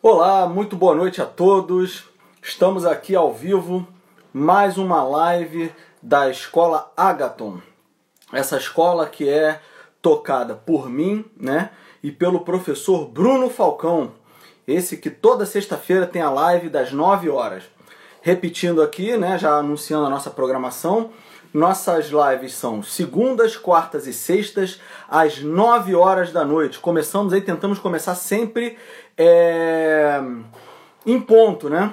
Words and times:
Olá, 0.00 0.46
muito 0.46 0.76
boa 0.76 0.94
noite 0.94 1.20
a 1.20 1.26
todos. 1.26 2.04
Estamos 2.40 2.86
aqui 2.86 3.16
ao 3.16 3.34
vivo, 3.34 3.84
mais 4.32 4.78
uma 4.78 5.02
live 5.02 5.74
da 6.00 6.30
Escola 6.30 6.92
Agaton. 6.96 7.60
Essa 8.32 8.58
escola 8.58 9.08
que 9.08 9.28
é 9.28 9.60
tocada 10.00 10.54
por 10.54 10.88
mim, 10.88 11.24
né, 11.36 11.70
e 12.00 12.12
pelo 12.12 12.44
professor 12.44 13.08
Bruno 13.08 13.50
Falcão. 13.50 14.12
Esse 14.68 14.98
que 14.98 15.10
toda 15.10 15.44
sexta-feira 15.44 16.06
tem 16.06 16.22
a 16.22 16.30
live 16.30 16.68
das 16.68 16.92
9 16.92 17.28
horas. 17.28 17.64
Repetindo 18.22 18.80
aqui, 18.80 19.16
né, 19.16 19.36
já 19.36 19.56
anunciando 19.56 20.06
a 20.06 20.10
nossa 20.10 20.30
programação, 20.30 21.10
nossas 21.52 22.10
lives 22.10 22.54
são 22.54 22.82
segundas, 22.84 23.56
quartas 23.56 24.06
e 24.06 24.12
sextas, 24.12 24.80
às 25.08 25.40
9 25.40 25.94
horas 25.96 26.30
da 26.30 26.44
noite. 26.44 26.78
Começamos 26.78 27.32
aí, 27.32 27.40
tentamos 27.40 27.80
começar 27.80 28.14
sempre 28.14 28.78
é, 29.18 30.22
em 31.04 31.20
ponto, 31.20 31.68
né? 31.68 31.92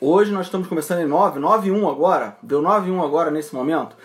Hoje 0.00 0.32
nós 0.32 0.46
estamos 0.46 0.66
começando 0.66 1.00
em 1.00 1.06
9, 1.06 1.38
9 1.38 1.68
e 1.68 1.70
1 1.70 1.88
agora, 1.88 2.36
deu 2.42 2.60
9 2.60 2.88
e 2.88 2.92
1 2.92 3.02
agora 3.02 3.30
nesse 3.30 3.54
momento. 3.54 3.96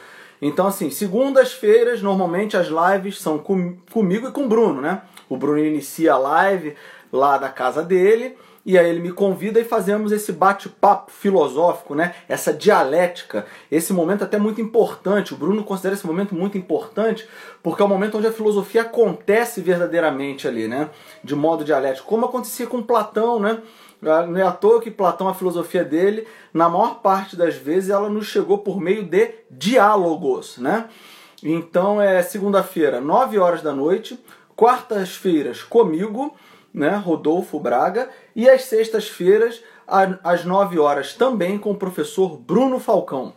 Então, 0.41 0.68
assim, 0.68 0.90
segundas-feiras, 0.90 2.02
normalmente 2.02 2.55
as 2.55 2.68
lives 2.68 3.20
são 3.20 3.40
com, 3.40 3.77
comigo 3.91 4.27
e 4.27 4.31
com 4.31 4.45
o 4.45 4.48
Bruno, 4.48 4.81
né? 4.81 5.02
O 5.30 5.38
Bruno 5.38 5.59
inicia 5.59 6.13
a 6.13 6.18
live 6.18 6.76
lá 7.12 7.38
da 7.38 7.49
casa 7.49 7.81
dele 7.81 8.38
e 8.66 8.77
aí 8.77 8.90
ele 8.90 9.02
me 9.02 9.12
convida 9.12 9.59
e 9.59 9.63
fazemos 9.66 10.12
esse 10.12 10.31
bate-papo 10.31 11.12
filosófico, 11.12 11.94
né? 11.95 12.16
Essa 12.30 12.54
dialética, 12.54 13.45
esse 13.70 13.91
momento 13.91 14.23
até 14.23 14.38
muito 14.38 14.62
importante. 14.62 15.34
O 15.34 15.38
Bruno 15.38 15.63
considera 15.63 15.95
esse 15.95 16.08
momento 16.08 16.34
muito 16.34 16.58
importante 16.58 17.27
porque 17.62 17.81
é 17.81 17.85
o 17.85 17.90
momento 17.90 18.18
onde 18.18 18.27
a 18.27 18.31
filosofia 18.31 18.84
acontece 18.84 19.59
verdadeiramente 19.59 20.48
ali, 20.48 20.68
né? 20.68 20.90
De 21.21 21.35
modo 21.35 21.66
dialético, 21.66 22.07
como 22.07 22.26
acontecia 22.26 22.66
com 22.66 22.81
Platão, 22.81 23.40
né? 23.40 23.62
Não 24.02 24.38
é 24.38 24.44
à 24.44 24.52
toa 24.52 24.82
que 24.82 24.91
Platão, 24.91 25.29
a 25.29 25.34
filosofia 25.34 25.84
dele, 25.84 26.27
na 26.54 26.68
maior 26.68 27.01
parte 27.01 27.35
das 27.35 27.55
vezes, 27.55 27.90
ela 27.90 28.10
nos 28.10 28.27
chegou 28.27 28.57
por 28.57 28.79
meio 28.79 29.04
de 29.04 29.34
diálogos, 29.49 30.57
né? 30.57 30.90
Então 31.41 32.01
é 32.01 32.21
segunda-feira, 32.21 33.01
9 33.01 33.38
horas 33.40 33.62
da 33.62 33.73
noite, 33.73 34.18
quartas-feiras 34.55 35.62
comigo, 35.62 36.34
né, 36.74 36.96
Rodolfo 36.96 37.60
Braga, 37.60 38.10
e 38.35 38.49
às 38.49 38.63
sextas-feiras, 38.63 39.62
às 39.88 40.43
9 40.43 40.79
horas, 40.79 41.13
também 41.13 41.57
com 41.57 41.71
o 41.71 41.77
professor 41.77 42.38
Bruno 42.38 42.79
Falcão. 42.79 43.34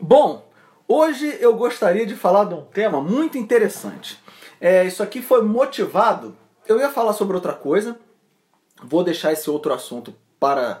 Bom, 0.00 0.48
hoje 0.88 1.36
eu 1.40 1.54
gostaria 1.54 2.06
de 2.06 2.14
falar 2.14 2.44
de 2.44 2.54
um 2.54 2.62
tema 2.62 3.00
muito 3.00 3.36
interessante. 3.36 4.18
É, 4.60 4.84
isso 4.84 5.02
aqui 5.02 5.20
foi 5.20 5.42
motivado. 5.42 6.34
Eu 6.66 6.78
ia 6.78 6.90
falar 6.90 7.12
sobre 7.12 7.36
outra 7.36 7.52
coisa, 7.52 7.98
vou 8.82 9.04
deixar 9.04 9.32
esse 9.32 9.50
outro 9.50 9.72
assunto 9.72 10.14
para, 10.40 10.80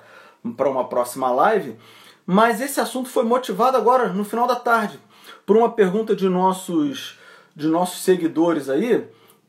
para 0.56 0.68
uma 0.68 0.88
próxima 0.88 1.30
live, 1.30 1.76
mas 2.24 2.60
esse 2.60 2.80
assunto 2.80 3.08
foi 3.08 3.24
motivado 3.24 3.76
agora, 3.76 4.08
no 4.08 4.24
final 4.24 4.46
da 4.46 4.56
tarde, 4.56 4.98
por 5.44 5.56
uma 5.56 5.70
pergunta 5.70 6.16
de 6.16 6.28
nossos, 6.28 7.18
de 7.54 7.68
nossos 7.68 8.02
seguidores 8.02 8.68
aí, 8.68 9.06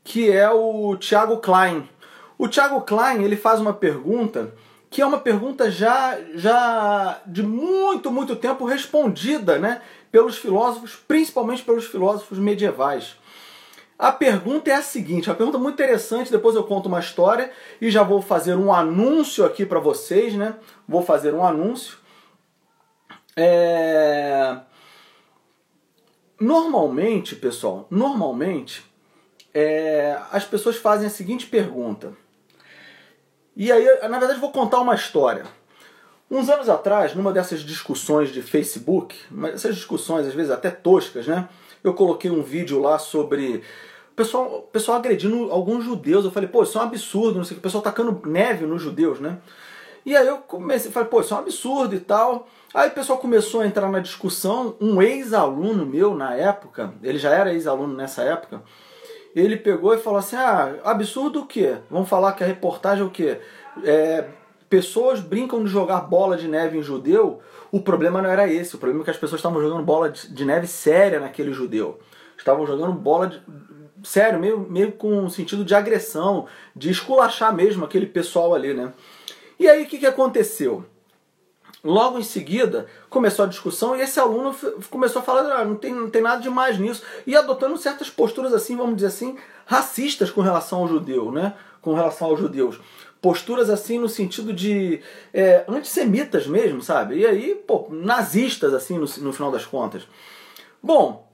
que 0.08 0.32
é 0.32 0.50
o 0.50 0.96
Thiago 0.96 1.36
Klein. 1.36 1.86
O 2.38 2.48
Thiago 2.48 2.80
Klein 2.80 3.22
ele 3.22 3.36
faz 3.36 3.60
uma 3.60 3.74
pergunta 3.74 4.54
que 4.88 5.02
é 5.02 5.06
uma 5.06 5.18
pergunta 5.18 5.70
já, 5.70 6.18
já 6.34 7.20
de 7.26 7.42
muito, 7.42 8.10
muito 8.10 8.34
tempo 8.34 8.64
respondida 8.64 9.58
né, 9.58 9.82
pelos 10.10 10.38
filósofos, 10.38 10.96
principalmente 10.96 11.62
pelos 11.62 11.84
filósofos 11.84 12.38
medievais. 12.38 13.16
A 13.98 14.10
pergunta 14.10 14.70
é 14.70 14.76
a 14.76 14.82
seguinte, 14.82 15.28
uma 15.28 15.36
pergunta 15.36 15.58
muito 15.58 15.74
interessante, 15.74 16.32
depois 16.32 16.56
eu 16.56 16.64
conto 16.64 16.86
uma 16.86 17.00
história 17.00 17.52
e 17.78 17.90
já 17.90 18.02
vou 18.02 18.22
fazer 18.22 18.54
um 18.54 18.72
anúncio 18.72 19.44
aqui 19.44 19.66
para 19.66 19.78
vocês, 19.78 20.32
né? 20.32 20.54
Vou 20.88 21.02
fazer 21.02 21.34
um 21.34 21.44
anúncio. 21.44 21.98
É... 23.36 24.56
Normalmente, 26.40 27.36
pessoal, 27.36 27.86
normalmente 27.90 28.87
é, 29.58 30.16
as 30.30 30.44
pessoas 30.44 30.76
fazem 30.76 31.08
a 31.08 31.10
seguinte 31.10 31.46
pergunta. 31.46 32.12
E 33.56 33.72
aí, 33.72 33.84
na 34.08 34.18
verdade, 34.20 34.38
vou 34.38 34.52
contar 34.52 34.78
uma 34.78 34.94
história. 34.94 35.44
Uns 36.30 36.48
anos 36.48 36.68
atrás, 36.68 37.12
numa 37.14 37.32
dessas 37.32 37.60
discussões 37.60 38.28
de 38.28 38.40
Facebook, 38.40 39.16
essas 39.52 39.74
discussões 39.74 40.28
às 40.28 40.34
vezes 40.34 40.52
até 40.52 40.70
toscas, 40.70 41.26
né? 41.26 41.48
Eu 41.82 41.92
coloquei 41.92 42.30
um 42.30 42.42
vídeo 42.42 42.80
lá 42.80 43.00
sobre 43.00 43.64
o 44.12 44.14
pessoal, 44.14 44.62
pessoal 44.72 44.98
agredindo 44.98 45.50
alguns 45.50 45.84
judeus. 45.84 46.24
Eu 46.24 46.30
falei, 46.30 46.48
pô, 46.48 46.62
isso 46.62 46.78
é 46.78 46.80
um 46.80 46.84
absurdo, 46.84 47.38
não 47.38 47.44
sei 47.44 47.52
o 47.52 47.54
que, 47.56 47.60
o 47.60 47.62
pessoal 47.62 47.82
tacando 47.82 48.20
neve 48.28 48.64
nos 48.64 48.80
judeus, 48.80 49.18
né? 49.18 49.38
E 50.06 50.14
aí 50.14 50.26
eu 50.26 50.38
comecei, 50.38 50.92
falei, 50.92 51.08
pô, 51.08 51.20
isso 51.20 51.34
é 51.34 51.36
um 51.36 51.40
absurdo 51.40 51.96
e 51.96 52.00
tal. 52.00 52.46
Aí 52.72 52.90
o 52.90 52.92
pessoal 52.92 53.18
começou 53.18 53.62
a 53.62 53.66
entrar 53.66 53.90
na 53.90 53.98
discussão. 53.98 54.76
Um 54.80 55.02
ex-aluno 55.02 55.84
meu 55.84 56.14
na 56.14 56.34
época, 56.34 56.94
ele 57.02 57.18
já 57.18 57.30
era 57.30 57.52
ex-aluno 57.52 57.94
nessa 57.94 58.22
época, 58.22 58.62
ele 59.34 59.56
pegou 59.56 59.94
e 59.94 59.98
falou 59.98 60.18
assim: 60.18 60.36
ah, 60.36 60.74
absurdo 60.84 61.40
o 61.40 61.46
quê? 61.46 61.76
Vamos 61.90 62.08
falar 62.08 62.32
que 62.32 62.44
a 62.44 62.46
reportagem 62.46 63.04
é 63.04 63.06
o 63.06 63.10
quê? 63.10 63.40
É, 63.84 64.26
pessoas 64.68 65.20
brincam 65.20 65.62
de 65.62 65.70
jogar 65.70 66.00
bola 66.00 66.36
de 66.36 66.48
neve 66.48 66.78
em 66.78 66.82
judeu. 66.82 67.40
O 67.70 67.80
problema 67.80 68.22
não 68.22 68.30
era 68.30 68.50
esse, 68.50 68.74
o 68.74 68.78
problema 68.78 69.02
é 69.02 69.04
que 69.04 69.10
as 69.10 69.16
pessoas 69.16 69.38
estavam 69.38 69.60
jogando 69.60 69.84
bola 69.84 70.10
de 70.10 70.44
neve 70.44 70.66
séria 70.66 71.20
naquele 71.20 71.52
judeu. 71.52 71.98
Estavam 72.36 72.66
jogando 72.66 72.92
bola 72.92 73.26
de, 73.26 73.42
sério, 74.02 74.38
meio, 74.38 74.60
meio 74.60 74.92
com 74.92 75.28
sentido 75.28 75.64
de 75.64 75.74
agressão, 75.74 76.46
de 76.74 76.90
esculachar 76.90 77.54
mesmo 77.54 77.84
aquele 77.84 78.06
pessoal 78.06 78.54
ali, 78.54 78.72
né? 78.72 78.92
E 79.58 79.68
aí 79.68 79.84
o 79.84 79.86
que, 79.86 79.98
que 79.98 80.06
aconteceu? 80.06 80.84
Logo 81.82 82.18
em 82.18 82.24
seguida, 82.24 82.86
começou 83.08 83.44
a 83.44 83.48
discussão 83.48 83.94
e 83.94 84.00
esse 84.00 84.18
aluno 84.18 84.54
começou 84.90 85.22
a 85.22 85.24
falar: 85.24 85.42
ah, 85.52 85.64
não, 85.64 85.76
tem, 85.76 85.94
não 85.94 86.10
tem 86.10 86.20
nada 86.20 86.42
de 86.42 86.50
mais 86.50 86.78
nisso, 86.78 87.02
e 87.26 87.36
adotando 87.36 87.76
certas 87.76 88.10
posturas, 88.10 88.52
assim, 88.52 88.76
vamos 88.76 88.96
dizer 88.96 89.08
assim, 89.08 89.36
racistas 89.64 90.30
com 90.30 90.40
relação 90.40 90.80
ao 90.80 90.88
judeu, 90.88 91.30
né? 91.30 91.54
Com 91.80 91.94
relação 91.94 92.28
aos 92.28 92.40
judeus. 92.40 92.80
Posturas 93.20 93.70
assim 93.70 93.98
no 93.98 94.08
sentido 94.08 94.52
de 94.52 95.00
é, 95.32 95.64
antissemitas 95.68 96.46
mesmo, 96.46 96.82
sabe? 96.82 97.18
E 97.18 97.26
aí, 97.26 97.54
pô, 97.54 97.86
nazistas, 97.90 98.74
assim, 98.74 98.98
no, 98.98 99.06
no 99.18 99.32
final 99.32 99.50
das 99.50 99.64
contas. 99.64 100.06
Bom, 100.82 101.28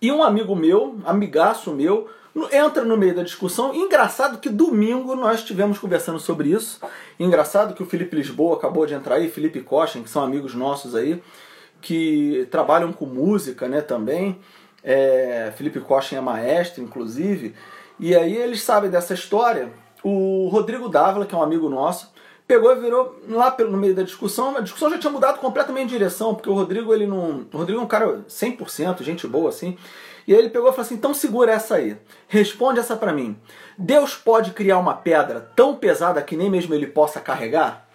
e 0.00 0.10
um 0.10 0.22
amigo 0.22 0.54
meu, 0.56 0.98
amigaço 1.04 1.72
meu, 1.72 2.08
entra 2.50 2.84
no 2.84 2.96
meio 2.96 3.14
da 3.14 3.22
discussão. 3.22 3.74
Engraçado 3.74 4.38
que 4.38 4.48
domingo 4.48 5.14
nós 5.14 5.40
estivemos 5.40 5.78
conversando 5.78 6.18
sobre 6.18 6.50
isso. 6.50 6.80
Engraçado 7.18 7.74
que 7.74 7.82
o 7.82 7.86
Felipe 7.86 8.16
Lisboa 8.16 8.56
acabou 8.56 8.86
de 8.86 8.94
entrar 8.94 9.16
aí, 9.16 9.28
Felipe 9.28 9.60
Cochin, 9.60 10.02
que 10.02 10.10
são 10.10 10.22
amigos 10.22 10.54
nossos 10.54 10.94
aí, 10.94 11.22
que 11.80 12.46
trabalham 12.50 12.92
com 12.92 13.04
música 13.04 13.68
né, 13.68 13.80
também. 13.80 14.38
É, 14.82 15.52
Felipe 15.56 15.80
Cochin 15.80 16.16
é 16.16 16.20
maestro, 16.20 16.82
inclusive. 16.82 17.54
E 18.00 18.16
aí 18.16 18.36
eles 18.36 18.62
sabem 18.62 18.90
dessa 18.90 19.14
história. 19.14 19.70
O 20.02 20.48
Rodrigo 20.48 20.88
Dávila, 20.88 21.26
que 21.26 21.34
é 21.34 21.38
um 21.38 21.42
amigo 21.42 21.68
nosso, 21.68 22.10
pegou 22.46 22.72
e 22.72 22.80
virou 22.80 23.20
lá 23.28 23.54
no 23.68 23.76
meio 23.76 23.94
da 23.94 24.02
discussão. 24.02 24.56
A 24.56 24.60
discussão 24.60 24.90
já 24.90 24.98
tinha 24.98 25.12
mudado 25.12 25.38
completamente 25.38 25.90
de 25.90 25.98
direção, 25.98 26.34
porque 26.34 26.50
o 26.50 26.54
Rodrigo, 26.54 26.92
ele 26.92 27.06
não. 27.06 27.46
O 27.52 27.58
Rodrigo 27.58 27.80
é 27.80 27.84
um 27.84 27.86
cara 27.86 28.24
100%, 28.28 29.02
gente 29.02 29.26
boa 29.26 29.50
assim. 29.50 29.76
E 30.26 30.32
aí 30.32 30.38
ele 30.38 30.50
pegou 30.50 30.68
e 30.68 30.72
falou 30.72 30.84
assim: 30.84 30.94
então 30.94 31.14
segura 31.14 31.52
essa 31.52 31.76
aí. 31.76 31.96
Responde 32.28 32.80
essa 32.80 32.96
para 32.96 33.12
mim. 33.12 33.36
Deus 33.76 34.14
pode 34.14 34.52
criar 34.52 34.78
uma 34.78 34.94
pedra 34.94 35.40
tão 35.54 35.76
pesada 35.76 36.22
que 36.22 36.36
nem 36.36 36.50
mesmo 36.50 36.74
ele 36.74 36.86
possa 36.86 37.20
carregar? 37.20 37.88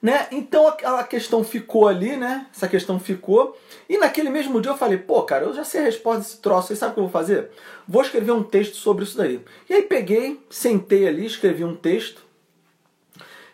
Né? 0.00 0.26
Então 0.32 0.66
a 0.66 1.04
questão 1.04 1.44
ficou 1.44 1.86
ali, 1.86 2.16
né? 2.16 2.46
Essa 2.52 2.66
questão 2.66 2.98
ficou. 2.98 3.56
E 3.88 3.96
naquele 3.98 4.30
mesmo 4.30 4.60
dia 4.60 4.72
eu 4.72 4.76
falei, 4.76 4.98
pô, 4.98 5.22
cara, 5.22 5.44
eu 5.44 5.54
já 5.54 5.62
sei 5.62 5.80
a 5.80 5.84
resposta 5.84 6.22
desse 6.22 6.38
troço, 6.38 6.68
você 6.68 6.76
sabe 6.76 6.90
o 6.90 6.94
que 6.94 7.00
eu 7.00 7.04
vou 7.04 7.12
fazer? 7.12 7.50
Vou 7.86 8.02
escrever 8.02 8.32
um 8.32 8.42
texto 8.42 8.74
sobre 8.74 9.04
isso 9.04 9.16
daí. 9.16 9.40
E 9.70 9.74
aí 9.74 9.82
peguei, 9.82 10.44
sentei 10.50 11.06
ali, 11.06 11.24
escrevi 11.24 11.62
um 11.62 11.76
texto. 11.76 12.20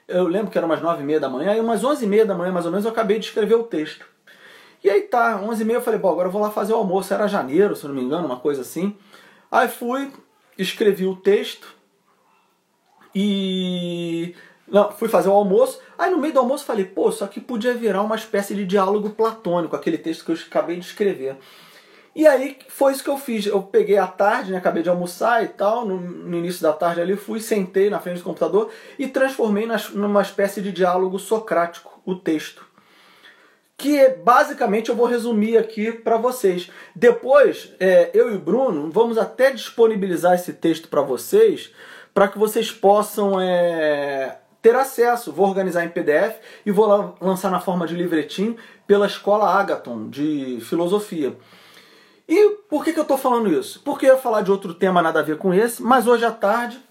Eu 0.06 0.26
lembro 0.26 0.50
que 0.50 0.56
era 0.56 0.66
umas 0.66 0.80
nove 0.80 1.02
e 1.02 1.04
meia 1.04 1.20
da 1.20 1.28
manhã, 1.28 1.54
e 1.54 1.60
umas 1.60 1.84
onze 1.84 2.06
e 2.06 2.08
meia 2.08 2.24
da 2.24 2.34
manhã, 2.34 2.50
mais 2.50 2.64
ou 2.64 2.70
menos, 2.70 2.86
eu 2.86 2.92
acabei 2.92 3.18
de 3.18 3.26
escrever 3.26 3.56
o 3.56 3.64
texto. 3.64 4.07
E 4.82 4.88
aí 4.88 5.02
tá, 5.02 5.40
11 5.42 5.62
e 5.62 5.64
meia 5.64 5.78
eu 5.78 5.82
falei, 5.82 5.98
bom, 5.98 6.10
agora 6.10 6.28
eu 6.28 6.32
vou 6.32 6.40
lá 6.40 6.50
fazer 6.50 6.72
o 6.72 6.76
almoço. 6.76 7.12
Era 7.12 7.26
janeiro, 7.26 7.74
se 7.74 7.86
não 7.86 7.94
me 7.94 8.02
engano, 8.02 8.26
uma 8.26 8.38
coisa 8.38 8.62
assim. 8.62 8.96
Aí 9.50 9.68
fui, 9.68 10.12
escrevi 10.56 11.06
o 11.06 11.16
texto 11.16 11.74
e... 13.14 14.34
Não, 14.66 14.92
fui 14.92 15.08
fazer 15.08 15.28
o 15.28 15.32
almoço. 15.32 15.80
Aí 15.98 16.10
no 16.10 16.18
meio 16.18 16.34
do 16.34 16.40
almoço 16.40 16.64
falei, 16.64 16.84
pô, 16.84 17.08
isso 17.08 17.24
aqui 17.24 17.40
podia 17.40 17.74
virar 17.74 18.02
uma 18.02 18.16
espécie 18.16 18.54
de 18.54 18.66
diálogo 18.66 19.10
platônico, 19.10 19.74
aquele 19.74 19.96
texto 19.96 20.24
que 20.24 20.30
eu 20.30 20.36
acabei 20.36 20.76
de 20.76 20.84
escrever. 20.84 21.36
E 22.14 22.26
aí 22.26 22.58
foi 22.68 22.92
isso 22.92 23.02
que 23.02 23.08
eu 23.08 23.16
fiz. 23.16 23.46
Eu 23.46 23.62
peguei 23.62 23.96
a 23.96 24.06
tarde, 24.06 24.52
né, 24.52 24.58
acabei 24.58 24.82
de 24.82 24.90
almoçar 24.90 25.42
e 25.42 25.48
tal, 25.48 25.86
no, 25.86 25.98
no, 25.98 26.36
início 26.36 26.62
da 26.62 26.72
tarde 26.72 27.00
ali, 27.00 27.16
fui, 27.16 27.40
sentei 27.40 27.88
na 27.88 27.98
frente 27.98 28.18
do 28.18 28.24
computador 28.24 28.70
e 28.98 29.08
transformei 29.08 29.66
nas, 29.66 29.90
numa 29.90 30.20
espécie 30.20 30.60
de 30.60 30.70
diálogo 30.70 31.18
socrático 31.18 32.00
o 32.04 32.14
texto 32.14 32.67
que 33.78 34.08
basicamente 34.08 34.88
eu 34.88 34.96
vou 34.96 35.06
resumir 35.06 35.56
aqui 35.56 35.92
para 35.92 36.16
vocês. 36.16 36.68
Depois, 36.96 37.72
é, 37.78 38.10
eu 38.12 38.32
e 38.32 38.34
o 38.34 38.40
Bruno 38.40 38.90
vamos 38.90 39.16
até 39.16 39.52
disponibilizar 39.52 40.34
esse 40.34 40.52
texto 40.52 40.88
para 40.88 41.00
vocês, 41.00 41.72
para 42.12 42.26
que 42.26 42.36
vocês 42.36 42.72
possam 42.72 43.40
é, 43.40 44.38
ter 44.60 44.74
acesso. 44.74 45.32
Vou 45.32 45.46
organizar 45.46 45.84
em 45.84 45.88
PDF 45.88 46.40
e 46.66 46.72
vou 46.72 47.16
lançar 47.20 47.52
na 47.52 47.60
forma 47.60 47.86
de 47.86 47.94
livretinho 47.94 48.56
pela 48.84 49.06
Escola 49.06 49.48
Agaton 49.60 50.10
de 50.10 50.58
Filosofia. 50.62 51.36
E 52.28 52.56
por 52.68 52.84
que, 52.84 52.92
que 52.92 52.98
eu 52.98 53.02
estou 53.02 53.16
falando 53.16 53.48
isso? 53.48 53.80
Porque 53.84 54.06
eu 54.06 54.16
ia 54.16 54.20
falar 54.20 54.42
de 54.42 54.50
outro 54.50 54.74
tema 54.74 55.00
nada 55.00 55.20
a 55.20 55.22
ver 55.22 55.38
com 55.38 55.54
esse, 55.54 55.80
mas 55.80 56.08
hoje 56.08 56.24
à 56.24 56.32
tarde, 56.32 56.82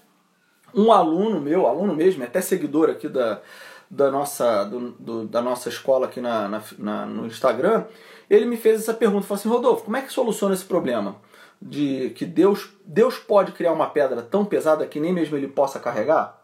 um 0.74 0.90
aluno 0.90 1.38
meu, 1.38 1.66
aluno 1.66 1.94
mesmo, 1.94 2.24
até 2.24 2.40
seguidor 2.40 2.88
aqui 2.88 3.08
da, 3.08 3.42
da, 3.90 4.10
nossa, 4.10 4.64
do, 4.64 4.90
do, 4.92 5.26
da 5.26 5.40
nossa 5.40 5.68
escola 5.68 6.06
aqui 6.06 6.20
na, 6.20 6.48
na, 6.48 6.62
na, 6.78 7.06
no 7.06 7.26
Instagram, 7.26 7.84
ele 8.28 8.44
me 8.44 8.56
fez 8.56 8.80
essa 8.80 8.94
pergunta, 8.94 9.26
falou 9.26 9.40
assim, 9.40 9.48
Rodolfo, 9.48 9.84
como 9.84 9.96
é 9.96 10.02
que 10.02 10.12
soluciona 10.12 10.54
esse 10.54 10.64
problema? 10.64 11.16
De 11.60 12.10
que 12.10 12.24
Deus, 12.24 12.70
Deus 12.84 13.18
pode 13.18 13.52
criar 13.52 13.72
uma 13.72 13.88
pedra 13.90 14.22
tão 14.22 14.44
pesada 14.44 14.86
que 14.86 15.00
nem 15.00 15.12
mesmo 15.12 15.36
ele 15.36 15.48
possa 15.48 15.80
carregar? 15.80 16.38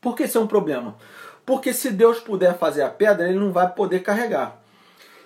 Por 0.00 0.16
que 0.16 0.24
isso 0.24 0.38
é 0.38 0.40
um 0.40 0.46
problema? 0.46 0.96
Porque 1.46 1.72
se 1.72 1.90
Deus 1.90 2.18
puder 2.20 2.58
fazer 2.58 2.82
a 2.82 2.90
pedra, 2.90 3.28
ele 3.28 3.38
não 3.38 3.52
vai 3.52 3.70
poder 3.72 4.00
carregar. 4.00 4.62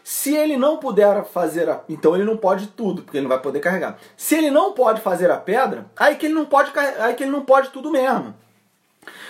Se 0.03 0.35
ele 0.35 0.57
não 0.57 0.79
puder 0.79 1.25
fazer 1.25 1.69
a. 1.69 1.83
Então 1.89 2.15
ele 2.15 2.25
não 2.25 2.37
pode 2.37 2.69
tudo, 2.69 3.03
porque 3.03 3.19
ele 3.19 3.27
não 3.27 3.29
vai 3.29 3.43
poder 3.43 3.61
carregar. 3.61 3.99
Se 4.17 4.35
ele 4.35 4.51
não 4.51 4.73
pode 4.73 5.01
fazer 5.01 5.31
a 5.31 5.37
pedra, 5.37 5.87
aí 5.97 6.17
que 6.17 6.27
ele 6.27 6.35
não 6.35 6.47
pode, 6.47 6.73
aí 6.79 7.15
que 7.15 7.25
ele 7.25 7.31
não 7.31 7.45
pode 7.45 7.71
tudo 7.71 7.91
mesmo. 7.91 8.35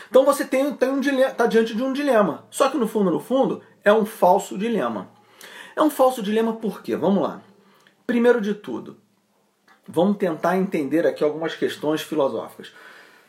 Então 0.09 0.25
você 0.25 0.45
tem, 0.45 0.73
tem 0.75 0.91
um 0.91 1.01
dilema, 1.01 1.31
tá 1.31 1.47
diante 1.47 1.75
de 1.75 1.83
um 1.83 1.93
dilema. 1.93 2.47
Só 2.51 2.69
que 2.69 2.77
no 2.77 2.89
fundo, 2.89 3.11
no 3.11 3.21
fundo, 3.21 3.63
é 3.85 3.93
um 3.93 4.05
falso 4.05 4.57
dilema. 4.57 5.11
É 5.77 5.83
um 5.83 5.91
falso 5.91 6.23
dilema 6.23 6.55
por 6.55 6.83
quê? 6.83 6.97
Vamos 6.97 7.23
lá. 7.23 7.41
Primeiro 8.07 8.41
de 8.41 8.55
tudo, 8.55 8.97
vamos 9.87 10.17
tentar 10.17 10.57
entender 10.57 11.07
aqui 11.07 11.23
algumas 11.23 11.55
questões 11.55 12.03
filosóficas. 12.03 12.73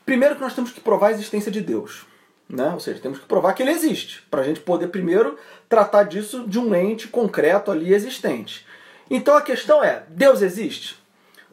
Primeiro 0.06 0.36
que 0.36 0.42
nós 0.42 0.56
temos 0.56 0.72
que 0.72 0.81
provar 0.81 1.07
a 1.07 1.12
existência 1.12 1.51
de 1.51 1.62
Deus. 1.62 2.06
Né? 2.50 2.72
Ou 2.74 2.80
seja, 2.80 3.00
temos 3.00 3.19
que 3.19 3.25
provar 3.25 3.54
que 3.54 3.62
ele 3.62 3.72
existe, 3.72 4.24
para 4.31 4.42
a 4.42 4.44
gente 4.44 4.60
poder 4.60 4.88
primeiro 4.88 5.38
tratar 5.68 6.04
disso 6.04 6.48
de 6.48 6.57
um 6.57 6.74
ente 6.74 7.07
concreto 7.07 7.72
ali 7.72 7.94
existente. 7.94 8.66
Então 9.10 9.38
a 9.38 9.42
questão 9.42 9.84
é: 9.84 10.04
Deus 10.10 10.42
existe? 10.42 10.99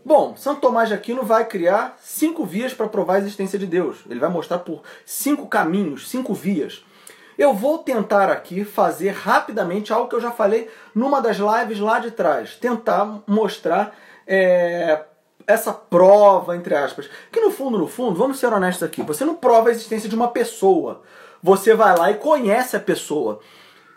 Bom, 0.07 0.37
Santo 0.37 0.61
Tomás 0.61 0.89
de 0.89 0.95
Aquino 0.95 1.25
vai 1.25 1.45
criar 1.47 1.97
cinco 2.01 2.45
vias 2.45 2.73
para 2.73 2.87
provar 2.87 3.15
a 3.15 3.19
existência 3.19 3.59
de 3.59 3.67
Deus. 3.67 4.05
Ele 4.09 4.21
vai 4.21 4.31
mostrar 4.31 4.61
por 4.61 4.83
cinco 5.05 5.49
caminhos, 5.49 6.09
cinco 6.09 6.33
vias. 6.33 6.85
Eu 7.37 7.53
vou 7.53 7.79
tentar 7.79 8.31
aqui 8.31 8.65
fazer 8.65 9.11
rapidamente 9.11 9.93
algo 9.93 10.09
que 10.09 10.15
eu 10.15 10.21
já 10.21 10.31
falei 10.31 10.71
numa 10.95 11.21
das 11.21 11.39
lives 11.39 11.81
lá 11.81 11.99
de 11.99 12.13
trás. 12.13 12.55
Tentar 12.55 13.25
mostrar 13.27 13.97
é, 14.29 15.03
essa 15.45 15.73
prova, 15.73 16.55
entre 16.55 16.77
aspas. 16.77 17.11
Que 17.33 17.41
no 17.41 17.51
fundo, 17.51 17.77
no 17.77 17.89
fundo, 17.89 18.17
vamos 18.17 18.39
ser 18.39 18.53
honestos 18.53 18.85
aqui, 18.85 19.03
você 19.03 19.25
não 19.25 19.35
prova 19.35 19.71
a 19.71 19.73
existência 19.73 20.09
de 20.09 20.15
uma 20.15 20.29
pessoa. 20.29 21.03
Você 21.43 21.75
vai 21.75 21.99
lá 21.99 22.13
e 22.13 22.15
conhece 22.15 22.77
a 22.77 22.81
pessoa. 22.81 23.41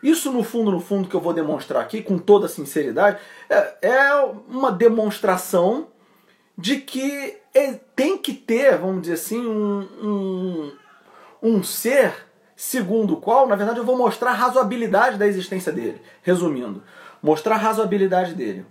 Isso, 0.02 0.32
no 0.32 0.42
fundo, 0.42 0.72
no 0.72 0.80
fundo, 0.80 1.08
que 1.08 1.16
eu 1.16 1.22
vou 1.22 1.34
demonstrar 1.34 1.84
aqui, 1.84 2.02
com 2.02 2.18
toda 2.18 2.48
sinceridade, 2.48 3.20
é, 3.48 3.76
é 3.84 4.14
uma 4.48 4.72
demonstração 4.72 5.88
de 6.60 6.76
que 6.82 7.38
tem 7.96 8.18
que 8.18 8.34
ter, 8.34 8.78
vamos 8.78 9.04
dizer 9.04 9.14
assim, 9.14 9.40
um, 9.40 9.88
um, 10.04 10.72
um 11.42 11.64
ser 11.64 12.28
segundo 12.54 13.14
o 13.14 13.18
qual, 13.18 13.48
na 13.48 13.56
verdade, 13.56 13.80
eu 13.80 13.86
vou 13.86 13.98
mostrar 13.98 14.32
a 14.32 14.34
razoabilidade 14.34 15.18
da 15.18 15.26
existência 15.26 15.72
dele. 15.72 16.02
Resumindo, 16.22 16.84
mostrar 17.24 17.56
a 17.56 17.58
razoabilidade 17.58 18.34
dele. 18.34 18.66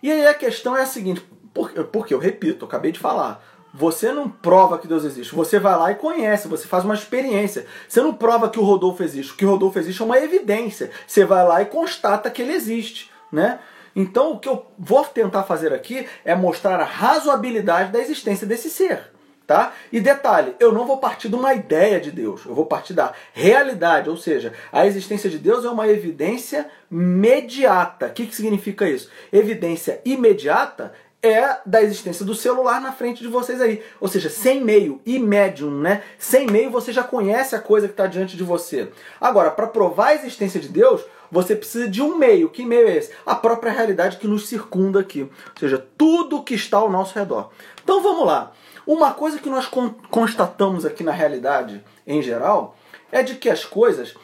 E 0.00 0.10
aí 0.10 0.24
a 0.24 0.34
questão 0.34 0.76
é 0.76 0.82
a 0.82 0.86
seguinte: 0.86 1.20
porque, 1.52 1.82
porque 1.82 2.14
eu 2.14 2.18
repito, 2.20 2.64
eu 2.64 2.68
acabei 2.68 2.92
de 2.92 3.00
falar. 3.00 3.44
Você 3.74 4.12
não 4.12 4.28
prova 4.28 4.78
que 4.78 4.86
Deus 4.86 5.02
existe. 5.02 5.34
Você 5.34 5.58
vai 5.58 5.74
lá 5.76 5.90
e 5.90 5.96
conhece, 5.96 6.46
você 6.46 6.68
faz 6.68 6.84
uma 6.84 6.94
experiência. 6.94 7.66
Você 7.88 8.00
não 8.02 8.12
prova 8.12 8.50
que 8.50 8.60
o 8.60 8.62
Rodolfo 8.62 9.02
existe. 9.02 9.32
O 9.32 9.36
que 9.36 9.46
o 9.46 9.50
Rodolfo 9.50 9.78
existe 9.78 10.00
é 10.00 10.04
uma 10.04 10.18
evidência. 10.18 10.90
Você 11.06 11.24
vai 11.24 11.44
lá 11.44 11.62
e 11.62 11.66
constata 11.66 12.30
que 12.30 12.42
ele 12.42 12.52
existe, 12.52 13.10
né? 13.32 13.58
Então, 13.94 14.32
o 14.32 14.38
que 14.38 14.48
eu 14.48 14.66
vou 14.78 15.04
tentar 15.04 15.42
fazer 15.44 15.72
aqui 15.72 16.06
é 16.24 16.34
mostrar 16.34 16.80
a 16.80 16.84
razoabilidade 16.84 17.92
da 17.92 17.98
existência 17.98 18.46
desse 18.46 18.70
ser. 18.70 19.12
Tá? 19.46 19.72
E 19.92 20.00
detalhe, 20.00 20.54
eu 20.60 20.72
não 20.72 20.86
vou 20.86 20.98
partir 20.98 21.28
de 21.28 21.34
uma 21.34 21.52
ideia 21.52 22.00
de 22.00 22.10
Deus, 22.10 22.46
eu 22.46 22.54
vou 22.54 22.64
partir 22.64 22.94
da 22.94 23.12
realidade, 23.32 24.08
ou 24.08 24.16
seja, 24.16 24.52
a 24.72 24.86
existência 24.86 25.28
de 25.28 25.36
Deus 25.36 25.64
é 25.64 25.68
uma 25.68 25.88
evidência 25.88 26.68
imediata. 26.90 28.06
O 28.06 28.12
que, 28.12 28.26
que 28.26 28.36
significa 28.36 28.88
isso? 28.88 29.10
Evidência 29.32 30.00
imediata 30.04 30.92
é 31.22 31.58
da 31.64 31.80
existência 31.80 32.24
do 32.24 32.34
celular 32.34 32.80
na 32.80 32.92
frente 32.92 33.22
de 33.22 33.28
vocês 33.28 33.60
aí. 33.60 33.82
Ou 34.00 34.08
seja, 34.08 34.28
sem 34.28 34.62
meio 34.62 35.00
e 35.06 35.18
médium, 35.18 35.70
né? 35.70 36.02
Sem 36.18 36.48
meio 36.48 36.70
você 36.70 36.92
já 36.92 37.04
conhece 37.04 37.54
a 37.54 37.60
coisa 37.60 37.86
que 37.86 37.92
está 37.92 38.08
diante 38.08 38.36
de 38.36 38.42
você. 38.42 38.88
Agora, 39.20 39.50
para 39.50 39.68
provar 39.68 40.08
a 40.08 40.14
existência 40.14 40.58
de 40.58 40.68
Deus, 40.68 41.02
você 41.32 41.56
precisa 41.56 41.88
de 41.88 42.02
um 42.02 42.18
meio. 42.18 42.50
Que 42.50 42.62
meio 42.62 42.86
é 42.86 42.98
esse? 42.98 43.10
A 43.24 43.34
própria 43.34 43.72
realidade 43.72 44.18
que 44.18 44.28
nos 44.28 44.46
circunda 44.46 45.00
aqui. 45.00 45.22
Ou 45.22 45.30
seja, 45.58 45.84
tudo 45.96 46.42
que 46.42 46.54
está 46.54 46.76
ao 46.76 46.90
nosso 46.90 47.18
redor. 47.18 47.50
Então 47.82 48.02
vamos 48.02 48.26
lá. 48.26 48.52
Uma 48.86 49.12
coisa 49.12 49.38
que 49.38 49.48
nós 49.48 49.66
constatamos 50.10 50.84
aqui 50.84 51.02
na 51.02 51.12
realidade, 51.12 51.82
em 52.06 52.20
geral, 52.20 52.76
é 53.10 53.22
de 53.22 53.36
que 53.36 53.48
as 53.48 53.64
coisas 53.64 54.14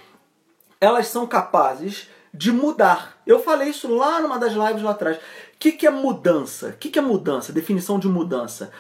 elas 0.81 1.09
são 1.09 1.27
capazes 1.27 2.11
de 2.35 2.53
mudar. 2.53 3.17
Eu 3.27 3.41
falei 3.41 3.71
isso 3.71 3.93
lá 3.93 4.21
numa 4.21 4.39
das 4.39 4.53
lives 4.53 4.83
lá 4.83 4.91
atrás. 4.91 5.17
O 5.17 5.21
que, 5.59 5.73
que 5.73 5.87
é 5.87 5.91
mudança? 5.91 6.69
O 6.69 6.73
que, 6.75 6.91
que 6.91 6.99
é 6.99 7.03
mudança? 7.03 7.53
Definição 7.53 7.99
de 7.99 8.07
mudança. 8.07 8.71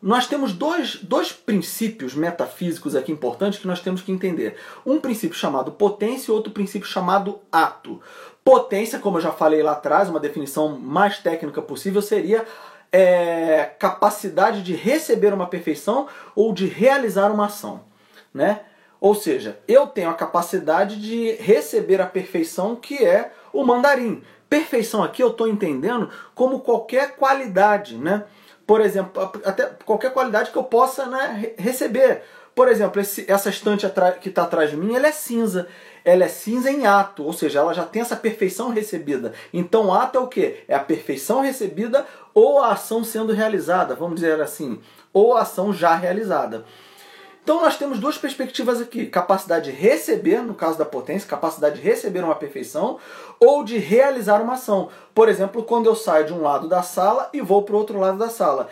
Nós 0.00 0.28
temos 0.28 0.52
dois, 0.52 0.96
dois 0.96 1.32
princípios 1.32 2.14
metafísicos 2.14 2.94
aqui 2.94 3.10
importantes 3.10 3.58
que 3.58 3.66
nós 3.66 3.80
temos 3.80 4.00
que 4.00 4.12
entender. 4.12 4.56
Um 4.86 5.00
princípio 5.00 5.36
chamado 5.36 5.72
potência 5.72 6.30
e 6.30 6.34
outro 6.34 6.52
princípio 6.52 6.88
chamado 6.88 7.40
ato. 7.50 8.00
Potência, 8.44 9.00
como 9.00 9.18
eu 9.18 9.22
já 9.22 9.32
falei 9.32 9.62
lá 9.62 9.72
atrás, 9.72 10.08
uma 10.08 10.20
definição 10.20 10.78
mais 10.78 11.18
técnica 11.18 11.60
possível 11.60 12.00
seria 12.00 12.46
é, 12.92 13.70
capacidade 13.78 14.62
de 14.62 14.74
receber 14.74 15.34
uma 15.34 15.48
perfeição 15.48 16.06
ou 16.34 16.52
de 16.52 16.66
realizar 16.66 17.32
uma 17.32 17.46
ação. 17.46 17.80
Né? 18.32 18.60
Ou 19.00 19.14
seja, 19.14 19.58
eu 19.66 19.86
tenho 19.86 20.10
a 20.10 20.14
capacidade 20.14 21.00
de 21.00 21.32
receber 21.32 22.00
a 22.00 22.06
perfeição 22.06 22.76
que 22.76 23.04
é 23.04 23.32
o 23.52 23.64
mandarim. 23.64 24.22
Perfeição 24.48 25.02
aqui 25.02 25.22
eu 25.22 25.28
estou 25.28 25.48
entendendo 25.48 26.08
como 26.34 26.60
qualquer 26.60 27.16
qualidade, 27.16 27.96
né? 27.96 28.24
Por 28.68 28.82
exemplo, 28.82 29.32
até 29.46 29.64
qualquer 29.82 30.12
qualidade 30.12 30.50
que 30.50 30.58
eu 30.58 30.62
possa 30.62 31.06
né, 31.06 31.54
receber. 31.56 32.20
Por 32.54 32.68
exemplo, 32.68 33.00
esse, 33.00 33.24
essa 33.26 33.48
estante 33.48 33.86
que 34.20 34.28
está 34.28 34.42
atrás 34.42 34.68
de 34.68 34.76
mim, 34.76 34.94
ela 34.94 35.06
é 35.06 35.12
cinza. 35.12 35.66
Ela 36.04 36.24
é 36.24 36.28
cinza 36.28 36.70
em 36.70 36.86
ato, 36.86 37.24
ou 37.24 37.32
seja, 37.32 37.60
ela 37.60 37.72
já 37.72 37.86
tem 37.86 38.02
essa 38.02 38.14
perfeição 38.14 38.68
recebida. 38.68 39.32
Então, 39.54 39.94
ato 39.94 40.18
é 40.18 40.20
o 40.20 40.26
que? 40.28 40.56
É 40.68 40.74
a 40.74 40.80
perfeição 40.80 41.40
recebida 41.40 42.04
ou 42.34 42.60
a 42.60 42.72
ação 42.72 43.02
sendo 43.02 43.32
realizada, 43.32 43.94
vamos 43.94 44.16
dizer 44.16 44.38
assim, 44.38 44.78
ou 45.14 45.34
a 45.34 45.42
ação 45.42 45.72
já 45.72 45.94
realizada. 45.94 46.66
Então 47.48 47.62
nós 47.62 47.78
temos 47.78 47.98
duas 47.98 48.18
perspectivas 48.18 48.78
aqui: 48.78 49.06
capacidade 49.06 49.72
de 49.72 49.74
receber, 49.74 50.42
no 50.42 50.52
caso 50.52 50.76
da 50.76 50.84
potência, 50.84 51.26
capacidade 51.26 51.76
de 51.76 51.80
receber 51.80 52.22
uma 52.22 52.34
perfeição, 52.34 52.98
ou 53.40 53.64
de 53.64 53.78
realizar 53.78 54.42
uma 54.42 54.52
ação. 54.52 54.90
Por 55.14 55.30
exemplo, 55.30 55.62
quando 55.62 55.86
eu 55.86 55.96
saio 55.96 56.26
de 56.26 56.34
um 56.34 56.42
lado 56.42 56.68
da 56.68 56.82
sala 56.82 57.30
e 57.32 57.40
vou 57.40 57.62
para 57.62 57.74
o 57.74 57.78
outro 57.78 57.98
lado 57.98 58.18
da 58.18 58.28
sala. 58.28 58.68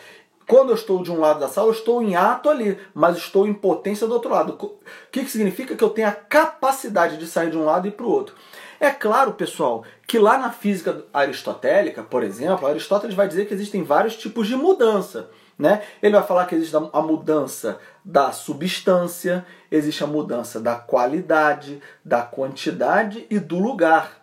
Quando 0.46 0.68
eu 0.68 0.74
estou 0.74 1.02
de 1.02 1.10
um 1.10 1.18
lado 1.18 1.40
da 1.40 1.48
sala, 1.48 1.68
eu 1.68 1.72
estou 1.72 2.02
em 2.02 2.16
ato 2.16 2.50
ali, 2.50 2.78
mas 2.92 3.16
estou 3.16 3.46
em 3.46 3.54
potência 3.54 4.06
do 4.06 4.12
outro 4.12 4.30
lado. 4.30 4.52
O 4.60 4.76
que, 5.10 5.24
que 5.24 5.30
significa? 5.30 5.74
Que 5.74 5.82
eu 5.82 5.88
tenho 5.88 6.08
a 6.08 6.12
capacidade 6.12 7.16
de 7.16 7.26
sair 7.26 7.50
de 7.50 7.56
um 7.56 7.64
lado 7.64 7.88
e 7.88 7.90
para 7.90 8.04
o 8.04 8.10
outro. 8.10 8.34
É 8.78 8.90
claro, 8.90 9.32
pessoal, 9.32 9.84
que 10.06 10.18
lá 10.18 10.36
na 10.36 10.52
física 10.52 11.02
aristotélica, 11.14 12.02
por 12.02 12.22
exemplo, 12.22 12.68
Aristóteles 12.68 13.16
vai 13.16 13.26
dizer 13.26 13.46
que 13.46 13.54
existem 13.54 13.82
vários 13.82 14.16
tipos 14.16 14.46
de 14.46 14.54
mudança. 14.54 15.30
Né? 15.58 15.82
Ele 16.02 16.14
vai 16.14 16.26
falar 16.26 16.44
que 16.44 16.54
existe 16.54 16.76
a 16.76 17.00
mudança 17.00 17.78
da 18.04 18.30
substância, 18.30 19.46
existe 19.70 20.04
a 20.04 20.06
mudança 20.06 20.60
da 20.60 20.74
qualidade, 20.74 21.80
da 22.04 22.22
quantidade 22.22 23.26
e 23.30 23.38
do 23.38 23.58
lugar. 23.58 24.22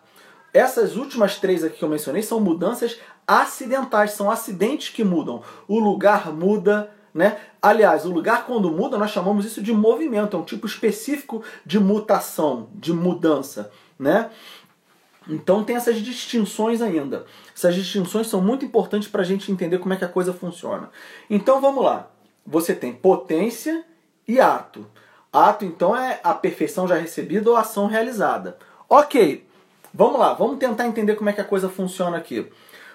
Essas 0.52 0.96
últimas 0.96 1.36
três 1.38 1.64
aqui 1.64 1.78
que 1.78 1.84
eu 1.84 1.88
mencionei 1.88 2.22
são 2.22 2.38
mudanças 2.38 3.00
acidentais, 3.26 4.12
são 4.12 4.30
acidentes 4.30 4.90
que 4.90 5.02
mudam. 5.02 5.42
O 5.66 5.80
lugar 5.80 6.32
muda, 6.32 6.90
né? 7.12 7.36
Aliás, 7.60 8.04
o 8.04 8.12
lugar 8.12 8.46
quando 8.46 8.70
muda, 8.70 8.96
nós 8.96 9.10
chamamos 9.10 9.44
isso 9.44 9.60
de 9.60 9.72
movimento, 9.72 10.36
é 10.36 10.40
um 10.40 10.44
tipo 10.44 10.66
específico 10.66 11.42
de 11.66 11.80
mutação, 11.80 12.68
de 12.74 12.92
mudança, 12.92 13.72
né? 13.98 14.30
Então 15.28 15.64
tem 15.64 15.76
essas 15.76 15.96
distinções 15.96 16.82
ainda. 16.82 17.24
Essas 17.54 17.74
distinções 17.74 18.26
são 18.26 18.40
muito 18.40 18.64
importantes 18.64 19.08
para 19.08 19.22
a 19.22 19.24
gente 19.24 19.50
entender 19.50 19.78
como 19.78 19.94
é 19.94 19.96
que 19.96 20.04
a 20.04 20.08
coisa 20.08 20.32
funciona. 20.32 20.90
Então 21.30 21.60
vamos 21.60 21.84
lá. 21.84 22.10
Você 22.46 22.74
tem 22.74 22.92
potência 22.92 23.84
e 24.28 24.40
ato. 24.40 24.86
Ato, 25.34 25.64
então, 25.64 25.96
é 25.96 26.20
a 26.22 26.32
perfeição 26.32 26.86
já 26.86 26.94
recebida 26.94 27.50
ou 27.50 27.56
ação 27.56 27.88
realizada. 27.88 28.56
Ok, 28.88 29.44
vamos 29.92 30.20
lá, 30.20 30.32
vamos 30.32 30.58
tentar 30.58 30.86
entender 30.86 31.16
como 31.16 31.28
é 31.28 31.32
que 31.32 31.40
a 31.40 31.44
coisa 31.44 31.68
funciona 31.68 32.16
aqui. 32.16 32.48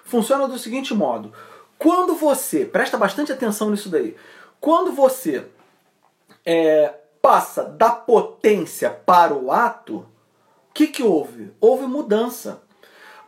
Funciona 0.05 0.47
do 0.47 0.57
seguinte 0.57 0.93
modo: 0.93 1.33
Quando 1.77 2.15
você, 2.15 2.63
presta 2.63 2.97
bastante 2.97 3.33
atenção 3.33 3.69
nisso 3.69 3.89
daí, 3.89 4.15
quando 4.61 4.93
você 4.93 5.47
é, 6.45 6.93
passa 7.21 7.65
da 7.65 7.91
potência 7.91 8.89
para 8.89 9.33
o 9.33 9.51
ato, 9.51 10.05
que, 10.79 10.87
que 10.87 11.03
houve? 11.03 11.51
Houve 11.59 11.85
mudança. 11.85 12.61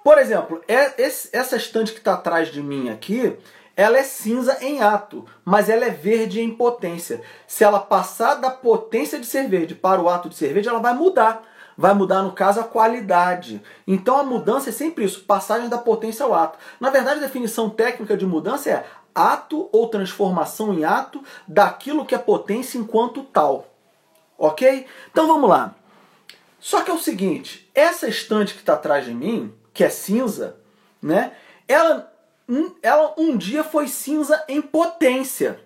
Por 0.06 0.18
exemplo, 0.18 0.62
é, 0.70 0.94
essa 0.98 1.58
estante 1.58 1.92
que 1.92 1.98
está 1.98 2.14
atrás 2.14 2.48
de 2.48 2.64
mim 2.64 2.90
aqui, 2.90 3.38
ela 3.76 3.98
é 3.98 4.04
cinza 4.04 4.58
em 4.62 4.82
ato, 4.82 5.26
mas 5.44 5.68
ela 5.68 5.84
é 5.84 5.90
verde 5.90 6.40
em 6.40 6.56
potência. 6.56 7.22
Se 7.46 7.66
ela 7.66 7.80
passar 7.80 8.36
da 8.36 8.50
potência 8.50 9.20
de 9.20 9.26
ser 9.26 9.50
verde 9.50 9.76
para 9.76 10.02
o 10.02 10.08
ato 10.08 10.30
de 10.30 10.36
ser 10.36 10.54
verde, 10.54 10.70
ela 10.70 10.80
vai 10.80 10.94
mudar. 10.94 11.44
Vai 11.78 11.94
mudar, 11.94 12.22
no 12.22 12.32
caso, 12.32 12.62
a 12.62 12.64
qualidade. 12.64 13.62
Então 13.86 14.18
a 14.18 14.24
mudança 14.24 14.70
é 14.70 14.74
sempre 14.74 15.04
isso, 15.04 15.26
passagem 15.26 15.68
da 15.68 15.78
potência 15.78 16.24
ao 16.24 16.34
ato. 16.34 16.58
Na 16.80 16.90
verdade, 16.90 17.20
a 17.20 17.24
definição 17.24 17.70
técnica 17.70 18.16
de 18.16 18.26
mudança 18.26 18.70
é 18.70 18.86
ato 19.14 19.68
ou 19.74 19.90
transformação 19.90 20.74
em 20.74 20.86
ato 20.86 21.22
daquilo 21.46 22.06
que 22.06 22.16
é 22.16 22.18
potência 22.18 22.78
enquanto 22.78 23.24
tal. 23.24 23.68
Ok? 24.38 24.86
Então 25.12 25.28
vamos 25.28 25.50
lá. 25.50 25.76
Só 26.62 26.84
que 26.84 26.92
é 26.92 26.94
o 26.94 27.00
seguinte, 27.00 27.68
essa 27.74 28.08
estante 28.08 28.54
que 28.54 28.60
está 28.60 28.74
atrás 28.74 29.04
de 29.04 29.14
mim, 29.16 29.52
que 29.74 29.84
é 29.84 29.90
cinza, 29.90 30.58
né? 31.02 31.34
Ela, 31.68 32.14
ela 32.84 33.16
um 33.18 33.36
dia 33.36 33.64
foi 33.64 33.88
cinza 33.88 34.46
em 34.48 34.62
potência. 34.62 35.60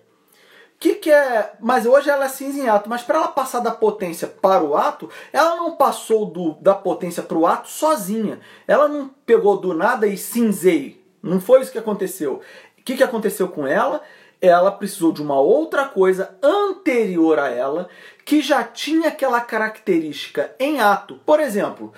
Que 0.78 0.94
que 0.94 1.10
é, 1.10 1.52
mas 1.60 1.84
hoje 1.84 2.08
ela 2.08 2.24
é 2.24 2.28
cinza 2.28 2.58
em 2.58 2.68
ato, 2.68 2.88
mas 2.88 3.02
para 3.02 3.18
ela 3.18 3.28
passar 3.28 3.60
da 3.60 3.70
potência 3.70 4.26
para 4.26 4.64
o 4.64 4.74
ato, 4.74 5.10
ela 5.32 5.56
não 5.56 5.76
passou 5.76 6.24
do, 6.24 6.54
da 6.60 6.74
potência 6.74 7.22
para 7.22 7.36
o 7.36 7.46
ato 7.46 7.68
sozinha. 7.68 8.40
Ela 8.66 8.88
não 8.88 9.08
pegou 9.26 9.58
do 9.58 9.74
nada 9.74 10.06
e 10.06 10.16
cinzei. 10.16 11.04
Não 11.22 11.40
foi 11.40 11.60
isso 11.60 11.72
que 11.72 11.78
aconteceu. 11.78 12.40
O 12.78 12.82
que, 12.82 12.96
que 12.96 13.04
aconteceu 13.04 13.48
com 13.48 13.66
ela? 13.66 14.00
Ela 14.40 14.70
precisou 14.70 15.12
de 15.12 15.22
uma 15.22 15.38
outra 15.40 15.86
coisa 15.86 16.36
anterior 16.42 17.38
a 17.38 17.48
ela 17.48 17.88
que 18.26 18.42
já 18.42 18.64
tinha 18.64 19.08
aquela 19.08 19.40
característica 19.40 20.52
em 20.58 20.80
ato. 20.80 21.20
Por 21.24 21.38
exemplo, 21.38 21.92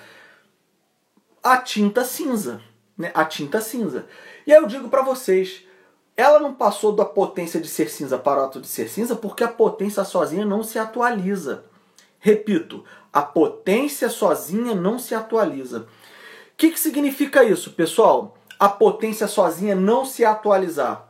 a 1.41 1.57
tinta 1.57 2.05
cinza, 2.05 2.61
né? 2.95 3.09
A 3.15 3.25
tinta 3.25 3.59
cinza. 3.59 4.05
E 4.45 4.53
aí 4.53 4.61
eu 4.61 4.67
digo 4.67 4.89
para 4.89 5.01
vocês, 5.01 5.63
ela 6.15 6.39
não 6.39 6.53
passou 6.53 6.91
da 6.91 7.03
potência 7.03 7.59
de 7.59 7.67
ser 7.67 7.89
cinza 7.89 8.15
para 8.15 8.41
o 8.41 8.45
ato 8.45 8.61
de 8.61 8.67
ser 8.67 8.87
cinza 8.89 9.15
porque 9.15 9.43
a 9.43 9.47
potência 9.47 10.03
sozinha 10.03 10.45
não 10.45 10.61
se 10.61 10.77
atualiza. 10.77 11.65
Repito, 12.19 12.85
a 13.11 13.23
potência 13.23 14.07
sozinha 14.07 14.75
não 14.75 14.99
se 14.99 15.15
atualiza. 15.15 15.79
O 15.79 15.85
que, 16.55 16.69
que 16.69 16.79
significa 16.79 17.43
isso, 17.43 17.71
pessoal? 17.71 18.37
A 18.59 18.69
potência 18.69 19.27
sozinha 19.27 19.73
não 19.73 20.05
se 20.05 20.23
atualizar. 20.23 21.08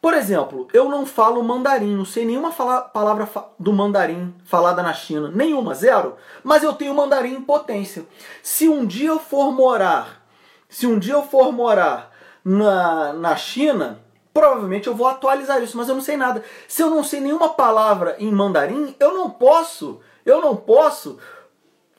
Por 0.00 0.14
exemplo, 0.14 0.68
eu 0.72 0.88
não 0.88 1.04
falo 1.04 1.42
mandarim, 1.42 1.96
não 1.96 2.04
sei 2.04 2.24
nenhuma 2.24 2.52
fala, 2.52 2.82
palavra 2.82 3.28
do 3.58 3.72
mandarim 3.72 4.34
falada 4.44 4.82
na 4.82 4.92
China, 4.92 5.30
nenhuma, 5.34 5.74
zero. 5.74 6.16
Mas 6.44 6.62
eu 6.62 6.72
tenho 6.72 6.94
mandarim 6.94 7.34
em 7.34 7.40
potência. 7.40 8.06
Se 8.42 8.68
um 8.68 8.86
dia 8.86 9.08
eu 9.08 9.18
for 9.18 9.50
morar, 9.50 10.24
se 10.68 10.86
um 10.86 10.98
dia 10.98 11.14
eu 11.14 11.22
for 11.22 11.52
morar 11.52 12.12
na, 12.44 13.12
na 13.14 13.36
China, 13.36 14.00
provavelmente 14.32 14.86
eu 14.86 14.94
vou 14.94 15.08
atualizar 15.08 15.62
isso, 15.62 15.76
mas 15.76 15.88
eu 15.88 15.94
não 15.94 16.02
sei 16.02 16.16
nada. 16.16 16.44
Se 16.68 16.82
eu 16.82 16.90
não 16.90 17.02
sei 17.02 17.20
nenhuma 17.20 17.48
palavra 17.48 18.16
em 18.18 18.30
mandarim, 18.30 18.94
eu 19.00 19.14
não 19.14 19.30
posso, 19.30 20.00
eu 20.24 20.40
não 20.40 20.54
posso 20.54 21.18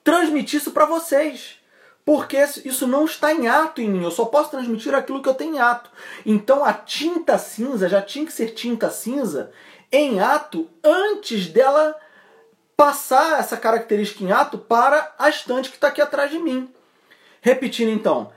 transmitir 0.04 0.60
isso 0.60 0.72
para 0.72 0.86
vocês 0.86 1.60
porque 2.07 2.37
isso 2.63 2.87
não 2.87 3.03
está 3.03 3.33
em 3.33 3.49
ato 3.49 3.81
em 3.81 3.89
mim, 3.89 4.01
eu 4.01 4.11
só 4.11 4.23
posso 4.23 4.51
transmitir 4.51 4.95
aquilo 4.95 5.21
que 5.21 5.27
eu 5.27 5.33
tenho 5.33 5.55
em 5.55 5.59
ato. 5.59 5.89
Então 6.25 6.63
a 6.63 6.71
tinta 6.71 7.37
cinza 7.37 7.89
já 7.89 8.01
tinha 8.01 8.25
que 8.25 8.31
ser 8.31 8.51
tinta 8.51 8.89
cinza 8.89 9.51
em 9.91 10.21
ato 10.21 10.69
antes 10.81 11.47
dela 11.47 11.93
passar 12.77 13.41
essa 13.41 13.57
característica 13.57 14.23
em 14.23 14.31
ato 14.31 14.57
para 14.57 15.13
a 15.19 15.27
estante 15.27 15.67
que 15.69 15.75
está 15.75 15.89
aqui 15.89 15.99
atrás 15.99 16.31
de 16.31 16.39
mim. 16.39 16.73
Repetindo 17.41 17.89
então, 17.89 18.31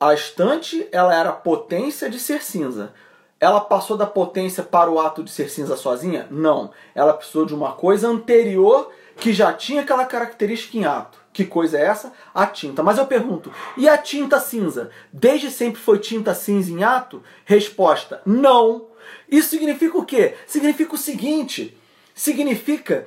a 0.00 0.12
estante 0.12 0.88
ela 0.90 1.14
era 1.14 1.30
potência 1.30 2.10
de 2.10 2.18
ser 2.18 2.42
cinza. 2.42 2.92
Ela 3.38 3.60
passou 3.60 3.96
da 3.96 4.06
potência 4.06 4.64
para 4.64 4.90
o 4.90 4.98
ato 4.98 5.22
de 5.22 5.30
ser 5.30 5.48
cinza 5.48 5.76
sozinha? 5.76 6.26
Não. 6.28 6.72
Ela 6.92 7.14
precisou 7.14 7.46
de 7.46 7.54
uma 7.54 7.74
coisa 7.74 8.08
anterior 8.08 8.90
que 9.16 9.32
já 9.32 9.52
tinha 9.52 9.82
aquela 9.82 10.04
característica 10.04 10.76
em 10.76 10.84
ato. 10.84 11.21
Que 11.32 11.46
coisa 11.46 11.78
é 11.78 11.82
essa? 11.82 12.12
A 12.34 12.46
tinta. 12.46 12.82
Mas 12.82 12.98
eu 12.98 13.06
pergunto, 13.06 13.52
e 13.76 13.88
a 13.88 13.96
tinta 13.96 14.38
cinza? 14.38 14.90
Desde 15.12 15.50
sempre 15.50 15.80
foi 15.80 15.98
tinta 15.98 16.34
cinza 16.34 16.70
em 16.70 16.84
ato? 16.84 17.22
Resposta: 17.44 18.20
não. 18.26 18.88
Isso 19.30 19.50
significa 19.50 19.96
o 19.96 20.04
quê? 20.04 20.34
Significa 20.46 20.94
o 20.94 20.98
seguinte: 20.98 21.76
significa 22.14 23.06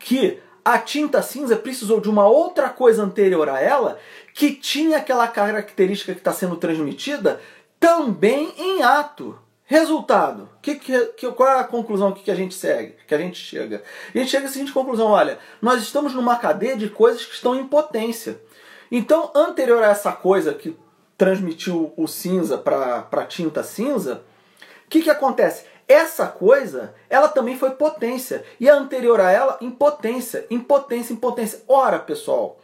que 0.00 0.40
a 0.64 0.78
tinta 0.78 1.22
cinza 1.22 1.56
precisou 1.56 2.00
de 2.00 2.10
uma 2.10 2.26
outra 2.26 2.68
coisa 2.68 3.02
anterior 3.02 3.48
a 3.48 3.60
ela 3.60 3.98
que 4.34 4.52
tinha 4.52 4.98
aquela 4.98 5.26
característica 5.26 6.12
que 6.12 6.20
está 6.20 6.32
sendo 6.32 6.56
transmitida 6.56 7.40
também 7.80 8.52
em 8.58 8.82
ato. 8.82 9.38
Resultado. 9.70 10.48
Que, 10.62 10.76
que, 10.76 11.30
qual 11.32 11.46
é 11.50 11.60
a 11.60 11.64
conclusão 11.64 12.10
que, 12.10 12.30
a 12.30 12.34
gente 12.34 12.54
segue? 12.54 12.96
Que 13.06 13.14
a 13.14 13.18
gente 13.18 13.38
chega? 13.38 13.82
A 14.14 14.18
gente 14.18 14.30
chega 14.30 14.46
à 14.46 14.48
seguinte 14.48 14.72
conclusão: 14.72 15.08
olha, 15.08 15.38
nós 15.60 15.82
estamos 15.82 16.14
numa 16.14 16.36
cadeia 16.36 16.74
de 16.74 16.88
coisas 16.88 17.26
que 17.26 17.34
estão 17.34 17.54
em 17.54 17.66
potência. 17.66 18.40
Então, 18.90 19.30
anterior 19.34 19.82
a 19.82 19.88
essa 19.88 20.10
coisa 20.10 20.54
que 20.54 20.74
transmitiu 21.18 21.92
o 21.98 22.08
cinza 22.08 22.56
para 22.56 23.06
a 23.12 23.26
tinta 23.26 23.62
cinza, 23.62 24.22
o 24.86 24.88
que, 24.88 25.02
que 25.02 25.10
acontece? 25.10 25.66
Essa 25.86 26.26
coisa, 26.26 26.94
ela 27.10 27.28
também 27.28 27.58
foi 27.58 27.72
potência. 27.72 28.46
E 28.58 28.70
a 28.70 28.74
anterior 28.74 29.20
a 29.20 29.30
ela, 29.30 29.58
impotência. 29.60 30.46
Impotência, 30.50 31.12
impotência. 31.12 31.62
Ora, 31.68 31.98
pessoal, 31.98 32.58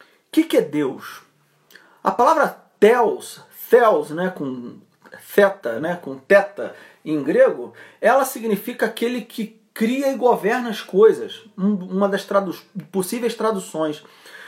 o 0.00 0.02
que, 0.32 0.44
que 0.44 0.56
é 0.56 0.62
Deus? 0.62 1.20
A 2.02 2.10
palavra 2.10 2.64
Theos, 2.80 3.42
Theos, 3.68 4.10
né, 4.12 4.32
com 4.34 4.78
theta, 5.36 5.78
né, 5.78 5.98
com 6.00 6.16
teta 6.16 6.74
em 7.04 7.22
grego, 7.22 7.74
ela 8.00 8.24
significa 8.24 8.86
aquele 8.86 9.20
que 9.20 9.60
cria 9.74 10.10
e 10.10 10.16
governa 10.16 10.70
as 10.70 10.80
coisas. 10.80 11.44
Uma 11.54 12.08
das 12.08 12.24
tradu 12.24 12.56
possíveis 12.90 13.34
traduções. 13.34 14.02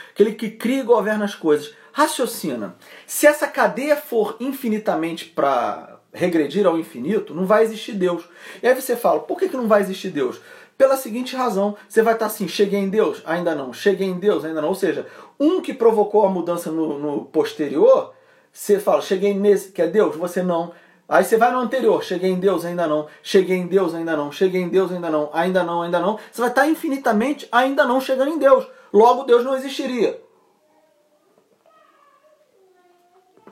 Aquele 0.09 0.33
que 0.33 0.49
cria 0.49 0.79
e 0.79 0.83
governa 0.83 1.25
as 1.25 1.35
coisas. 1.35 1.75
Raciocina. 1.93 2.75
Se 3.05 3.27
essa 3.27 3.47
cadeia 3.47 3.95
for 3.95 4.35
infinitamente 4.39 5.25
para 5.25 5.99
regredir 6.11 6.65
ao 6.65 6.79
infinito, 6.79 7.35
não 7.35 7.45
vai 7.45 7.63
existir 7.63 7.93
Deus. 7.93 8.23
E 8.63 8.67
aí 8.67 8.73
você 8.73 8.95
fala, 8.95 9.19
por 9.19 9.37
que, 9.37 9.47
que 9.47 9.57
não 9.57 9.67
vai 9.67 9.81
existir 9.81 10.09
Deus? 10.09 10.41
Pela 10.75 10.97
seguinte 10.97 11.35
razão, 11.35 11.77
você 11.87 12.01
vai 12.01 12.13
estar 12.13 12.25
assim, 12.25 12.47
cheguei 12.47 12.79
em 12.79 12.89
Deus? 12.89 13.21
Ainda 13.25 13.53
não. 13.53 13.71
Cheguei 13.71 14.07
em 14.07 14.17
Deus? 14.17 14.43
Ainda 14.43 14.61
não. 14.61 14.69
Ou 14.69 14.75
seja, 14.75 15.05
um 15.39 15.61
que 15.61 15.73
provocou 15.73 16.25
a 16.25 16.29
mudança 16.29 16.71
no, 16.71 16.97
no 16.97 17.25
posterior 17.25 18.15
você 18.51 18.79
fala, 18.79 19.01
cheguei 19.01 19.33
nesse, 19.33 19.71
que 19.71 19.81
é 19.81 19.87
Deus, 19.87 20.15
você 20.15 20.43
não. 20.43 20.73
Aí 21.07 21.23
você 21.23 21.37
vai 21.37 21.51
no 21.51 21.59
anterior, 21.59 22.03
cheguei 22.03 22.29
em 22.29 22.39
Deus, 22.39 22.63
ainda 22.63 22.85
não. 22.85 23.07
Cheguei 23.23 23.57
em 23.57 23.65
Deus, 23.65 23.95
ainda 23.95 24.15
não. 24.15 24.31
Cheguei 24.31 24.61
em 24.61 24.69
Deus, 24.69 24.91
ainda 24.91 25.09
não. 25.09 25.29
Ainda 25.33 25.63
não, 25.63 25.81
ainda 25.81 25.99
não. 25.99 26.19
Você 26.31 26.39
vai 26.39 26.51
estar 26.51 26.67
infinitamente 26.67 27.47
ainda 27.51 27.83
não 27.83 27.99
chegando 27.99 28.31
em 28.31 28.37
Deus. 28.37 28.67
Logo, 28.93 29.23
Deus 29.23 29.43
não 29.43 29.55
existiria. 29.55 30.21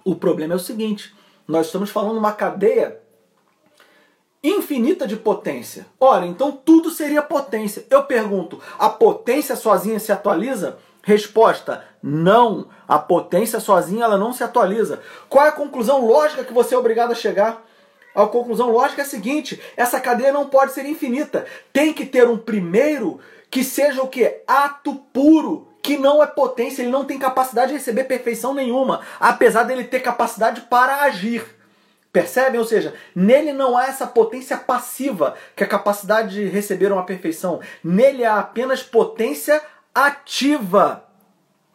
O 0.06 0.16
problema 0.16 0.54
é 0.54 0.56
o 0.56 0.60
seguinte: 0.60 1.16
nós 1.48 1.66
estamos 1.66 1.90
falando 1.90 2.18
uma 2.18 2.32
cadeia 2.32 3.02
infinita 4.44 5.08
de 5.08 5.16
potência. 5.16 5.88
Ora, 6.00 6.26
então 6.26 6.52
tudo 6.52 6.92
seria 6.92 7.22
potência. 7.22 7.86
Eu 7.90 8.04
pergunto: 8.04 8.62
a 8.78 8.88
potência 8.88 9.56
sozinha 9.56 10.00
se 10.00 10.12
atualiza? 10.12 10.78
Resposta: 11.08 11.86
não. 12.04 12.68
A 12.86 13.00
potência 13.00 13.62
sozinha 13.62 14.04
ela 14.04 14.18
não 14.18 14.34
se 14.34 14.44
atualiza. 14.44 15.00
Qual 15.30 15.46
é 15.46 15.48
a 15.48 15.54
conclusão 15.54 16.06
lógica 16.06 16.44
que 16.44 16.52
você 16.52 16.76
é 16.76 16.78
obrigado 16.78 17.14
a 17.14 17.16
chegar? 17.16 17.66
A 18.14 18.28
conclusão 18.28 18.70
lógica 18.70 19.04
é 19.04 19.06
a 19.06 19.08
seguinte: 19.08 19.62
essa 19.78 20.02
cadeia 20.02 20.34
não 20.34 20.50
pode 20.50 20.74
ser 20.74 20.86
infinita. 20.86 21.46
Tem 21.72 21.94
que 21.94 22.06
ter 22.06 22.28
um 22.28 22.38
primeiro 22.38 23.22
que 23.50 23.64
seja 23.64 24.02
o 24.02 24.10
que? 24.10 24.42
Ato 24.46 24.96
puro, 25.14 25.70
que 25.82 25.98
não 25.98 26.22
é 26.22 26.28
potência, 26.28 26.82
ele 26.82 26.92
não 26.92 27.06
tem 27.06 27.18
capacidade 27.18 27.70
de 27.72 27.78
receber 27.78 28.04
perfeição 28.04 28.54
nenhuma, 28.54 29.00
apesar 29.18 29.64
dele 29.64 29.86
ter 29.86 30.02
capacidade 30.02 30.60
para 30.70 31.04
agir. 31.04 31.56
Percebem? 32.12 32.60
Ou 32.60 32.66
seja, 32.66 32.94
nele 33.16 33.54
não 33.54 33.78
há 33.78 33.86
essa 33.86 34.06
potência 34.06 34.58
passiva, 34.58 35.36
que 35.56 35.64
é 35.64 35.66
a 35.66 35.70
capacidade 35.70 36.34
de 36.34 36.46
receber 36.50 36.92
uma 36.92 37.06
perfeição. 37.06 37.62
Nele 37.82 38.26
há 38.26 38.40
apenas 38.40 38.84
potência 38.84 39.56
ativa, 39.56 39.77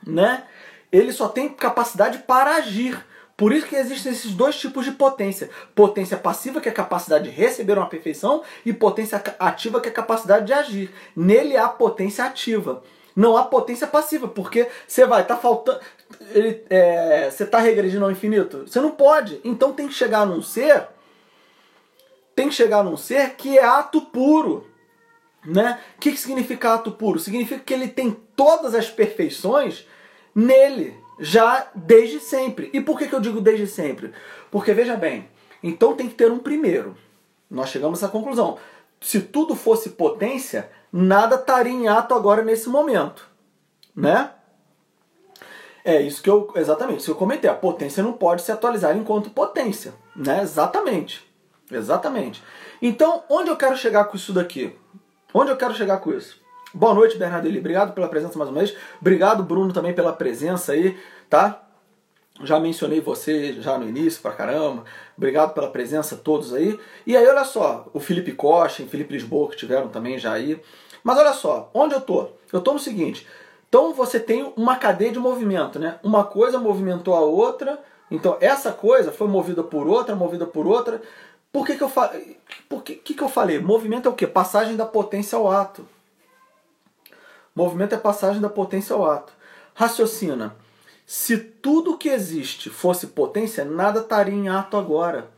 né? 0.07 0.45
Ele 0.91 1.13
só 1.13 1.29
tem 1.29 1.49
capacidade 1.49 2.19
para 2.19 2.57
agir. 2.57 3.05
Por 3.37 3.53
isso 3.53 3.67
que 3.67 3.75
existem 3.75 4.13
esses 4.13 4.33
dois 4.33 4.57
tipos 4.59 4.85
de 4.85 4.93
potência: 4.93 5.51
potência 5.75 6.17
passiva, 6.17 6.61
que 6.61 6.69
é 6.69 6.73
a 6.73 6.75
capacidade 6.75 7.25
de 7.25 7.31
receber 7.31 7.79
uma 7.79 7.89
perfeição, 7.89 8.43
e 8.65 8.73
potência 8.73 9.23
ativa, 9.39 9.81
que 9.81 9.89
é 9.89 9.91
a 9.91 9.95
capacidade 9.95 10.47
de 10.47 10.53
agir. 10.53 10.95
Nele 11.17 11.57
há 11.57 11.69
potência 11.69 12.25
ativa. 12.25 12.83
Não 13.15 13.37
há 13.37 13.45
potência 13.45 13.87
passiva, 13.87 14.27
porque 14.29 14.69
você 14.87 15.05
vai 15.05 15.27
tá 15.27 15.37
faltando. 15.37 15.81
ele, 16.31 16.65
é, 16.71 17.31
você 17.31 17.45
está 17.45 17.59
regredindo 17.59 18.05
ao 18.05 18.11
infinito? 18.11 18.65
Você 18.67 18.81
não 18.81 18.93
pode. 18.93 19.41
Então 19.45 19.73
tem 19.73 19.89
que 19.89 19.95
chegar 19.95 20.25
num 20.25 20.41
ser, 20.41 20.87
tem 22.35 22.49
que 22.49 22.55
chegar 22.55 22.83
num 22.83 22.97
ser 22.97 23.35
que 23.35 23.59
é 23.59 23.65
ato 23.65 24.03
puro. 24.03 24.72
Né? 25.45 25.79
O 25.97 26.01
que, 26.01 26.17
significa 26.17 26.75
ato 26.75 26.93
puro? 26.93 27.19
Significa 27.19 27.61
que 27.61 27.75
ele 27.75 27.89
tem 27.89 28.17
todas 28.37 28.75
as 28.75 28.89
perfeições 28.89 29.87
nele, 30.35 30.97
já 31.19 31.69
desde 31.75 32.21
sempre. 32.21 32.71
E 32.73 32.81
por 32.81 32.99
que, 32.99 33.09
que 33.09 33.15
eu 33.15 33.21
digo 33.21 33.41
desde 33.41 33.67
sempre? 33.67 34.13
Porque 34.51 34.73
veja 34.73 34.97
bem, 34.97 35.29
então 35.63 35.95
tem 35.95 36.09
que 36.09 36.15
ter 36.15 36.31
um 36.31 36.39
primeiro. 36.39 36.97
Nós 37.51 37.71
chegamos 37.71 38.03
à 38.03 38.09
conclusão. 38.09 38.57
Se 39.01 39.21
tudo 39.21 39.57
fosse 39.57 39.91
potência, 39.91 40.71
nada 40.93 41.37
estaria 41.37 41.73
em 41.73 41.89
ato 41.89 42.15
agora 42.15 42.43
nesse 42.43 42.69
momento. 42.69 43.29
Né? 43.95 44.31
É 45.85 46.01
isso 46.01 46.23
que 46.23 46.31
eu. 46.31 46.51
Exatamente, 46.55 46.99
isso 46.99 47.07
que 47.07 47.13
eu 47.13 47.17
comentei. 47.17 47.51
A 47.51 47.55
potência 47.55 48.03
não 48.03 48.13
pode 48.13 48.43
se 48.43 48.53
atualizar 48.53 48.97
enquanto 48.97 49.31
potência. 49.31 49.93
Né? 50.15 50.41
Exatamente. 50.41 51.29
Exatamente. 51.71 52.43
Então, 52.81 53.25
onde 53.29 53.51
eu 53.51 53.57
quero 53.57 53.77
chegar 53.77 54.05
com 54.05 54.17
isso 54.17 54.33
daqui? 54.33 54.77
Onde 55.35 55.51
eu 55.51 55.57
quero 55.57 55.75
chegar 55.75 55.97
com 55.99 56.13
isso? 56.13 56.39
Boa 56.75 56.93
noite, 56.93 57.17
Bernardelli. 57.17 57.59
Obrigado 57.59 57.95
pela 57.95 58.07
presença 58.07 58.39
mais 58.39 58.51
uma 58.51 58.59
vez. 58.59 58.77
Obrigado, 59.01 59.43
Bruno, 59.43 59.73
também 59.73 59.95
pela 59.95 60.13
presença 60.13 60.73
aí, 60.73 60.99
tá? 61.31 61.63
Já 62.43 62.61
mencionei 62.61 63.01
você 63.01 63.55
já 63.55 63.79
no 63.79 63.89
início 63.89 64.21
pra 64.21 64.33
caramba. 64.33 64.85
Obrigado 65.17 65.55
pela 65.55 65.71
presença 65.71 66.17
todos 66.17 66.53
aí. 66.53 66.79
E 67.07 67.17
aí, 67.17 67.27
olha 67.27 67.45
só, 67.45 67.89
o 67.95 68.01
Felipe 68.01 68.33
Costa 68.33 68.83
e 68.83 68.87
Felipe 68.87 69.15
Lisboa 69.15 69.49
que 69.49 69.57
tiveram 69.57 69.89
também 69.89 70.19
já 70.19 70.33
aí. 70.33 70.61
Mas 71.03 71.19
olha 71.19 71.33
só, 71.33 71.71
onde 71.73 71.95
eu 71.95 72.01
tô? 72.01 72.29
Eu 72.53 72.61
tô 72.61 72.75
no 72.75 72.79
seguinte. 72.79 73.27
Então 73.69 73.95
você 73.95 74.21
tem 74.21 74.53
uma 74.55 74.77
cadeia 74.77 75.13
de 75.13 75.19
movimento, 75.19 75.79
né? 75.79 75.99
Uma 76.03 76.25
coisa 76.25 76.59
movimentou 76.59 77.15
a 77.15 77.21
outra. 77.21 77.79
Então 78.11 78.37
essa 78.39 78.71
coisa 78.71 79.11
foi 79.11 79.29
movida 79.29 79.63
por 79.63 79.87
outra, 79.89 80.15
movida 80.15 80.45
por 80.45 80.67
outra. 80.67 81.01
Por 81.53 81.67
que, 81.67 81.77
que 81.77 81.83
eu 81.83 81.89
falei? 81.89 82.39
Por 82.69 82.83
que, 82.83 82.95
que, 82.95 83.15
que 83.15 83.23
eu 83.23 83.29
falei? 83.29 83.59
Movimento 83.59 84.09
é 84.09 84.11
o 84.11 84.15
quê? 84.15 84.27
Passagem 84.27 84.75
da 84.75 84.87
potência 84.87 85.37
ao 85.37 85.51
ato. 85.51 85.87
Movimento 87.55 87.95
é 87.95 87.99
passagem 87.99 88.41
da 88.41 88.49
potência 88.49 88.95
ao 88.95 89.05
ato. 89.05 89.33
Raciocina. 89.75 90.57
Se 91.05 91.37
tudo 91.37 91.99
que 91.99 92.09
existe 92.09 92.71
fosse 92.71 93.09
potência, 93.09 93.65
nada 93.67 94.01
estaria 94.01 94.35
em 94.35 94.49
ato 94.49 94.79
agora. 94.79 95.31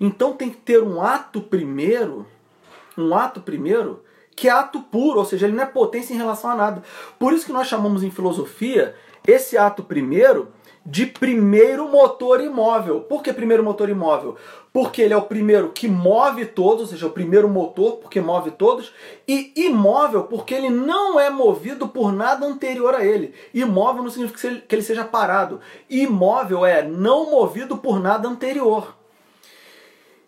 Então 0.00 0.32
tem 0.32 0.50
que 0.50 0.56
ter 0.56 0.82
um 0.82 1.00
ato 1.00 1.40
primeiro, 1.40 2.26
um 2.98 3.14
ato 3.14 3.40
primeiro, 3.40 4.02
que 4.34 4.48
é 4.48 4.50
ato 4.50 4.80
puro, 4.80 5.18
ou 5.18 5.24
seja, 5.24 5.46
ele 5.46 5.54
não 5.54 5.62
é 5.62 5.66
potência 5.66 6.14
em 6.14 6.16
relação 6.16 6.50
a 6.50 6.56
nada. 6.56 6.82
Por 7.18 7.32
isso 7.32 7.46
que 7.46 7.52
nós 7.52 7.68
chamamos 7.68 8.02
em 8.02 8.10
filosofia 8.10 8.96
esse 9.26 9.56
ato 9.56 9.84
primeiro 9.84 10.50
de 10.84 11.06
primeiro 11.06 11.88
motor 11.88 12.40
imóvel. 12.40 13.00
Por 13.02 13.22
que 13.22 13.32
primeiro 13.32 13.62
motor 13.62 13.88
imóvel? 13.88 14.36
Porque 14.72 15.02
ele 15.02 15.12
é 15.12 15.16
o 15.16 15.22
primeiro 15.22 15.70
que 15.70 15.86
move 15.88 16.46
todos, 16.46 16.82
ou 16.82 16.86
seja, 16.86 17.06
o 17.06 17.10
primeiro 17.10 17.48
motor, 17.48 17.96
porque 17.96 18.20
move 18.20 18.52
todos, 18.52 18.92
e 19.26 19.52
imóvel, 19.56 20.24
porque 20.24 20.54
ele 20.54 20.70
não 20.70 21.18
é 21.18 21.28
movido 21.28 21.88
por 21.88 22.12
nada 22.12 22.46
anterior 22.46 22.94
a 22.94 23.04
ele. 23.04 23.34
Imóvel 23.52 24.02
não 24.02 24.10
significa 24.10 24.62
que 24.66 24.74
ele 24.74 24.82
seja 24.82 25.04
parado. 25.04 25.60
Imóvel 25.88 26.64
é 26.64 26.82
não 26.82 27.30
movido 27.30 27.76
por 27.76 28.00
nada 28.00 28.28
anterior. 28.28 28.96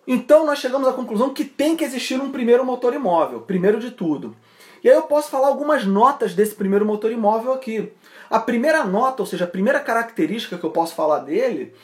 Então 0.07 0.45
nós 0.45 0.59
chegamos 0.59 0.89
à 0.89 0.93
conclusão 0.93 1.33
que 1.33 1.45
tem 1.45 1.77
que 1.77 1.85
existir 1.85 2.21
um 2.21 2.33
primeiro 2.33 2.65
motor 2.65 2.93
imóvel, 2.93 3.41
primeiro 3.41 3.79
de 3.79 3.93
tudo. 3.93 4.37
E 4.83 4.89
aí 4.89 4.97
eu 4.97 5.03
posso 5.03 5.31
falar 5.31 5.49
algumas 5.49 5.85
notas 5.85 6.35
desse 6.35 6.55
primeiro 6.55 6.85
motor 6.85 7.13
imóvel 7.13 7.53
aqui. 7.53 7.93
A 8.29 8.41
primeira 8.41 8.85
nota, 8.85 9.23
ou 9.23 9.27
seja, 9.27 9.45
a 9.45 9.49
primeira 9.49 9.79
característica 9.79 10.59
que 10.59 10.65
eu 10.65 10.71
posso 10.71 10.95
falar 10.95 11.21
dele, 11.21 11.75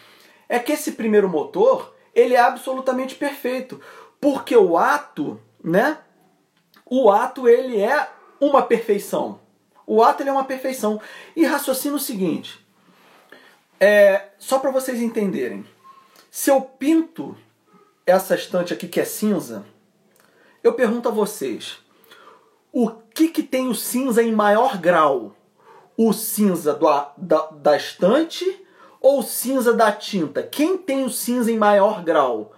é 0.48 0.58
que 0.58 0.72
esse 0.72 0.92
primeiro 0.92 1.28
motor, 1.28 1.94
ele 2.14 2.34
é 2.34 2.40
absolutamente 2.40 3.14
perfeito, 3.14 3.80
porque 4.20 4.56
o 4.56 4.76
ato, 4.76 5.40
né? 5.62 5.98
O 6.84 7.10
ato 7.10 7.46
ele 7.46 7.80
é 7.80 8.08
uma 8.40 8.62
perfeição. 8.62 9.40
O 9.86 10.02
ato 10.02 10.22
ele 10.22 10.30
é 10.30 10.32
uma 10.32 10.44
perfeição. 10.44 11.00
E 11.36 11.44
raciocina 11.44 11.96
o 11.96 12.00
seguinte, 12.00 12.66
é, 13.78 14.28
só 14.38 14.58
para 14.58 14.70
vocês 14.70 15.00
entenderem. 15.00 15.64
Se 16.30 16.50
eu 16.50 16.60
pinto 16.60 17.36
essa 18.06 18.34
estante 18.34 18.72
aqui 18.72 18.88
que 18.88 19.00
é 19.00 19.04
cinza, 19.04 19.64
eu 20.62 20.72
pergunto 20.72 21.08
a 21.08 21.12
vocês, 21.12 21.78
o 22.72 22.90
que, 22.90 23.28
que 23.28 23.42
tem 23.42 23.68
o 23.68 23.74
cinza 23.74 24.22
em 24.22 24.32
maior 24.32 24.78
grau? 24.78 25.34
O 25.96 26.12
cinza 26.12 26.74
do, 26.74 26.86
da, 27.16 27.48
da 27.52 27.76
estante 27.76 28.44
ou 29.00 29.20
o 29.20 29.22
cinza 29.22 29.72
da 29.72 29.90
tinta? 29.90 30.42
Quem 30.42 30.76
tem 30.76 31.04
o 31.04 31.10
cinza 31.10 31.50
em 31.50 31.58
maior 31.58 32.02
grau? 32.02 32.52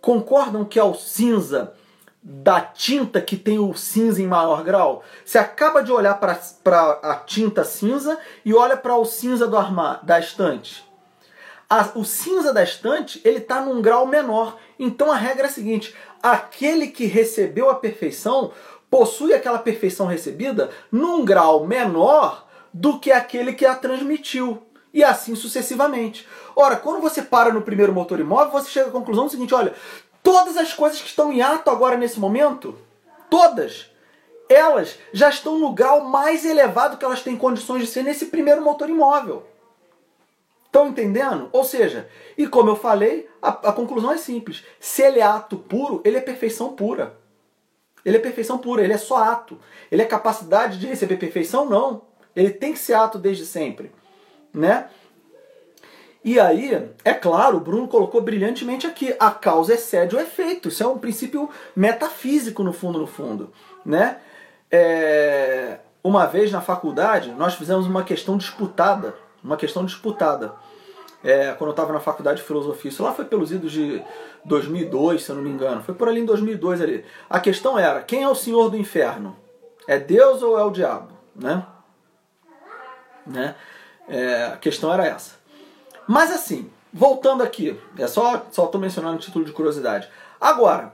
Concordam 0.00 0.64
que 0.64 0.78
é 0.78 0.84
o 0.84 0.94
cinza 0.94 1.74
da 2.22 2.60
tinta 2.60 3.20
que 3.20 3.36
tem 3.36 3.58
o 3.58 3.74
cinza 3.74 4.22
em 4.22 4.26
maior 4.26 4.62
grau? 4.62 5.02
Você 5.24 5.38
acaba 5.38 5.82
de 5.82 5.90
olhar 5.90 6.20
para 6.20 6.38
a 7.02 7.16
tinta 7.16 7.64
cinza 7.64 8.18
e 8.44 8.54
olha 8.54 8.76
para 8.76 8.96
o 8.96 9.04
cinza 9.04 9.46
do 9.46 9.56
armário, 9.56 10.04
da 10.04 10.20
estante. 10.20 10.84
A, 11.68 11.90
o 11.94 12.04
cinza 12.04 12.52
da 12.52 12.62
estante 12.62 13.20
ele 13.24 13.38
está 13.38 13.60
num 13.60 13.80
grau 13.80 14.06
menor. 14.06 14.58
Então 14.78 15.10
a 15.10 15.16
regra 15.16 15.46
é 15.46 15.48
a 15.48 15.52
seguinte: 15.52 15.94
aquele 16.22 16.88
que 16.88 17.06
recebeu 17.06 17.68
a 17.68 17.74
perfeição 17.74 18.52
possui 18.94 19.34
aquela 19.34 19.58
perfeição 19.58 20.06
recebida 20.06 20.70
num 20.92 21.24
grau 21.24 21.66
menor 21.66 22.46
do 22.72 23.00
que 23.00 23.10
aquele 23.10 23.52
que 23.52 23.66
a 23.66 23.74
transmitiu. 23.74 24.62
E 24.92 25.02
assim 25.02 25.34
sucessivamente. 25.34 26.24
Ora, 26.54 26.76
quando 26.76 27.02
você 27.02 27.20
para 27.20 27.52
no 27.52 27.62
primeiro 27.62 27.92
motor 27.92 28.20
imóvel, 28.20 28.52
você 28.52 28.70
chega 28.70 28.90
à 28.90 28.92
conclusão 28.92 29.28
seguinte: 29.28 29.52
olha, 29.52 29.74
todas 30.22 30.56
as 30.56 30.72
coisas 30.72 31.00
que 31.00 31.08
estão 31.08 31.32
em 31.32 31.42
ato 31.42 31.70
agora 31.70 31.96
nesse 31.96 32.20
momento, 32.20 32.78
todas, 33.28 33.90
elas 34.48 34.96
já 35.12 35.28
estão 35.28 35.58
no 35.58 35.72
grau 35.72 36.04
mais 36.04 36.44
elevado 36.44 36.96
que 36.96 37.04
elas 37.04 37.20
têm 37.20 37.36
condições 37.36 37.80
de 37.80 37.88
ser 37.88 38.04
nesse 38.04 38.26
primeiro 38.26 38.62
motor 38.62 38.88
imóvel. 38.88 39.44
Estão 40.66 40.86
entendendo? 40.86 41.48
Ou 41.50 41.64
seja, 41.64 42.08
e 42.38 42.46
como 42.46 42.70
eu 42.70 42.76
falei, 42.76 43.28
a, 43.42 43.48
a 43.48 43.72
conclusão 43.72 44.12
é 44.12 44.18
simples. 44.18 44.62
Se 44.78 45.02
ele 45.02 45.18
é 45.18 45.24
ato 45.24 45.56
puro, 45.56 46.00
ele 46.04 46.16
é 46.16 46.20
perfeição 46.20 46.76
pura. 46.76 47.23
Ele 48.04 48.16
é 48.16 48.20
perfeição 48.20 48.58
pura, 48.58 48.82
ele 48.82 48.92
é 48.92 48.98
só 48.98 49.16
ato. 49.16 49.58
Ele 49.90 50.02
é 50.02 50.04
capacidade 50.04 50.78
de 50.78 50.86
receber 50.86 51.16
perfeição? 51.16 51.64
Não. 51.66 52.02
Ele 52.36 52.50
tem 52.50 52.72
que 52.72 52.78
ser 52.78 52.94
ato 52.94 53.18
desde 53.18 53.46
sempre. 53.46 53.90
Né? 54.52 54.88
E 56.22 56.40
aí, 56.40 56.90
é 57.04 57.12
claro, 57.12 57.58
o 57.58 57.60
Bruno 57.60 57.86
colocou 57.86 58.20
brilhantemente 58.20 58.86
aqui, 58.86 59.14
a 59.18 59.30
causa 59.30 59.74
excede 59.74 60.16
o 60.16 60.20
efeito. 60.20 60.68
Isso 60.68 60.82
é 60.82 60.86
um 60.86 60.98
princípio 60.98 61.50
metafísico 61.76 62.62
no 62.62 62.72
fundo, 62.72 62.98
no 62.98 63.06
fundo. 63.06 63.52
Né? 63.84 64.18
É... 64.70 65.78
Uma 66.02 66.26
vez 66.26 66.50
na 66.52 66.60
faculdade, 66.60 67.30
nós 67.32 67.54
fizemos 67.54 67.86
uma 67.86 68.04
questão 68.04 68.36
disputada. 68.36 69.14
Uma 69.42 69.56
questão 69.56 69.84
disputada. 69.84 70.54
É, 71.24 71.52
quando 71.52 71.68
eu 71.68 71.70
estava 71.70 71.92
na 71.92 72.00
faculdade 72.00 72.40
de 72.40 72.46
filosofia. 72.46 72.90
Isso 72.90 73.02
lá 73.02 73.12
foi 73.12 73.24
pelos 73.24 73.50
idos 73.50 73.72
de 73.72 74.02
2002, 74.44 75.22
se 75.22 75.30
eu 75.30 75.36
não 75.36 75.42
me 75.42 75.50
engano. 75.50 75.82
Foi 75.82 75.94
por 75.94 76.06
ali 76.06 76.20
em 76.20 76.26
2002 76.26 76.82
ali. 76.82 77.04
A 77.30 77.40
questão 77.40 77.78
era, 77.78 78.02
quem 78.02 78.22
é 78.22 78.28
o 78.28 78.34
senhor 78.34 78.68
do 78.68 78.76
inferno? 78.76 79.34
É 79.88 79.98
Deus 79.98 80.42
ou 80.42 80.58
é 80.58 80.62
o 80.62 80.70
diabo? 80.70 81.08
Né? 81.34 81.64
Né? 83.26 83.54
É, 84.06 84.44
a 84.52 84.56
questão 84.56 84.92
era 84.92 85.06
essa. 85.06 85.36
Mas 86.06 86.30
assim, 86.30 86.70
voltando 86.92 87.42
aqui, 87.42 87.78
é 87.98 88.06
só 88.06 88.46
só 88.50 88.66
estou 88.66 88.80
mencionando 88.80 89.16
o 89.16 89.20
título 89.20 89.44
de 89.44 89.52
curiosidade. 89.52 90.08
Agora, 90.38 90.92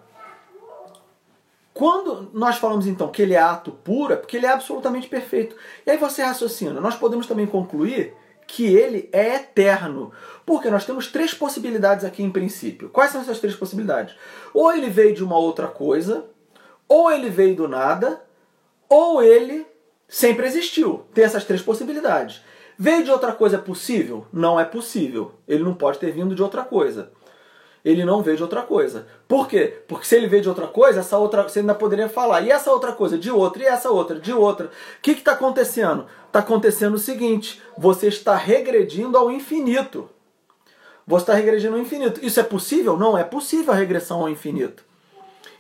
quando 1.74 2.30
nós 2.32 2.56
falamos 2.56 2.86
então 2.86 3.08
que 3.08 3.22
ele 3.22 3.34
é 3.34 3.40
ato 3.40 3.72
puro, 3.72 4.12
é 4.12 4.16
porque 4.16 4.36
ele 4.36 4.46
é 4.46 4.50
absolutamente 4.50 5.08
perfeito. 5.08 5.56
E 5.86 5.90
aí 5.90 5.96
você 5.96 6.22
raciocina, 6.22 6.80
nós 6.80 6.94
podemos 6.94 7.26
também 7.26 7.46
concluir 7.46 8.14
que 8.52 8.66
ele 8.66 9.08
é 9.12 9.36
eterno. 9.36 10.12
Porque 10.44 10.70
nós 10.70 10.84
temos 10.84 11.06
três 11.06 11.32
possibilidades 11.32 12.04
aqui 12.04 12.22
em 12.22 12.30
princípio. 12.30 12.88
Quais 12.88 13.12
são 13.12 13.20
essas 13.20 13.38
três 13.38 13.54
possibilidades? 13.54 14.16
Ou 14.52 14.72
ele 14.72 14.90
veio 14.90 15.14
de 15.14 15.22
uma 15.22 15.38
outra 15.38 15.68
coisa, 15.68 16.24
ou 16.88 17.10
ele 17.10 17.30
veio 17.30 17.54
do 17.54 17.68
nada, 17.68 18.20
ou 18.88 19.22
ele 19.22 19.66
sempre 20.08 20.46
existiu. 20.46 21.04
Tem 21.14 21.24
essas 21.24 21.44
três 21.44 21.62
possibilidades. 21.62 22.42
Veio 22.76 23.04
de 23.04 23.10
outra 23.10 23.32
coisa 23.32 23.56
é 23.56 23.60
possível? 23.60 24.26
Não 24.32 24.58
é 24.58 24.64
possível. 24.64 25.32
Ele 25.46 25.62
não 25.62 25.74
pode 25.74 25.98
ter 25.98 26.10
vindo 26.10 26.34
de 26.34 26.42
outra 26.42 26.64
coisa. 26.64 27.12
Ele 27.84 28.04
não 28.04 28.22
veio 28.22 28.36
de 28.36 28.42
outra 28.42 28.62
coisa. 28.62 29.06
Por 29.26 29.48
quê? 29.48 29.78
Porque 29.88 30.06
se 30.06 30.14
ele 30.14 30.26
veio 30.26 30.42
de 30.42 30.48
outra 30.48 30.66
coisa, 30.66 31.00
essa 31.00 31.16
outra 31.16 31.42
você 31.42 31.60
ainda 31.60 31.74
poderia 31.74 32.08
falar. 32.08 32.42
E 32.42 32.50
essa 32.50 32.70
outra 32.70 32.92
coisa 32.92 33.16
de 33.16 33.30
outra, 33.30 33.62
e 33.62 33.66
essa 33.66 33.90
outra 33.90 34.18
de 34.20 34.32
outra. 34.32 34.66
O 34.66 34.70
que 35.00 35.12
está 35.12 35.32
acontecendo? 35.32 36.06
Está 36.26 36.40
acontecendo 36.40 36.94
o 36.94 36.98
seguinte: 36.98 37.62
você 37.76 38.08
está 38.08 38.36
regredindo 38.36 39.16
ao 39.16 39.30
infinito. 39.30 40.10
Você 41.06 41.22
está 41.22 41.34
regredindo 41.34 41.74
ao 41.74 41.80
infinito. 41.80 42.24
Isso 42.24 42.38
é 42.38 42.42
possível? 42.42 42.96
Não 42.96 43.16
é 43.16 43.24
possível 43.24 43.72
a 43.72 43.76
regressão 43.76 44.20
ao 44.20 44.28
infinito. 44.28 44.84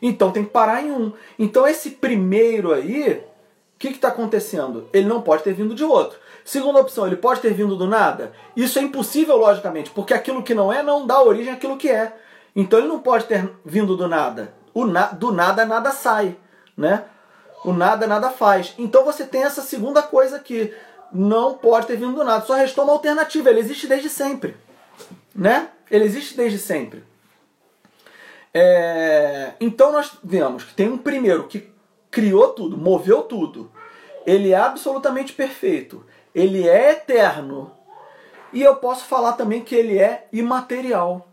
Então 0.02 0.30
tem 0.30 0.44
que 0.44 0.50
parar 0.50 0.82
em 0.82 0.92
um. 0.92 1.12
Então 1.38 1.66
esse 1.66 1.90
primeiro 1.90 2.72
aí, 2.72 3.14
o 3.14 3.78
que 3.78 3.88
está 3.88 4.08
acontecendo? 4.08 4.88
Ele 4.92 5.08
não 5.08 5.22
pode 5.22 5.42
ter 5.42 5.52
vindo 5.52 5.74
de 5.74 5.84
outro. 5.84 6.18
Segunda 6.50 6.80
opção, 6.80 7.06
ele 7.06 7.14
pode 7.14 7.40
ter 7.40 7.54
vindo 7.54 7.76
do 7.76 7.86
nada? 7.86 8.32
Isso 8.56 8.76
é 8.80 8.82
impossível, 8.82 9.36
logicamente, 9.36 9.88
porque 9.90 10.12
aquilo 10.12 10.42
que 10.42 10.52
não 10.52 10.72
é 10.72 10.82
não 10.82 11.06
dá 11.06 11.22
origem 11.22 11.52
àquilo 11.52 11.76
que 11.76 11.88
é. 11.88 12.12
Então 12.56 12.80
ele 12.80 12.88
não 12.88 12.98
pode 12.98 13.26
ter 13.26 13.48
vindo 13.64 13.96
do 13.96 14.08
nada. 14.08 14.52
Na, 14.74 15.06
do 15.12 15.30
nada 15.30 15.64
nada 15.64 15.92
sai, 15.92 16.36
né? 16.76 17.04
O 17.64 17.72
nada 17.72 18.04
nada 18.04 18.30
faz. 18.30 18.74
Então 18.76 19.04
você 19.04 19.24
tem 19.24 19.44
essa 19.44 19.62
segunda 19.62 20.02
coisa 20.02 20.38
aqui. 20.38 20.74
Não 21.12 21.54
pode 21.56 21.86
ter 21.86 21.96
vindo 21.96 22.14
do 22.14 22.24
nada. 22.24 22.44
Só 22.44 22.54
restou 22.54 22.82
uma 22.82 22.94
alternativa. 22.94 23.48
Ele 23.48 23.60
existe 23.60 23.86
desde 23.86 24.08
sempre, 24.08 24.56
né? 25.32 25.68
Ele 25.88 26.04
existe 26.04 26.36
desde 26.36 26.58
sempre. 26.58 27.04
É... 28.52 29.52
Então 29.60 29.92
nós 29.92 30.18
vemos 30.24 30.64
que 30.64 30.74
tem 30.74 30.88
um 30.88 30.98
primeiro 30.98 31.46
que 31.46 31.72
criou 32.10 32.48
tudo, 32.48 32.76
moveu 32.76 33.22
tudo. 33.22 33.70
Ele 34.26 34.50
é 34.50 34.56
absolutamente 34.56 35.32
perfeito. 35.32 36.09
Ele 36.34 36.68
é 36.68 36.92
eterno. 36.92 37.72
E 38.52 38.62
eu 38.62 38.76
posso 38.76 39.04
falar 39.04 39.32
também 39.32 39.62
que 39.62 39.74
ele 39.74 39.98
é 39.98 40.26
imaterial. 40.32 41.26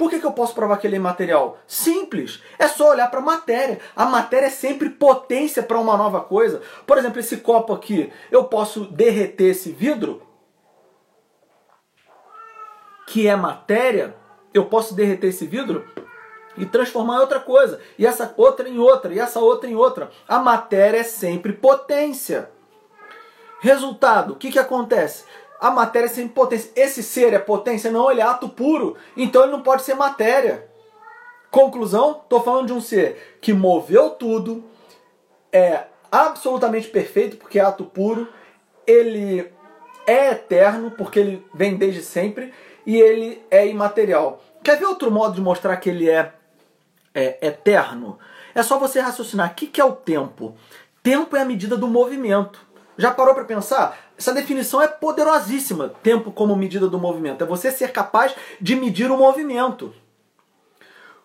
Por 0.00 0.08
que, 0.08 0.18
que 0.18 0.24
eu 0.24 0.32
posso 0.32 0.54
provar 0.54 0.78
que 0.78 0.86
ele 0.86 0.96
é 0.96 0.98
imaterial? 0.98 1.58
Simples. 1.66 2.42
É 2.58 2.66
só 2.66 2.88
olhar 2.88 3.10
para 3.10 3.20
a 3.20 3.22
matéria. 3.22 3.78
A 3.94 4.06
matéria 4.06 4.46
é 4.46 4.50
sempre 4.50 4.88
potência 4.88 5.62
para 5.62 5.78
uma 5.78 5.94
nova 5.94 6.22
coisa. 6.22 6.62
Por 6.86 6.96
exemplo, 6.96 7.20
esse 7.20 7.36
copo 7.36 7.74
aqui. 7.74 8.10
Eu 8.30 8.44
posso 8.44 8.86
derreter 8.86 9.50
esse 9.50 9.70
vidro, 9.70 10.22
que 13.06 13.28
é 13.28 13.36
matéria. 13.36 14.16
Eu 14.54 14.64
posso 14.64 14.94
derreter 14.94 15.26
esse 15.28 15.46
vidro 15.46 15.86
e 16.56 16.64
transformar 16.64 17.16
em 17.16 17.20
outra 17.20 17.38
coisa. 17.38 17.78
E 17.98 18.06
essa 18.06 18.32
outra 18.38 18.66
em 18.66 18.78
outra. 18.78 19.12
E 19.12 19.18
essa 19.18 19.38
outra 19.38 19.68
em 19.68 19.76
outra. 19.76 20.10
A 20.26 20.38
matéria 20.38 21.00
é 21.00 21.04
sempre 21.04 21.52
potência. 21.52 22.50
Resultado: 23.60 24.32
o 24.32 24.36
que, 24.36 24.50
que 24.50 24.58
acontece? 24.58 25.24
a 25.60 25.70
matéria 25.70 26.06
é 26.06 26.08
sem 26.08 26.26
potência. 26.26 26.70
Esse 26.74 27.02
ser 27.02 27.34
é 27.34 27.38
potência? 27.38 27.90
Não, 27.90 28.10
ele 28.10 28.20
é 28.20 28.24
ato 28.24 28.48
puro. 28.48 28.96
Então 29.16 29.42
ele 29.42 29.52
não 29.52 29.60
pode 29.60 29.82
ser 29.82 29.94
matéria. 29.94 30.66
Conclusão: 31.50 32.22
estou 32.22 32.42
falando 32.42 32.68
de 32.68 32.72
um 32.72 32.80
ser 32.80 33.38
que 33.40 33.52
moveu 33.52 34.10
tudo, 34.10 34.64
é 35.52 35.84
absolutamente 36.10 36.88
perfeito, 36.88 37.36
porque 37.36 37.58
é 37.58 37.62
ato 37.62 37.84
puro, 37.84 38.28
ele 38.86 39.52
é 40.06 40.30
eterno, 40.30 40.90
porque 40.92 41.20
ele 41.20 41.46
vem 41.52 41.76
desde 41.76 42.02
sempre, 42.02 42.54
e 42.86 42.96
ele 42.96 43.42
é 43.50 43.66
imaterial. 43.66 44.42
Quer 44.62 44.78
ver 44.78 44.86
outro 44.86 45.10
modo 45.10 45.34
de 45.34 45.40
mostrar 45.40 45.76
que 45.76 45.90
ele 45.90 46.08
é, 46.08 46.32
é 47.14 47.46
eterno? 47.46 48.18
É 48.54 48.62
só 48.62 48.78
você 48.78 49.00
raciocinar. 49.00 49.50
O 49.50 49.54
que, 49.54 49.66
que 49.66 49.80
é 49.80 49.84
o 49.84 49.92
tempo? 49.92 50.56
Tempo 51.02 51.36
é 51.36 51.40
a 51.40 51.44
medida 51.44 51.76
do 51.76 51.86
movimento. 51.86 52.69
Já 53.00 53.10
parou 53.10 53.34
para 53.34 53.44
pensar? 53.44 53.98
Essa 54.18 54.30
definição 54.34 54.82
é 54.82 54.86
poderosíssima. 54.86 55.94
Tempo 56.02 56.30
como 56.30 56.54
medida 56.54 56.86
do 56.86 56.98
movimento. 56.98 57.42
É 57.42 57.46
você 57.46 57.70
ser 57.70 57.92
capaz 57.92 58.34
de 58.60 58.76
medir 58.76 59.10
o 59.10 59.16
movimento. 59.16 59.94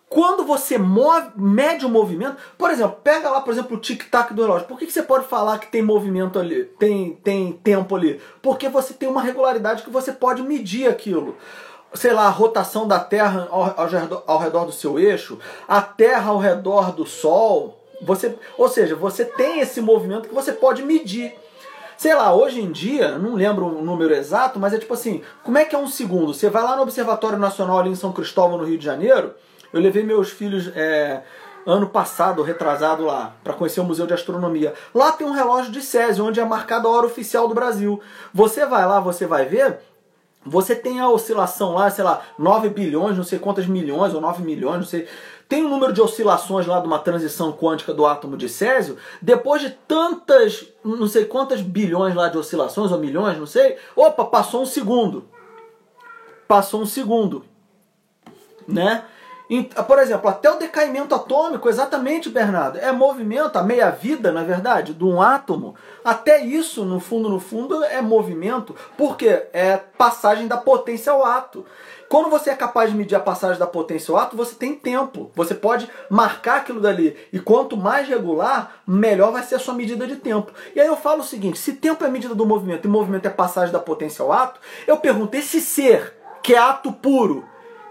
Quando 0.08 0.44
você 0.44 0.78
move, 0.78 1.32
mede 1.36 1.84
o 1.84 1.90
movimento, 1.90 2.38
por 2.56 2.70
exemplo, 2.70 2.96
pega 3.04 3.28
lá, 3.28 3.42
por 3.42 3.52
exemplo, 3.52 3.76
o 3.76 3.80
tic-tac 3.80 4.32
do 4.32 4.40
relógio. 4.40 4.66
Por 4.66 4.78
que, 4.78 4.86
que 4.86 4.92
você 4.92 5.02
pode 5.02 5.26
falar 5.26 5.58
que 5.58 5.66
tem 5.66 5.82
movimento 5.82 6.38
ali, 6.38 6.64
tem, 6.78 7.16
tem 7.16 7.52
tempo 7.52 7.94
ali? 7.94 8.22
Porque 8.40 8.70
você 8.70 8.94
tem 8.94 9.08
uma 9.08 9.20
regularidade 9.20 9.82
que 9.82 9.90
você 9.90 10.12
pode 10.12 10.42
medir 10.42 10.88
aquilo. 10.88 11.36
Sei 11.92 12.12
lá, 12.12 12.26
a 12.26 12.30
rotação 12.30 12.88
da 12.88 13.00
Terra 13.00 13.48
ao, 13.50 13.62
ao, 13.62 14.22
ao 14.26 14.38
redor 14.38 14.64
do 14.64 14.72
seu 14.72 14.98
eixo, 14.98 15.38
a 15.68 15.82
Terra 15.82 16.30
ao 16.30 16.38
redor 16.38 16.92
do 16.92 17.04
Sol. 17.04 17.82
Você, 18.00 18.34
ou 18.56 18.68
seja, 18.70 18.96
você 18.96 19.26
tem 19.26 19.60
esse 19.60 19.82
movimento 19.82 20.28
que 20.28 20.34
você 20.34 20.52
pode 20.52 20.82
medir. 20.82 21.34
Sei 21.96 22.14
lá, 22.14 22.34
hoje 22.34 22.60
em 22.60 22.70
dia, 22.70 23.16
não 23.18 23.34
lembro 23.34 23.66
o 23.66 23.82
número 23.82 24.14
exato, 24.14 24.60
mas 24.60 24.74
é 24.74 24.78
tipo 24.78 24.92
assim, 24.92 25.22
como 25.42 25.56
é 25.56 25.64
que 25.64 25.74
é 25.74 25.78
um 25.78 25.88
segundo? 25.88 26.34
Você 26.34 26.50
vai 26.50 26.62
lá 26.62 26.76
no 26.76 26.82
Observatório 26.82 27.38
Nacional 27.38 27.78
ali 27.78 27.90
em 27.90 27.94
São 27.94 28.12
Cristóvão, 28.12 28.58
no 28.58 28.64
Rio 28.64 28.76
de 28.76 28.84
Janeiro, 28.84 29.34
eu 29.72 29.80
levei 29.80 30.02
meus 30.02 30.30
filhos 30.30 30.70
é, 30.76 31.22
ano 31.66 31.88
passado, 31.88 32.42
retrasado 32.42 33.04
lá, 33.04 33.34
para 33.42 33.54
conhecer 33.54 33.80
o 33.80 33.84
Museu 33.84 34.06
de 34.06 34.14
Astronomia. 34.14 34.74
Lá 34.94 35.10
tem 35.12 35.26
um 35.26 35.32
relógio 35.32 35.72
de 35.72 35.80
Césio, 35.80 36.24
onde 36.24 36.38
é 36.38 36.44
marcada 36.44 36.86
a 36.86 36.90
hora 36.90 37.06
oficial 37.06 37.48
do 37.48 37.54
Brasil. 37.54 38.00
Você 38.32 38.64
vai 38.66 38.86
lá, 38.86 39.00
você 39.00 39.26
vai 39.26 39.46
ver, 39.46 39.80
você 40.46 40.74
tem 40.74 41.00
a 41.00 41.08
oscilação 41.10 41.74
lá, 41.74 41.90
sei 41.90 42.04
lá, 42.04 42.22
9 42.38 42.68
bilhões, 42.70 43.16
não 43.16 43.24
sei 43.24 43.38
quantas 43.38 43.66
milhões, 43.66 44.14
ou 44.14 44.20
9 44.20 44.42
milhões, 44.42 44.76
não 44.76 44.86
sei 44.86 45.06
tem 45.48 45.64
um 45.64 45.68
número 45.68 45.92
de 45.92 46.00
oscilações 46.00 46.66
lá 46.66 46.80
de 46.80 46.86
uma 46.86 46.98
transição 46.98 47.52
quântica 47.52 47.94
do 47.94 48.04
átomo 48.04 48.36
de 48.36 48.48
Césio, 48.48 48.96
depois 49.22 49.62
de 49.62 49.70
tantas, 49.70 50.66
não 50.84 51.06
sei 51.06 51.24
quantas 51.24 51.60
bilhões 51.60 52.14
lá 52.14 52.28
de 52.28 52.36
oscilações, 52.36 52.90
ou 52.90 52.98
milhões, 52.98 53.38
não 53.38 53.46
sei, 53.46 53.76
opa, 53.94 54.24
passou 54.24 54.62
um 54.62 54.66
segundo. 54.66 55.28
Passou 56.48 56.82
um 56.82 56.86
segundo. 56.86 57.44
Né? 58.66 59.04
Por 59.86 59.98
exemplo, 60.00 60.28
até 60.28 60.50
o 60.50 60.58
decaimento 60.58 61.14
atômico, 61.14 61.68
exatamente, 61.68 62.28
Bernardo, 62.28 62.78
é 62.78 62.90
movimento, 62.90 63.56
a 63.56 63.62
meia-vida, 63.62 64.32
na 64.32 64.42
verdade, 64.42 64.92
de 64.92 65.04
um 65.04 65.22
átomo. 65.22 65.76
Até 66.04 66.44
isso, 66.44 66.84
no 66.84 66.98
fundo, 66.98 67.28
no 67.28 67.38
fundo, 67.38 67.84
é 67.84 68.02
movimento, 68.02 68.74
porque 68.96 69.46
é 69.52 69.76
passagem 69.76 70.48
da 70.48 70.56
potência 70.56 71.12
ao 71.12 71.24
ato. 71.24 71.64
Quando 72.08 72.28
você 72.28 72.50
é 72.50 72.56
capaz 72.56 72.90
de 72.90 72.96
medir 72.96 73.14
a 73.14 73.20
passagem 73.20 73.58
da 73.58 73.66
potência 73.66 74.12
ao 74.12 74.18
ato, 74.18 74.36
você 74.36 74.54
tem 74.54 74.74
tempo. 74.74 75.30
Você 75.34 75.54
pode 75.54 75.88
marcar 76.10 76.58
aquilo 76.58 76.80
dali. 76.80 77.16
E 77.32 77.38
quanto 77.38 77.76
mais 77.76 78.08
regular, 78.08 78.76
melhor 78.86 79.32
vai 79.32 79.42
ser 79.42 79.56
a 79.56 79.60
sua 79.60 79.74
medida 79.74 80.06
de 80.06 80.16
tempo. 80.16 80.52
E 80.74 80.80
aí 80.80 80.86
eu 80.86 80.96
falo 80.96 81.20
o 81.20 81.24
seguinte: 81.24 81.58
se 81.58 81.74
tempo 81.74 82.04
é 82.04 82.08
medida 82.08 82.34
do 82.34 82.46
movimento 82.46 82.86
e 82.86 82.90
movimento 82.90 83.26
é 83.26 83.30
passagem 83.30 83.72
da 83.72 83.80
potência 83.80 84.22
ao 84.22 84.32
ato, 84.32 84.60
eu 84.86 84.96
pergunto: 84.96 85.36
esse 85.36 85.60
ser, 85.60 86.14
que 86.42 86.54
é 86.54 86.58
ato 86.58 86.92
puro, 86.92 87.44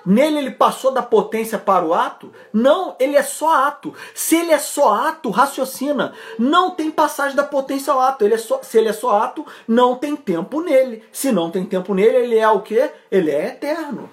Nele 0.05 0.37
ele 0.37 0.51
passou 0.51 0.91
da 0.91 1.01
potência 1.01 1.57
para 1.57 1.83
o 1.83 1.93
ato? 1.93 2.31
Não, 2.53 2.95
ele 2.99 3.15
é 3.15 3.23
só 3.23 3.65
ato. 3.65 3.93
Se 4.13 4.35
ele 4.35 4.51
é 4.51 4.59
só 4.59 4.93
ato, 4.93 5.31
raciocina. 5.31 6.13
Não 6.37 6.71
tem 6.71 6.91
passagem 6.91 7.35
da 7.35 7.43
potência 7.43 7.91
ao 7.91 7.99
ato. 7.99 8.23
Ele 8.23 8.35
é 8.35 8.37
só, 8.37 8.61
se 8.61 8.77
ele 8.77 8.89
é 8.89 8.93
só 8.93 9.21
ato, 9.23 9.45
não 9.67 9.95
tem 9.95 10.15
tempo 10.15 10.61
nele. 10.61 11.03
Se 11.11 11.31
não 11.31 11.49
tem 11.49 11.65
tempo 11.65 11.93
nele, 11.95 12.17
ele 12.17 12.37
é 12.37 12.47
o 12.47 12.61
quê? 12.61 12.91
Ele 13.09 13.31
é 13.31 13.47
eterno. 13.47 14.09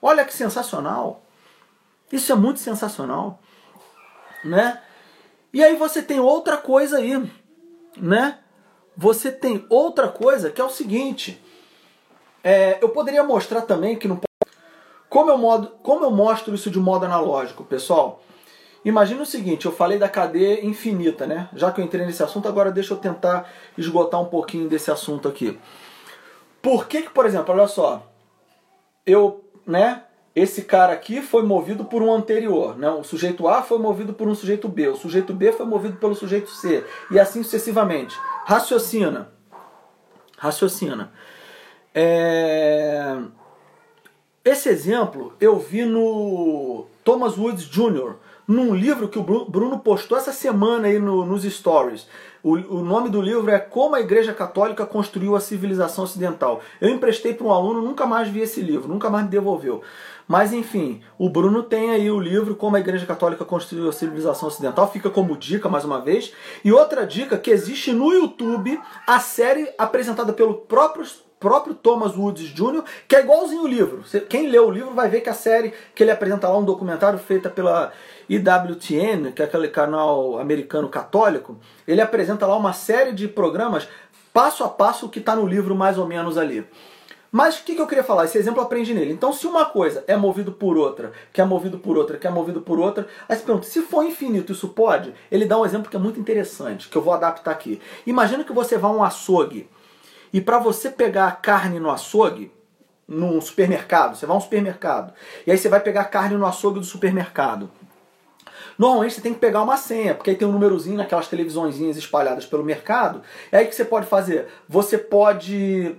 Olha 0.00 0.24
que 0.24 0.32
sensacional. 0.32 1.22
Isso 2.12 2.32
é 2.32 2.34
muito 2.34 2.60
sensacional, 2.60 3.38
né? 4.44 4.80
E 5.52 5.62
aí 5.62 5.76
você 5.76 6.02
tem 6.02 6.18
outra 6.18 6.56
coisa 6.56 6.98
aí, 6.98 7.30
né? 7.96 8.38
Você 8.96 9.30
tem 9.30 9.64
outra 9.68 10.08
coisa 10.08 10.50
que 10.50 10.60
é 10.60 10.64
o 10.64 10.70
seguinte. 10.70 11.40
É, 12.42 12.78
eu 12.82 12.88
poderia 12.88 13.22
mostrar 13.22 13.62
também 13.62 13.96
que 13.96 14.08
não 14.08 14.20
como 15.10 15.30
eu, 15.30 15.36
modo, 15.36 15.72
como 15.82 16.04
eu 16.04 16.10
mostro 16.10 16.54
isso 16.54 16.70
de 16.70 16.78
modo 16.78 17.04
analógico, 17.04 17.64
pessoal? 17.64 18.22
Imagina 18.84 19.22
o 19.22 19.26
seguinte, 19.26 19.66
eu 19.66 19.72
falei 19.72 19.98
da 19.98 20.08
cadeia 20.08 20.64
infinita, 20.64 21.26
né? 21.26 21.48
Já 21.54 21.70
que 21.70 21.80
eu 21.80 21.84
entrei 21.84 22.06
nesse 22.06 22.22
assunto, 22.22 22.48
agora 22.48 22.70
deixa 22.70 22.94
eu 22.94 22.98
tentar 22.98 23.50
esgotar 23.76 24.20
um 24.20 24.26
pouquinho 24.26 24.68
desse 24.68 24.90
assunto 24.90 25.28
aqui. 25.28 25.58
Por 26.62 26.86
que 26.86 27.02
que, 27.02 27.10
por 27.10 27.26
exemplo, 27.26 27.52
olha 27.52 27.66
só, 27.66 28.06
eu, 29.04 29.44
né, 29.66 30.04
esse 30.34 30.62
cara 30.62 30.92
aqui 30.92 31.20
foi 31.20 31.42
movido 31.42 31.84
por 31.84 32.02
um 32.02 32.12
anterior, 32.12 32.78
né? 32.78 32.88
O 32.88 33.02
sujeito 33.02 33.48
A 33.48 33.62
foi 33.62 33.78
movido 33.78 34.14
por 34.14 34.28
um 34.28 34.34
sujeito 34.34 34.68
B, 34.68 34.88
o 34.88 34.96
sujeito 34.96 35.34
B 35.34 35.50
foi 35.50 35.66
movido 35.66 35.96
pelo 35.96 36.14
sujeito 36.14 36.50
C, 36.50 36.84
e 37.10 37.18
assim 37.18 37.42
sucessivamente. 37.42 38.16
Raciocina. 38.46 39.32
Raciocina. 40.38 41.12
É... 41.92 43.16
Esse 44.50 44.68
exemplo 44.68 45.32
eu 45.40 45.60
vi 45.60 45.84
no 45.84 46.86
Thomas 47.04 47.38
Woods 47.38 47.62
Jr., 47.66 48.14
num 48.48 48.74
livro 48.74 49.06
que 49.06 49.16
o 49.16 49.22
Bruno 49.22 49.78
postou 49.78 50.18
essa 50.18 50.32
semana 50.32 50.88
aí 50.88 50.98
no, 50.98 51.24
nos 51.24 51.44
stories. 51.44 52.08
O, 52.42 52.54
o, 52.54 52.82
nome 52.82 53.10
do 53.10 53.22
livro 53.22 53.48
é 53.48 53.60
Como 53.60 53.94
a 53.94 54.00
Igreja 54.00 54.34
Católica 54.34 54.84
Construiu 54.84 55.36
a 55.36 55.40
Civilização 55.40 56.02
Ocidental. 56.02 56.60
Eu 56.80 56.88
emprestei 56.88 57.32
para 57.32 57.46
um 57.46 57.52
aluno, 57.52 57.80
nunca 57.80 58.06
mais 58.06 58.26
vi 58.26 58.40
esse 58.40 58.60
livro, 58.60 58.88
nunca 58.88 59.08
mais 59.08 59.24
me 59.24 59.30
devolveu. 59.30 59.82
Mas 60.26 60.52
enfim, 60.52 61.00
o 61.16 61.30
Bruno 61.30 61.62
tem 61.62 61.92
aí 61.92 62.10
o 62.10 62.18
livro 62.18 62.56
Como 62.56 62.74
a 62.74 62.80
Igreja 62.80 63.06
Católica 63.06 63.44
Construiu 63.44 63.88
a 63.88 63.92
Civilização 63.92 64.48
Ocidental, 64.48 64.90
fica 64.90 65.08
como 65.10 65.36
dica 65.36 65.68
mais 65.68 65.84
uma 65.84 66.00
vez. 66.00 66.32
E 66.64 66.72
outra 66.72 67.06
dica 67.06 67.38
que 67.38 67.52
existe 67.52 67.92
no 67.92 68.12
YouTube 68.12 68.80
a 69.06 69.20
série 69.20 69.72
apresentada 69.78 70.32
pelo 70.32 70.54
próprio 70.54 71.06
próprio 71.40 71.74
Thomas 71.74 72.14
Woods 72.14 72.48
Jr., 72.50 72.84
que 73.08 73.16
é 73.16 73.20
igualzinho 73.20 73.62
o 73.62 73.66
livro. 73.66 74.04
Quem 74.28 74.48
lê 74.48 74.58
o 74.58 74.70
livro 74.70 74.94
vai 74.94 75.08
ver 75.08 75.22
que 75.22 75.30
a 75.30 75.34
série 75.34 75.72
que 75.94 76.04
ele 76.04 76.10
apresenta 76.10 76.46
lá, 76.46 76.58
um 76.58 76.64
documentário 76.64 77.18
feito 77.18 77.48
pela 77.48 77.90
IWTN, 78.28 79.32
que 79.34 79.40
é 79.40 79.46
aquele 79.46 79.68
canal 79.68 80.38
americano 80.38 80.88
católico, 80.88 81.58
ele 81.88 82.02
apresenta 82.02 82.46
lá 82.46 82.56
uma 82.56 82.74
série 82.74 83.12
de 83.12 83.26
programas 83.26 83.88
passo 84.34 84.62
a 84.62 84.68
passo 84.68 85.08
que 85.08 85.18
está 85.18 85.34
no 85.34 85.46
livro 85.46 85.74
mais 85.74 85.96
ou 85.96 86.06
menos 86.06 86.36
ali. 86.36 86.64
Mas 87.32 87.58
o 87.58 87.64
que, 87.64 87.76
que 87.76 87.80
eu 87.80 87.86
queria 87.86 88.02
falar? 88.02 88.24
Esse 88.24 88.38
exemplo 88.38 88.60
aprende 88.60 88.92
nele. 88.92 89.12
Então, 89.12 89.32
se 89.32 89.46
uma 89.46 89.64
coisa 89.64 90.02
é 90.08 90.16
movido 90.16 90.50
por 90.50 90.76
outra, 90.76 91.12
que 91.32 91.40
é 91.40 91.44
movido 91.44 91.78
por 91.78 91.96
outra, 91.96 92.18
que 92.18 92.26
é 92.26 92.30
movido 92.30 92.60
por 92.60 92.78
outra, 92.80 93.06
aí 93.28 93.36
você 93.36 93.44
pergunta, 93.44 93.66
se 93.68 93.82
for 93.82 94.04
infinito, 94.04 94.52
isso 94.52 94.68
pode? 94.68 95.14
Ele 95.30 95.46
dá 95.46 95.56
um 95.56 95.64
exemplo 95.64 95.88
que 95.88 95.96
é 95.96 96.00
muito 96.00 96.18
interessante, 96.18 96.88
que 96.88 96.98
eu 96.98 97.02
vou 97.02 97.14
adaptar 97.14 97.52
aqui. 97.52 97.80
Imagina 98.04 98.42
que 98.42 98.52
você 98.52 98.76
vá 98.76 98.88
a 98.88 98.92
um 98.92 99.04
açougue 99.04 99.68
e 100.32 100.40
para 100.40 100.58
você 100.58 100.90
pegar 100.90 101.26
a 101.26 101.32
carne 101.32 101.78
no 101.78 101.90
açougue, 101.90 102.52
num 103.06 103.40
supermercado, 103.40 104.16
você 104.16 104.24
vai 104.24 104.34
a 104.34 104.38
um 104.38 104.40
supermercado, 104.40 105.12
e 105.46 105.50
aí 105.50 105.58
você 105.58 105.68
vai 105.68 105.80
pegar 105.80 106.04
carne 106.04 106.36
no 106.36 106.46
açougue 106.46 106.78
do 106.78 106.86
supermercado. 106.86 107.70
Normalmente 108.78 109.14
você 109.14 109.20
tem 109.20 109.34
que 109.34 109.40
pegar 109.40 109.62
uma 109.62 109.76
senha, 109.76 110.14
porque 110.14 110.30
aí 110.30 110.36
tem 110.36 110.48
um 110.48 110.52
númerozinho 110.52 110.96
naquelas 110.96 111.28
televisõezinhas 111.28 111.98
espalhadas 111.98 112.46
pelo 112.46 112.64
mercado. 112.64 113.20
É 113.52 113.58
aí 113.58 113.66
que 113.66 113.74
você 113.74 113.84
pode 113.84 114.06
fazer? 114.06 114.46
Você 114.66 114.96
pode 114.96 115.96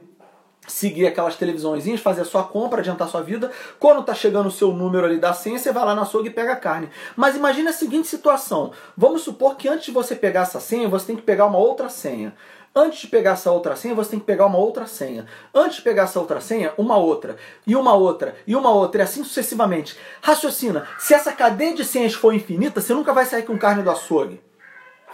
seguir 0.67 1.06
aquelas 1.06 1.36
televisõezinhas, 1.36 2.00
fazer 2.00 2.22
a 2.22 2.26
sua 2.26 2.44
compra, 2.44 2.80
adiantar 2.80 3.08
a 3.08 3.12
sua 3.12 3.22
vida. 3.22 3.52
Quando 3.80 4.04
tá 4.04 4.13
chegando 4.13 4.48
o 4.48 4.52
seu 4.52 4.72
número 4.72 5.06
ali 5.06 5.20
da 5.20 5.34
senha, 5.34 5.60
você 5.60 5.72
vai 5.72 5.86
lá 5.86 5.94
na 5.94 6.04
açougue 6.04 6.30
e 6.30 6.32
pega 6.32 6.54
a 6.54 6.56
carne. 6.56 6.89
Mas 7.15 7.36
imagine 7.36 7.67
a 7.67 7.74
seguinte 7.74 8.08
situação. 8.08 8.72
Vamos 8.96 9.22
supor 9.22 9.56
que 9.58 9.67
antes 9.67 9.86
de 9.86 9.91
você 9.91 10.15
pegar 10.15 10.41
essa 10.41 10.60
senha, 10.60 10.88
você 10.88 11.08
tem 11.08 11.15
que 11.15 11.22
pegar 11.22 11.46
uma 11.46 11.58
outra 11.58 11.89
senha. 11.89 12.34
Antes 12.74 13.02
de 13.02 13.08
pegar 13.08 13.32
essa 13.32 13.52
outra 13.52 13.76
senha, 13.76 13.94
você 13.94 14.12
tem 14.12 14.20
que 14.20 14.26
pegar 14.26 14.46
uma 14.46 14.58
outra 14.58 14.88
senha. 14.88 15.26
Antes 15.54 15.78
de 15.78 15.82
pegar 15.82 16.04
essa 16.04 16.20
outra 16.20 16.40
senha, 16.40 16.74
uma 16.78 16.96
outra, 16.96 17.36
e 17.68 17.76
uma 17.76 17.94
outra, 17.94 18.36
e 18.48 18.56
uma 18.56 18.72
outra, 18.72 19.02
e 19.02 19.04
assim 19.04 19.24
sucessivamente. 19.26 19.98
Raciocina, 20.22 20.88
se 20.98 21.14
essa 21.14 21.34
cadeia 21.34 21.76
de 21.76 21.84
senhas 21.84 22.14
for 22.14 22.34
infinita, 22.34 22.80
você 22.80 22.94
nunca 22.94 23.12
vai 23.12 23.26
sair 23.26 23.44
com 23.44 23.58
carne 23.58 23.84
do 23.84 23.92
açougue. 23.92 24.40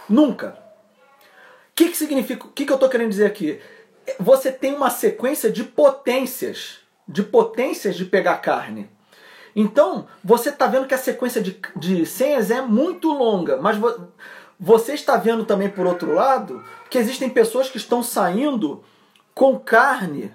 Nunca. 0.08 0.56
O 1.70 1.74
que, 1.74 1.88
que 1.88 1.96
significa? 1.96 2.46
O 2.46 2.50
que, 2.50 2.64
que 2.64 2.70
eu 2.70 2.76
estou 2.76 2.88
querendo 2.88 3.10
dizer 3.10 3.26
aqui? 3.26 3.60
Você 4.20 4.52
tem 4.52 4.74
uma 4.74 4.90
sequência 4.90 5.50
de 5.50 5.64
potências, 5.64 6.78
de 7.08 7.24
potências 7.24 7.96
de 7.96 8.04
pegar 8.04 8.36
carne. 8.36 8.88
Então, 9.54 10.06
você 10.22 10.50
está 10.50 10.68
vendo 10.68 10.86
que 10.86 10.94
a 10.94 10.98
sequência 10.98 11.42
de, 11.42 11.60
de 11.74 12.06
senhas 12.06 12.50
é 12.50 12.60
muito 12.60 13.12
longa, 13.12 13.56
mas 13.56 13.76
você 14.58 14.94
está 14.94 15.16
vendo 15.16 15.44
também, 15.44 15.68
por 15.68 15.86
outro 15.86 16.12
lado, 16.12 16.64
que 16.90 16.98
existem 16.98 17.30
pessoas 17.30 17.70
que 17.70 17.76
estão 17.76 18.02
saindo 18.02 18.82
com 19.34 19.58
carne, 19.58 20.32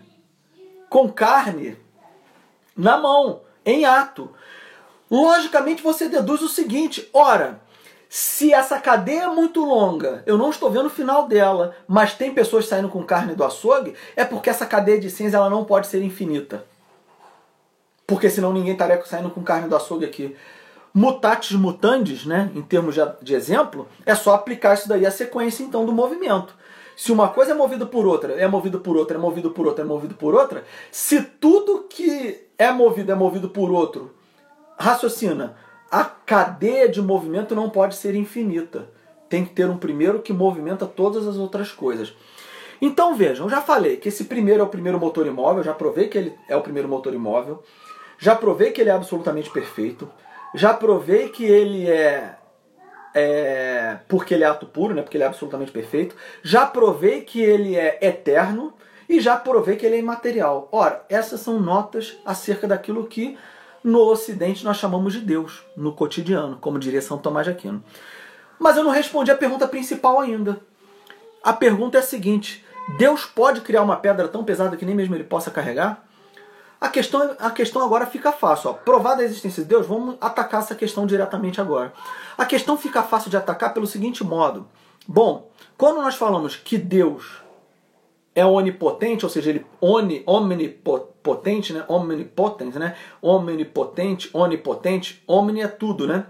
com 0.89 1.11
carne 1.11 1.77
na 2.75 2.97
mão, 2.97 3.41
em 3.65 3.85
ato. 3.85 4.31
Logicamente 5.11 5.83
você 5.83 6.07
deduz 6.07 6.41
o 6.41 6.47
seguinte: 6.47 7.09
ora, 7.13 7.59
se 8.07 8.53
essa 8.53 8.79
cadeia 8.79 9.23
é 9.23 9.27
muito 9.27 9.65
longa, 9.65 10.23
eu 10.25 10.37
não 10.37 10.49
estou 10.49 10.71
vendo 10.71 10.85
o 10.85 10.91
final 10.91 11.27
dela, 11.27 11.75
mas 11.85 12.13
tem 12.13 12.33
pessoas 12.33 12.67
saindo 12.67 12.87
com 12.87 13.03
carne 13.03 13.35
do 13.35 13.43
açougue, 13.43 13.93
é 14.15 14.23
porque 14.23 14.49
essa 14.49 14.65
cadeia 14.65 14.99
de 14.99 15.09
cinza 15.09 15.37
ela 15.37 15.49
não 15.49 15.65
pode 15.65 15.87
ser 15.87 16.01
infinita. 16.01 16.63
Porque 18.07 18.29
senão 18.29 18.53
ninguém 18.53 18.73
estaria 18.73 19.03
saindo 19.05 19.29
com 19.29 19.43
carne 19.43 19.67
do 19.67 19.75
açougue 19.75 20.05
aqui 20.05 20.35
mutatis 20.93 21.51
mutandis, 21.53 22.25
né, 22.25 22.51
em 22.53 22.61
termos 22.61 22.95
de, 23.21 23.33
exemplo, 23.33 23.87
é 24.05 24.13
só 24.13 24.35
aplicar 24.35 24.75
isso 24.75 24.87
daí 24.87 25.05
à 25.05 25.11
sequência 25.11 25.63
então 25.63 25.85
do 25.85 25.91
movimento. 25.91 26.55
Se 26.95 27.11
uma 27.11 27.29
coisa 27.29 27.51
é 27.51 27.55
movida 27.55 27.85
por 27.85 28.05
outra, 28.05 28.33
é 28.33 28.47
movido 28.47 28.79
por 28.79 28.95
outra, 28.95 29.17
é 29.17 29.19
movido 29.19 29.49
por 29.49 29.65
outra, 29.65 29.83
é 29.83 29.87
movido 29.87 30.13
por 30.13 30.35
outra, 30.35 30.63
se 30.91 31.21
tudo 31.21 31.85
que 31.89 32.47
é 32.57 32.71
movido 32.71 33.11
é 33.11 33.15
movido 33.15 33.49
por 33.49 33.71
outro, 33.71 34.13
raciocina, 34.77 35.55
a 35.89 36.03
cadeia 36.03 36.87
de 36.87 37.01
movimento 37.01 37.55
não 37.55 37.69
pode 37.69 37.95
ser 37.95 38.15
infinita. 38.15 38.89
Tem 39.29 39.43
que 39.43 39.53
ter 39.53 39.69
um 39.69 39.77
primeiro 39.77 40.21
que 40.21 40.33
movimenta 40.33 40.85
todas 40.85 41.27
as 41.27 41.37
outras 41.37 41.71
coisas. 41.71 42.15
Então 42.81 43.15
vejam, 43.15 43.49
já 43.49 43.61
falei 43.61 43.97
que 43.97 44.09
esse 44.09 44.25
primeiro 44.25 44.61
é 44.61 44.63
o 44.63 44.69
primeiro 44.69 44.99
motor 44.99 45.25
imóvel, 45.25 45.63
já 45.63 45.73
provei 45.73 46.07
que 46.07 46.17
ele 46.17 46.35
é 46.49 46.55
o 46.55 46.61
primeiro 46.61 46.89
motor 46.89 47.13
imóvel, 47.13 47.63
já 48.19 48.35
provei 48.35 48.71
que 48.71 48.81
ele 48.81 48.89
é 48.89 48.93
absolutamente 48.93 49.49
perfeito, 49.49 50.09
já 50.53 50.73
provei 50.73 51.29
que 51.29 51.43
ele 51.43 51.89
é, 51.89 52.35
é, 53.13 53.97
porque 54.07 54.33
ele 54.33 54.43
é 54.43 54.47
ato 54.47 54.65
puro, 54.65 54.93
né? 54.93 55.01
Porque 55.01 55.17
ele 55.17 55.23
é 55.23 55.27
absolutamente 55.27 55.71
perfeito. 55.71 56.15
Já 56.41 56.65
provei 56.65 57.21
que 57.21 57.41
ele 57.41 57.75
é 57.75 57.97
eterno 58.01 58.73
e 59.07 59.19
já 59.19 59.35
provei 59.35 59.75
que 59.75 59.85
ele 59.85 59.95
é 59.95 59.99
imaterial. 59.99 60.69
Ora, 60.71 61.03
essas 61.09 61.39
são 61.41 61.59
notas 61.59 62.17
acerca 62.25 62.67
daquilo 62.67 63.07
que 63.07 63.37
no 63.83 63.99
Ocidente 63.99 64.63
nós 64.63 64.77
chamamos 64.77 65.13
de 65.13 65.19
Deus, 65.19 65.63
no 65.75 65.93
cotidiano, 65.93 66.57
como 66.57 66.79
diria 66.79 67.01
São 67.01 67.17
Tomás 67.17 67.45
de 67.45 67.51
Aquino. 67.51 67.83
Mas 68.57 68.77
eu 68.77 68.83
não 68.83 68.91
respondi 68.91 69.29
a 69.29 69.35
pergunta 69.35 69.67
principal 69.67 70.19
ainda. 70.19 70.59
A 71.43 71.51
pergunta 71.51 71.97
é 71.97 71.99
a 71.99 72.03
seguinte: 72.03 72.63
Deus 72.97 73.25
pode 73.25 73.61
criar 73.61 73.81
uma 73.81 73.97
pedra 73.97 74.27
tão 74.27 74.43
pesada 74.43 74.77
que 74.77 74.85
nem 74.85 74.95
mesmo 74.95 75.15
ele 75.15 75.23
possa 75.23 75.51
carregar? 75.51 76.05
A 76.83 76.89
questão, 76.89 77.33
a 77.39 77.49
questão 77.49 77.81
agora 77.81 78.05
fica 78.05 78.33
fácil. 78.33 78.71
Ó. 78.71 78.73
Provada 78.73 79.21
a 79.21 79.25
existência 79.25 79.63
de 79.63 79.69
Deus, 79.69 79.87
vamos 79.87 80.17
atacar 80.19 80.59
essa 80.59 80.75
questão 80.75 81.07
diretamente 81.07 81.61
agora. 81.61 81.93
A 82.37 82.45
questão 82.45 82.77
fica 82.77 83.01
fácil 83.01 83.29
de 83.29 83.37
atacar 83.37 83.73
pelo 83.73 83.87
seguinte 83.87 84.21
modo. 84.21 84.67
Bom, 85.07 85.49
quando 85.77 86.01
nós 86.01 86.15
falamos 86.15 86.57
que 86.57 86.77
Deus 86.77 87.41
é 88.35 88.45
onipotente, 88.45 89.23
ou 89.25 89.31
seja, 89.31 89.51
ele 89.51 89.65
oni, 89.79 90.23
omnipotente, 90.27 91.71
né? 91.71 91.85
Omnipotente, 91.87 92.77
né? 92.77 92.97
Omnipotente, 93.21 94.29
onipotente, 94.33 95.23
omni 95.25 95.61
é 95.61 95.69
tudo, 95.69 96.05
né? 96.05 96.25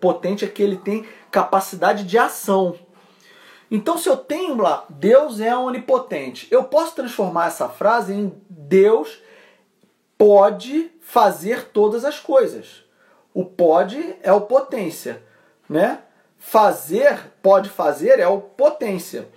Potente 0.00 0.46
é 0.46 0.48
que 0.48 0.62
ele 0.62 0.78
tem 0.78 1.04
capacidade 1.30 2.04
de 2.04 2.16
ação. 2.16 2.74
Então, 3.70 3.98
se 3.98 4.08
eu 4.08 4.16
tenho 4.16 4.56
lá, 4.56 4.86
Deus 4.88 5.40
é 5.40 5.54
onipotente, 5.54 6.48
eu 6.50 6.64
posso 6.64 6.94
transformar 6.94 7.48
essa 7.48 7.68
frase 7.68 8.14
em 8.14 8.32
Deus 8.48 9.20
pode 10.22 10.88
fazer 11.00 11.64
todas 11.72 12.04
as 12.04 12.20
coisas. 12.20 12.84
O 13.34 13.44
pode 13.44 14.14
é 14.22 14.32
o 14.32 14.42
potência, 14.42 15.20
né? 15.68 15.98
Fazer, 16.38 17.18
pode 17.42 17.68
fazer 17.68 18.20
é 18.20 18.28
o 18.28 18.40
potência. 18.40 19.28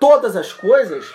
Todas 0.00 0.34
as 0.34 0.50
coisas 0.50 1.12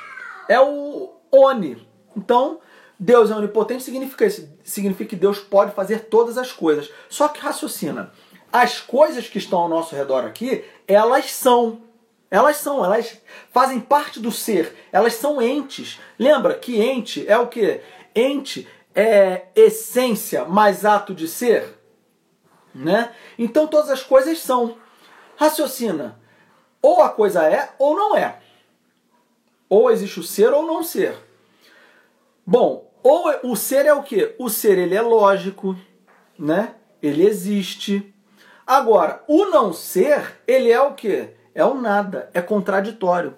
é 0.47 0.61
o 0.61 1.11
oni. 1.31 1.87
Então, 2.15 2.59
Deus 2.99 3.31
é 3.31 3.35
onipotente 3.35 3.81
significa 3.81 4.27
isso, 4.27 4.47
significa 4.63 5.09
que 5.09 5.15
Deus 5.15 5.39
pode 5.39 5.71
fazer 5.71 6.01
todas 6.01 6.37
as 6.37 6.51
coisas. 6.51 6.91
Só 7.09 7.29
que 7.29 7.39
raciocina, 7.39 8.11
as 8.53 8.79
coisas 8.79 9.27
que 9.27 9.39
estão 9.39 9.61
ao 9.61 9.69
nosso 9.69 9.95
redor 9.95 10.23
aqui, 10.23 10.63
elas 10.87 11.31
são 11.31 11.81
elas 12.29 12.57
são, 12.57 12.85
elas 12.85 13.19
fazem 13.51 13.79
parte 13.79 14.19
do 14.19 14.31
ser, 14.31 14.75
elas 14.91 15.15
são 15.15 15.41
entes. 15.41 15.99
Lembra 16.19 16.53
que 16.53 16.79
ente 16.79 17.27
é 17.27 17.35
o 17.39 17.47
que? 17.47 17.81
Ente 18.13 18.67
é 18.99 19.51
essência 19.55 20.43
mais 20.45 20.83
ato 20.83 21.13
de 21.13 21.27
ser? 21.27 21.79
Né? 22.75 23.13
Então 23.37 23.67
todas 23.67 23.89
as 23.89 24.03
coisas 24.03 24.39
são. 24.39 24.77
Raciocina. 25.37 26.19
Ou 26.81 27.01
a 27.01 27.09
coisa 27.09 27.43
é 27.49 27.73
ou 27.79 27.95
não 27.95 28.15
é. 28.15 28.39
Ou 29.69 29.89
existe 29.89 30.19
o 30.19 30.23
ser 30.23 30.51
ou 30.53 30.65
não 30.65 30.83
ser. 30.83 31.15
Bom, 32.45 32.91
ou 33.01 33.31
o 33.43 33.55
ser 33.55 33.85
é 33.85 33.93
o 33.93 34.03
que? 34.03 34.35
O 34.37 34.49
ser 34.49 34.77
ele 34.77 34.95
é 34.95 35.01
lógico, 35.01 35.75
né? 36.37 36.75
Ele 37.01 37.25
existe. 37.25 38.13
Agora, 38.67 39.23
o 39.27 39.45
não 39.45 39.71
ser, 39.71 40.41
ele 40.45 40.71
é 40.71 40.81
o 40.81 40.93
que? 40.93 41.29
É 41.55 41.63
o 41.63 41.73
nada, 41.73 42.29
é 42.33 42.41
contraditório. 42.41 43.35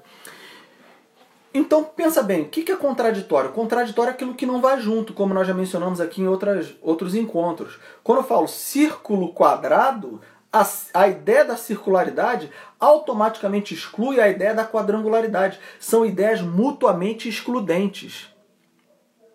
Então 1.54 1.84
pensa 1.84 2.24
bem, 2.24 2.44
o 2.44 2.50
que 2.50 2.72
é 2.72 2.76
contraditório? 2.78 3.52
Contraditório 3.52 4.12
é 4.12 4.14
aquilo 4.14 4.34
que 4.34 4.46
não 4.46 4.62
vai 4.62 4.80
junto, 4.80 5.14
como 5.14 5.34
nós 5.34 5.46
já 5.46 5.54
mencionamos 5.54 6.00
aqui 6.00 6.22
em 6.22 6.28
outras, 6.28 6.74
outros 6.82 7.14
encontros. 7.14 7.78
Quando 8.04 8.20
eu 8.20 8.24
falo 8.24 8.48
círculo 8.48 9.34
quadrado, 9.34 10.22
a, 10.52 10.66
a 10.94 11.08
ideia 11.10 11.44
da 11.44 11.58
circularidade 11.58 12.50
automaticamente 12.80 13.74
exclui 13.74 14.22
a 14.22 14.30
ideia 14.30 14.54
da 14.54 14.66
quadrangularidade. 14.66 15.60
São 15.78 16.06
ideias 16.06 16.42
mutuamente 16.42 17.28
excludentes. 17.28 18.30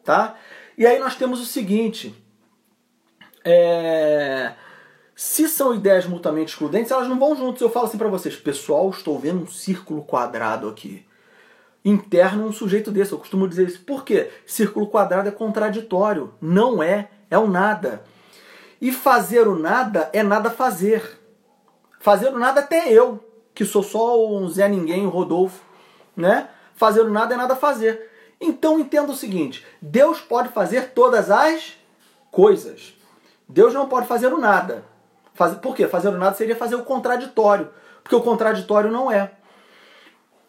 Tá? 0.03 0.37
E 0.79 0.87
aí 0.87 0.99
nós 0.99 1.17
temos 1.17 1.39
o 1.41 1.45
seguinte. 1.45 2.15
É... 3.45 4.55
Se 5.15 5.49
são 5.49 5.75
ideias 5.75 6.07
mutuamente 6.07 6.53
excludentes, 6.53 6.91
elas 6.91 7.09
não 7.09 7.19
vão 7.19 7.37
juntas. 7.37 7.61
Eu 7.61 7.71
falo 7.71 7.87
assim 7.87 7.99
para 7.99 8.09
vocês, 8.09 8.37
pessoal, 8.37 8.89
estou 8.89 9.19
vendo 9.19 9.43
um 9.43 9.47
círculo 9.47 10.03
quadrado 10.03 10.69
aqui 10.69 11.07
interno 11.87 12.47
um 12.47 12.53
sujeito 12.53 12.91
desse. 12.91 13.13
Eu 13.13 13.19
costumo 13.19 13.49
dizer 13.49 13.69
isso. 13.69 13.85
Por 13.85 14.05
quê? 14.05 14.31
Círculo 14.45 14.89
quadrado 14.89 15.29
é 15.29 15.33
contraditório. 15.33 16.35
Não 16.41 16.83
é. 16.83 17.09
É 17.31 17.39
o 17.39 17.47
nada. 17.47 18.03
E 18.81 18.93
fazer 18.93 19.47
o 19.49 19.57
nada 19.57 20.11
é 20.13 20.23
nada 20.23 20.51
fazer. 20.51 21.19
Fazer 22.01 22.29
o 22.29 22.39
nada 22.39 22.61
até 22.61 22.93
eu, 22.93 23.25
que 23.55 23.65
sou 23.65 23.83
só 23.83 24.25
um 24.29 24.49
Zé 24.49 24.69
Ninguém, 24.69 25.07
um 25.07 25.11
Rodolfo, 25.11 25.63
né? 26.17 26.49
Fazer 26.75 27.01
o 27.01 27.11
nada 27.11 27.35
é 27.35 27.37
nada 27.37 27.57
fazer. 27.57 28.11
Então 28.41 28.79
entenda 28.79 29.11
o 29.11 29.17
seguinte: 29.17 29.65
Deus 29.81 30.21
pode 30.21 30.51
fazer 30.51 30.91
todas 30.91 31.31
as 31.31 31.77
coisas. 32.31 32.95
Deus 33.49 33.73
não 33.73 33.89
pode 33.89 34.07
fazer 34.07 34.33
o 34.33 34.39
nada. 34.39 34.85
Por 35.63 35.75
quê? 35.75 35.87
Fazer 35.87 36.09
o 36.09 36.19
nada 36.19 36.37
seria 36.37 36.57
fazer 36.57 36.75
o 36.75 36.85
contraditório. 36.85 37.71
Porque 38.03 38.15
o 38.15 38.23
contraditório 38.23 38.91
não 38.91 39.11
é. 39.11 39.33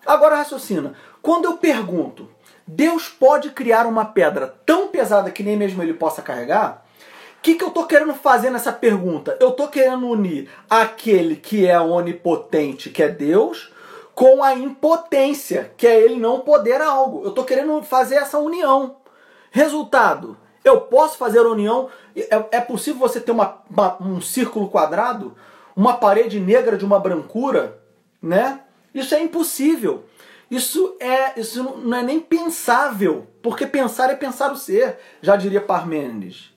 Agora 0.06 0.38
raciocina. 0.38 0.94
Quando 1.28 1.44
eu 1.44 1.58
pergunto, 1.58 2.30
Deus 2.66 3.10
pode 3.10 3.50
criar 3.50 3.86
uma 3.86 4.06
pedra 4.06 4.48
tão 4.66 4.88
pesada 4.88 5.30
que 5.30 5.44
nem 5.44 5.58
mesmo 5.58 5.84
ele 5.84 5.94
possa 5.94 6.22
carregar? 6.22 6.86
O 7.38 7.42
que, 7.42 7.56
que 7.56 7.64
eu 7.66 7.68
estou 7.68 7.86
querendo 7.86 8.14
fazer 8.14 8.50
nessa 8.50 8.72
pergunta? 8.72 9.36
Eu 9.38 9.50
estou 9.50 9.68
querendo 9.68 10.08
unir 10.08 10.50
aquele 10.70 11.36
que 11.36 11.68
é 11.68 11.78
onipotente, 11.78 12.90
que 12.90 13.04
é 13.04 13.10
Deus, 13.10 13.74
com 14.16 14.42
a 14.42 14.54
impotência, 14.54 15.70
que 15.76 15.86
é 15.86 16.00
ele 16.00 16.16
não 16.16 16.40
poder 16.40 16.80
algo. 16.80 17.24
Eu 17.26 17.32
estou 17.32 17.44
querendo 17.44 17.84
fazer 17.84 18.16
essa 18.16 18.40
união. 18.40 18.96
Resultado, 19.52 20.38
eu 20.64 20.80
posso 20.80 21.18
fazer 21.18 21.40
a 21.40 21.50
união. 21.50 21.90
É, 22.16 22.46
é 22.52 22.62
possível 22.62 23.02
você 23.02 23.20
ter 23.20 23.34
uma, 23.34 23.62
uma, 23.70 24.02
um 24.02 24.22
círculo 24.22 24.70
quadrado, 24.70 25.36
uma 25.76 25.98
parede 25.98 26.40
negra 26.40 26.78
de 26.78 26.86
uma 26.86 27.02
brancura, 27.02 27.78
né? 28.22 28.62
Isso 28.94 29.14
é 29.14 29.22
impossível. 29.22 30.06
Isso 30.50 30.96
é 31.00 31.40
isso 31.40 31.64
não 31.64 31.98
é 31.98 32.04
nem 32.04 32.20
pensável, 32.20 33.28
porque 33.42 33.66
pensar 33.66 34.10
é 34.10 34.16
pensar 34.16 34.52
o 34.52 34.58
ser, 34.58 34.98
já 35.22 35.36
diria 35.36 35.60
Parmênides. 35.60 36.54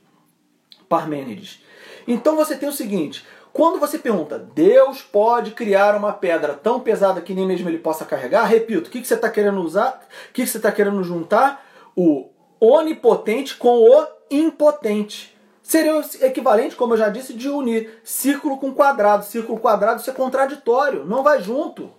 Parmênides. 0.88 1.62
Então 2.06 2.36
você 2.36 2.56
tem 2.56 2.68
o 2.68 2.72
seguinte: 2.72 3.26
quando 3.52 3.80
você 3.80 3.98
pergunta, 3.98 4.38
Deus 4.38 5.02
pode 5.02 5.50
criar 5.52 5.96
uma 5.96 6.12
pedra 6.12 6.54
tão 6.54 6.78
pesada 6.80 7.20
que 7.20 7.34
nem 7.34 7.46
mesmo 7.46 7.68
ele 7.68 7.78
possa 7.78 8.04
carregar? 8.04 8.44
Repito, 8.44 8.88
o 8.88 8.90
que, 8.90 9.00
que 9.00 9.08
você 9.08 9.14
está 9.14 9.28
querendo 9.28 9.60
usar? 9.60 10.06
O 10.28 10.32
que, 10.32 10.42
que 10.44 10.48
você 10.48 10.56
está 10.56 10.70
querendo 10.70 11.02
juntar? 11.02 11.66
O 11.96 12.28
onipotente 12.60 13.56
com 13.56 13.80
o 13.80 14.06
impotente. 14.30 15.36
Seria 15.62 15.96
o 15.96 16.04
equivalente, 16.20 16.76
como 16.76 16.94
eu 16.94 16.98
já 16.98 17.08
disse, 17.08 17.32
de 17.32 17.48
unir 17.48 18.00
círculo 18.04 18.58
com 18.58 18.72
quadrado. 18.72 19.24
Círculo 19.24 19.58
quadrado 19.58 20.00
isso 20.00 20.10
é 20.10 20.12
contraditório, 20.12 21.04
não 21.04 21.22
vai 21.22 21.40
junto. 21.42 21.90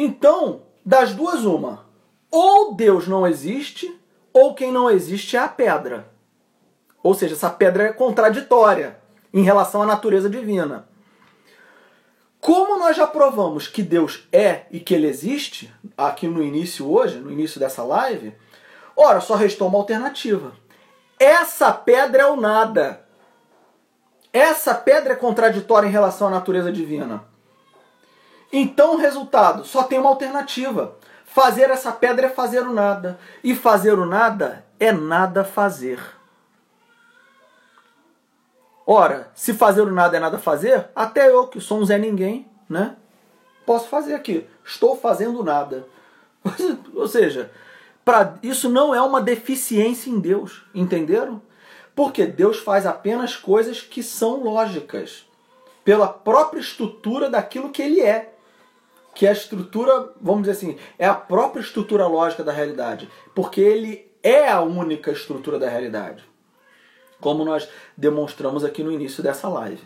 Então, 0.00 0.62
das 0.86 1.12
duas, 1.12 1.44
uma. 1.44 1.84
Ou 2.30 2.72
Deus 2.72 3.08
não 3.08 3.26
existe, 3.26 4.00
ou 4.32 4.54
quem 4.54 4.70
não 4.70 4.88
existe 4.88 5.36
é 5.36 5.40
a 5.40 5.48
pedra. 5.48 6.08
Ou 7.02 7.14
seja, 7.14 7.34
essa 7.34 7.50
pedra 7.50 7.82
é 7.82 7.92
contraditória 7.92 9.00
em 9.34 9.42
relação 9.42 9.82
à 9.82 9.86
natureza 9.86 10.30
divina. 10.30 10.88
Como 12.40 12.78
nós 12.78 12.96
já 12.96 13.08
provamos 13.08 13.66
que 13.66 13.82
Deus 13.82 14.28
é 14.30 14.66
e 14.70 14.78
que 14.78 14.94
ele 14.94 15.08
existe, 15.08 15.74
aqui 15.96 16.28
no 16.28 16.44
início 16.44 16.88
hoje, 16.88 17.18
no 17.18 17.32
início 17.32 17.58
dessa 17.58 17.82
live, 17.82 18.32
ora, 18.96 19.20
só 19.20 19.34
restou 19.34 19.66
uma 19.66 19.78
alternativa. 19.78 20.52
Essa 21.18 21.72
pedra 21.72 22.22
é 22.22 22.26
o 22.26 22.36
nada. 22.36 23.04
Essa 24.32 24.76
pedra 24.76 25.14
é 25.14 25.16
contraditória 25.16 25.88
em 25.88 25.92
relação 25.92 26.28
à 26.28 26.30
natureza 26.30 26.70
divina. 26.70 27.24
Então, 28.52 28.96
resultado, 28.96 29.64
só 29.64 29.82
tem 29.82 29.98
uma 29.98 30.08
alternativa. 30.08 30.96
Fazer 31.24 31.70
essa 31.70 31.92
pedra 31.92 32.26
é 32.26 32.30
fazer 32.30 32.60
o 32.60 32.72
nada. 32.72 33.18
E 33.44 33.54
fazer 33.54 33.98
o 33.98 34.06
nada 34.06 34.64
é 34.80 34.90
nada 34.90 35.44
fazer. 35.44 36.00
Ora, 38.86 39.30
se 39.34 39.52
fazer 39.52 39.82
o 39.82 39.92
nada 39.92 40.16
é 40.16 40.20
nada 40.20 40.38
fazer, 40.38 40.88
até 40.96 41.28
eu, 41.28 41.46
que 41.46 41.60
sou 41.60 41.78
um 41.78 41.84
Zé 41.84 41.98
Ninguém, 41.98 42.48
né? 42.68 42.96
Posso 43.66 43.86
fazer 43.88 44.14
aqui. 44.14 44.46
Estou 44.64 44.96
fazendo 44.96 45.44
nada. 45.44 45.86
Ou 46.94 47.06
seja, 47.06 47.50
pra, 48.02 48.38
isso 48.42 48.70
não 48.70 48.94
é 48.94 49.02
uma 49.02 49.20
deficiência 49.20 50.08
em 50.08 50.18
Deus. 50.18 50.64
Entenderam? 50.74 51.42
Porque 51.94 52.24
Deus 52.24 52.60
faz 52.60 52.86
apenas 52.86 53.36
coisas 53.36 53.82
que 53.82 54.02
são 54.02 54.42
lógicas. 54.42 55.26
Pela 55.84 56.08
própria 56.08 56.60
estrutura 56.60 57.28
daquilo 57.28 57.70
que 57.70 57.82
ele 57.82 58.00
é. 58.00 58.32
Que 59.18 59.26
é 59.26 59.30
a 59.30 59.32
estrutura, 59.32 60.12
vamos 60.20 60.42
dizer 60.42 60.52
assim, 60.52 60.78
é 60.96 61.06
a 61.06 61.14
própria 61.14 61.60
estrutura 61.60 62.06
lógica 62.06 62.44
da 62.44 62.52
realidade. 62.52 63.10
Porque 63.34 63.60
ele 63.60 64.08
é 64.22 64.48
a 64.48 64.60
única 64.60 65.10
estrutura 65.10 65.58
da 65.58 65.68
realidade 65.68 66.28
como 67.20 67.44
nós 67.44 67.68
demonstramos 67.96 68.64
aqui 68.64 68.82
no 68.82 68.92
início 68.92 69.22
dessa 69.22 69.48
live. 69.48 69.82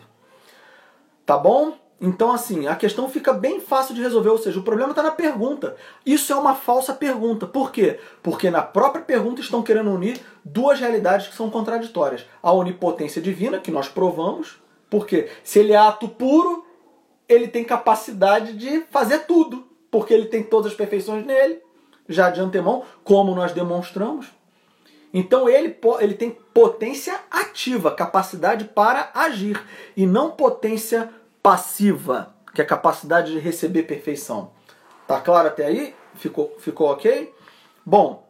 Tá 1.25 1.37
bom? 1.37 1.77
Então, 2.01 2.33
assim, 2.33 2.67
a 2.67 2.75
questão 2.75 3.09
fica 3.09 3.31
bem 3.31 3.61
fácil 3.61 3.95
de 3.95 4.01
resolver, 4.01 4.29
ou 4.29 4.37
seja, 4.37 4.59
o 4.59 4.63
problema 4.63 4.89
está 4.89 5.01
na 5.01 5.11
pergunta. 5.11 5.75
Isso 6.05 6.33
é 6.33 6.35
uma 6.35 6.53
falsa 6.53 6.93
pergunta. 6.93 7.47
Por 7.47 7.71
quê? 7.71 7.99
Porque 8.21 8.49
na 8.49 8.61
própria 8.61 9.03
pergunta 9.03 9.39
estão 9.39 9.63
querendo 9.63 9.89
unir 9.89 10.19
duas 10.43 10.79
realidades 10.79 11.27
que 11.27 11.35
são 11.35 11.49
contraditórias. 11.49 12.25
A 12.41 12.51
onipotência 12.51 13.21
divina, 13.21 13.59
que 13.59 13.71
nós 13.71 13.87
provamos, 13.87 14.61
porque 14.89 15.29
se 15.43 15.59
ele 15.59 15.71
é 15.71 15.77
ato 15.77 16.09
puro, 16.09 16.65
ele 17.27 17.47
tem 17.47 17.63
capacidade 17.63 18.53
de 18.53 18.81
fazer 18.91 19.19
tudo, 19.19 19.67
porque 19.89 20.13
ele 20.13 20.25
tem 20.25 20.43
todas 20.43 20.71
as 20.71 20.77
perfeições 20.77 21.25
nele, 21.25 21.61
já 22.07 22.29
de 22.29 22.41
antemão, 22.41 22.83
como 23.03 23.35
nós 23.35 23.51
demonstramos. 23.51 24.27
Então 25.13 25.47
ele, 25.47 25.77
ele 25.99 26.15
tem 26.15 26.31
potência 26.53 27.19
ativa, 27.29 27.91
capacidade 27.91 28.65
para 28.65 29.11
agir, 29.13 29.63
e 29.95 30.05
não 30.05 30.31
potência 30.31 31.09
passiva, 31.41 32.33
que 32.53 32.61
é 32.61 32.63
a 32.63 32.67
capacidade 32.67 33.31
de 33.31 33.39
receber 33.39 33.83
perfeição. 33.83 34.51
Tá 35.07 35.19
claro 35.19 35.49
até 35.49 35.65
aí? 35.65 35.95
Ficou, 36.15 36.55
ficou 36.59 36.91
ok? 36.91 37.33
Bom, 37.85 38.27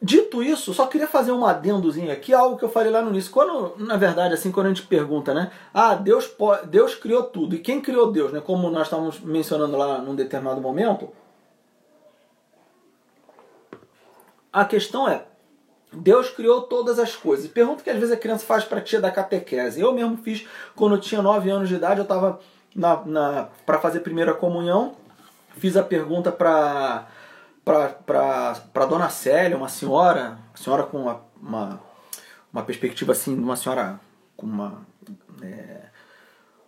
dito 0.00 0.42
isso, 0.42 0.72
só 0.74 0.86
queria 0.86 1.08
fazer 1.08 1.32
um 1.32 1.44
adendozinho 1.44 2.12
aqui, 2.12 2.32
algo 2.32 2.56
que 2.56 2.64
eu 2.64 2.68
falei 2.68 2.90
lá 2.90 3.02
no 3.02 3.10
início. 3.10 3.30
Quando, 3.30 3.74
na 3.78 3.96
verdade, 3.96 4.34
assim, 4.34 4.52
quando 4.52 4.66
a 4.66 4.70
gente 4.70 4.86
pergunta, 4.86 5.34
né? 5.34 5.50
Ah, 5.72 5.94
Deus, 5.94 6.30
Deus 6.68 6.94
criou 6.94 7.24
tudo. 7.24 7.54
E 7.54 7.58
quem 7.58 7.80
criou 7.80 8.10
Deus, 8.10 8.32
né? 8.32 8.40
Como 8.40 8.70
nós 8.70 8.84
estávamos 8.84 9.20
mencionando 9.20 9.76
lá 9.76 9.98
num 9.98 10.14
determinado 10.14 10.60
momento, 10.60 11.10
A 14.52 14.64
questão 14.64 15.08
é, 15.08 15.24
Deus 15.92 16.30
criou 16.30 16.62
todas 16.62 16.98
as 16.98 17.14
coisas. 17.14 17.46
Pergunta 17.48 17.82
que 17.82 17.90
às 17.90 17.96
vezes 17.96 18.12
a 18.12 18.16
criança 18.16 18.44
faz 18.44 18.64
para 18.64 18.80
tia 18.80 19.00
da 19.00 19.10
catequese. 19.10 19.80
Eu 19.80 19.92
mesmo 19.92 20.16
fiz 20.16 20.46
quando 20.74 20.96
eu 20.96 21.00
tinha 21.00 21.22
9 21.22 21.50
anos 21.50 21.68
de 21.68 21.74
idade, 21.74 22.00
eu 22.00 22.02
estava 22.02 22.40
na, 22.74 23.04
na 23.04 23.48
para 23.66 23.78
fazer 23.78 24.00
primeira 24.00 24.34
comunhão, 24.34 24.94
fiz 25.58 25.76
a 25.76 25.82
pergunta 25.82 26.32
para 26.32 27.06
para 27.68 28.86
dona 28.86 29.10
Célia, 29.10 29.56
uma 29.56 29.68
senhora, 29.68 30.38
uma 30.48 30.56
senhora 30.56 30.82
com 30.84 31.02
uma, 31.02 31.22
uma, 31.40 31.80
uma 32.52 32.62
perspectiva 32.62 33.12
assim, 33.12 33.36
uma 33.36 33.56
senhora 33.56 34.00
com 34.36 34.46
uma 34.46 34.86
é, 35.42 35.88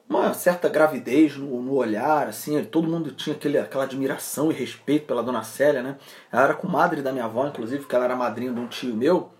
uma 0.09 0.35
certa 0.35 0.69
gravidez 0.69 1.37
no, 1.37 1.63
no, 1.63 1.75
olhar, 1.75 2.27
assim, 2.27 2.63
todo 2.65 2.89
mundo 2.89 3.13
tinha 3.13 3.35
aquele, 3.37 3.57
aquela 3.59 3.85
admiração 3.85 4.51
e 4.51 4.55
respeito 4.55 5.07
pela 5.07 5.23
dona 5.23 5.45
Célia, 5.45 5.83
né? 5.83 5.97
Ela 6.33 6.43
era 6.43 6.55
comadre 6.55 7.01
da 7.01 7.13
minha 7.13 7.27
avó, 7.27 7.47
inclusive, 7.47 7.87
que 7.87 7.95
ela 7.95 8.07
era 8.07 8.17
madrinha 8.17 8.53
de 8.53 8.59
um 8.59 8.67
tio 8.67 8.97
meu. 8.97 9.31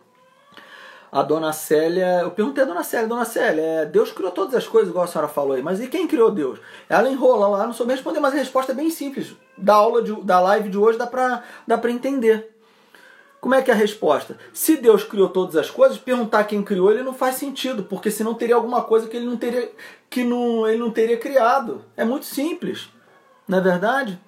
A 1.13 1.23
dona 1.23 1.53
Célia, 1.53 2.21
eu 2.23 2.31
perguntei 2.31 2.63
a 2.63 2.67
dona 2.67 2.85
Célia, 2.85 3.09
dona 3.09 3.25
Célia, 3.25 3.63
é, 3.63 3.85
Deus 3.87 4.13
criou 4.13 4.31
todas 4.31 4.55
as 4.55 4.67
coisas, 4.67 4.91
igual 4.91 5.05
a 5.05 5.09
senhora 5.09 5.27
falou 5.27 5.55
aí, 5.55 5.63
mas 5.63 5.81
e 5.81 5.89
quem 5.89 6.07
criou 6.07 6.31
Deus? 6.31 6.61
Ela 6.89 7.11
enrola 7.11 7.49
lá, 7.49 7.67
não 7.67 7.73
soube 7.73 7.93
responder, 7.93 8.21
mas 8.21 8.33
a 8.33 8.37
resposta 8.37 8.71
é 8.71 8.75
bem 8.75 8.91
simples. 8.91 9.35
Da 9.59 9.75
aula, 9.75 10.03
de, 10.03 10.15
da 10.23 10.41
live 10.41 10.69
de 10.69 10.79
hoje 10.79 10.99
dá 10.99 11.07
pra, 11.09 11.43
dá 11.67 11.77
pra 11.77 11.91
entender. 11.91 12.55
Como 13.41 13.55
é 13.55 13.63
que 13.63 13.71
é 13.71 13.75
a 13.75 13.77
resposta? 13.77 14.37
Se 14.53 14.77
Deus 14.77 15.03
criou 15.03 15.29
todas 15.29 15.57
as 15.57 15.71
coisas, 15.71 15.99
perguntar 15.99 16.45
quem 16.45 16.63
criou 16.63 16.93
ele 16.93 17.03
não 17.03 17.15
faz 17.15 17.37
sentido, 17.37 17.83
porque 17.85 18.11
senão 18.11 18.35
teria 18.35 18.55
alguma 18.55 18.83
coisa 18.83 19.09
que 19.09 19.17
ele 19.17 19.27
não 19.27 19.37
teria 19.37 19.73
que 20.11 20.23
não, 20.23 20.69
ele 20.69 20.79
não 20.79 20.91
teria 20.91 21.17
criado. 21.17 21.85
É 21.97 22.05
muito 22.05 22.27
simples, 22.27 22.89
não 23.49 23.59
é 23.59 23.61
verdade? 23.61 24.21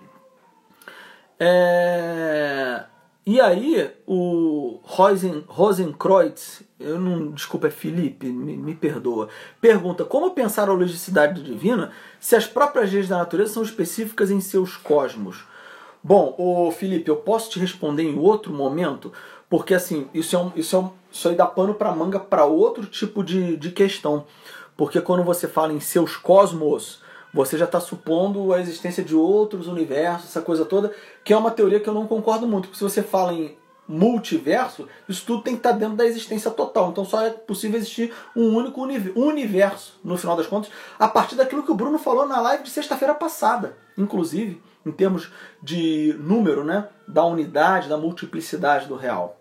É... 1.38 2.84
E 3.24 3.40
aí 3.40 3.88
o 4.04 4.80
Rosen, 4.82 5.44
Rosenkreutz, 5.46 6.62
eu 6.80 6.98
não, 6.98 7.30
desculpa, 7.30 7.68
é 7.68 7.70
Felipe, 7.70 8.26
me, 8.26 8.56
me 8.56 8.74
perdoa, 8.74 9.28
pergunta 9.60 10.04
como 10.04 10.32
pensar 10.32 10.68
a 10.68 10.72
logicidade 10.72 11.40
divina 11.40 11.92
se 12.18 12.34
as 12.34 12.46
próprias 12.46 12.92
leis 12.92 13.06
da 13.06 13.18
natureza 13.18 13.54
são 13.54 13.62
específicas 13.62 14.30
em 14.30 14.40
seus 14.40 14.76
cosmos. 14.76 15.44
Bom, 16.02 16.34
o 16.36 16.72
Felipe, 16.72 17.08
eu 17.08 17.16
posso 17.16 17.48
te 17.48 17.60
responder 17.60 18.02
em 18.02 18.18
outro 18.18 18.52
momento, 18.52 19.12
porque 19.48 19.72
assim, 19.72 20.08
isso 20.12 20.34
é 20.34 20.38
um, 20.40 20.52
isso 20.56 20.74
é 20.74 20.78
um, 20.80 20.90
isso 21.12 21.28
aí 21.28 21.36
dá 21.36 21.46
pano 21.46 21.74
para 21.74 21.94
manga 21.94 22.18
para 22.18 22.44
outro 22.44 22.86
tipo 22.86 23.22
de, 23.22 23.56
de 23.56 23.70
questão. 23.70 24.26
Porque 24.76 25.00
quando 25.00 25.22
você 25.22 25.46
fala 25.46 25.72
em 25.72 25.78
seus 25.78 26.16
cosmos, 26.16 27.01
você 27.32 27.56
já 27.56 27.64
está 27.64 27.80
supondo 27.80 28.52
a 28.52 28.60
existência 28.60 29.02
de 29.02 29.14
outros 29.14 29.66
universos, 29.66 30.30
essa 30.30 30.42
coisa 30.42 30.64
toda, 30.64 30.92
que 31.24 31.32
é 31.32 31.36
uma 31.36 31.50
teoria 31.50 31.80
que 31.80 31.88
eu 31.88 31.94
não 31.94 32.06
concordo 32.06 32.46
muito. 32.46 32.68
Porque 32.68 32.78
se 32.78 32.84
você 32.84 33.02
fala 33.02 33.32
em 33.32 33.56
multiverso, 33.88 34.88
isso 35.08 35.24
tudo 35.26 35.42
tem 35.42 35.54
que 35.54 35.60
estar 35.60 35.72
tá 35.72 35.78
dentro 35.78 35.96
da 35.96 36.06
existência 36.06 36.50
total. 36.50 36.90
Então 36.90 37.04
só 37.04 37.22
é 37.22 37.30
possível 37.30 37.78
existir 37.78 38.12
um 38.36 38.54
único 38.54 38.80
universo, 38.82 39.98
no 40.04 40.16
final 40.16 40.36
das 40.36 40.46
contas, 40.46 40.70
a 40.98 41.08
partir 41.08 41.34
daquilo 41.34 41.62
que 41.62 41.72
o 41.72 41.74
Bruno 41.74 41.98
falou 41.98 42.26
na 42.26 42.40
live 42.40 42.64
de 42.64 42.70
sexta-feira 42.70 43.14
passada, 43.14 43.76
inclusive 43.96 44.62
em 44.84 44.90
termos 44.90 45.30
de 45.62 46.14
número, 46.18 46.64
né, 46.64 46.88
da 47.06 47.24
unidade, 47.24 47.88
da 47.88 47.96
multiplicidade 47.96 48.86
do 48.86 48.96
real, 48.96 49.40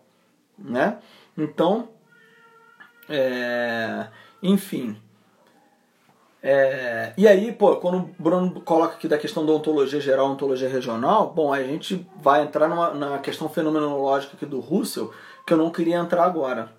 né? 0.57 0.99
Então, 1.35 1.89
é, 3.09 4.07
enfim. 4.41 4.97
É, 6.43 7.13
e 7.15 7.27
aí, 7.27 7.51
pô, 7.51 7.75
quando 7.75 7.97
o 7.97 8.09
Bruno 8.17 8.61
coloca 8.61 8.95
aqui 8.95 9.07
da 9.07 9.17
questão 9.17 9.45
da 9.45 9.51
ontologia 9.51 10.01
geral, 10.01 10.31
ontologia 10.31 10.67
regional, 10.67 11.31
bom, 11.35 11.53
a 11.53 11.61
gente 11.61 12.07
vai 12.19 12.41
entrar 12.41 12.67
numa, 12.67 12.91
na 12.93 13.19
questão 13.19 13.47
fenomenológica 13.47 14.33
aqui 14.35 14.45
do 14.45 14.59
Russell, 14.59 15.11
que 15.45 15.53
eu 15.53 15.57
não 15.57 15.69
queria 15.69 15.97
entrar 15.97 16.23
agora. 16.23 16.71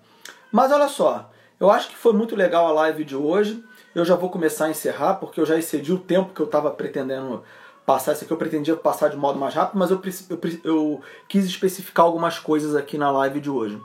Mas 0.51 0.71
olha 0.71 0.89
só, 0.89 1.29
eu 1.59 1.71
acho 1.71 1.89
que 1.89 1.95
foi 1.95 2.11
muito 2.11 2.35
legal 2.35 2.67
a 2.67 2.71
live 2.71 3.05
de 3.05 3.15
hoje. 3.15 3.63
eu 3.95 4.03
já 4.03 4.15
vou 4.15 4.29
começar 4.29 4.65
a 4.65 4.69
encerrar, 4.69 5.15
porque 5.15 5.39
eu 5.39 5.45
já 5.45 5.57
excedi 5.57 5.93
o 5.93 5.99
tempo 5.99 6.33
que 6.33 6.41
eu 6.41 6.45
estava 6.45 6.69
pretendendo 6.69 7.41
passar. 7.85 8.13
Isso 8.13 8.25
aqui 8.25 8.33
eu 8.33 8.37
pretendia 8.37 8.75
passar 8.75 9.09
de 9.09 9.15
modo 9.15 9.39
mais 9.39 9.53
rápido, 9.53 9.79
mas 9.79 9.91
eu, 9.91 10.01
eu, 10.29 10.39
eu 10.63 11.01
quis 11.29 11.45
especificar 11.45 12.05
algumas 12.05 12.37
coisas 12.37 12.75
aqui 12.75 12.97
na 12.97 13.09
live 13.11 13.39
de 13.39 13.49
hoje. 13.49 13.81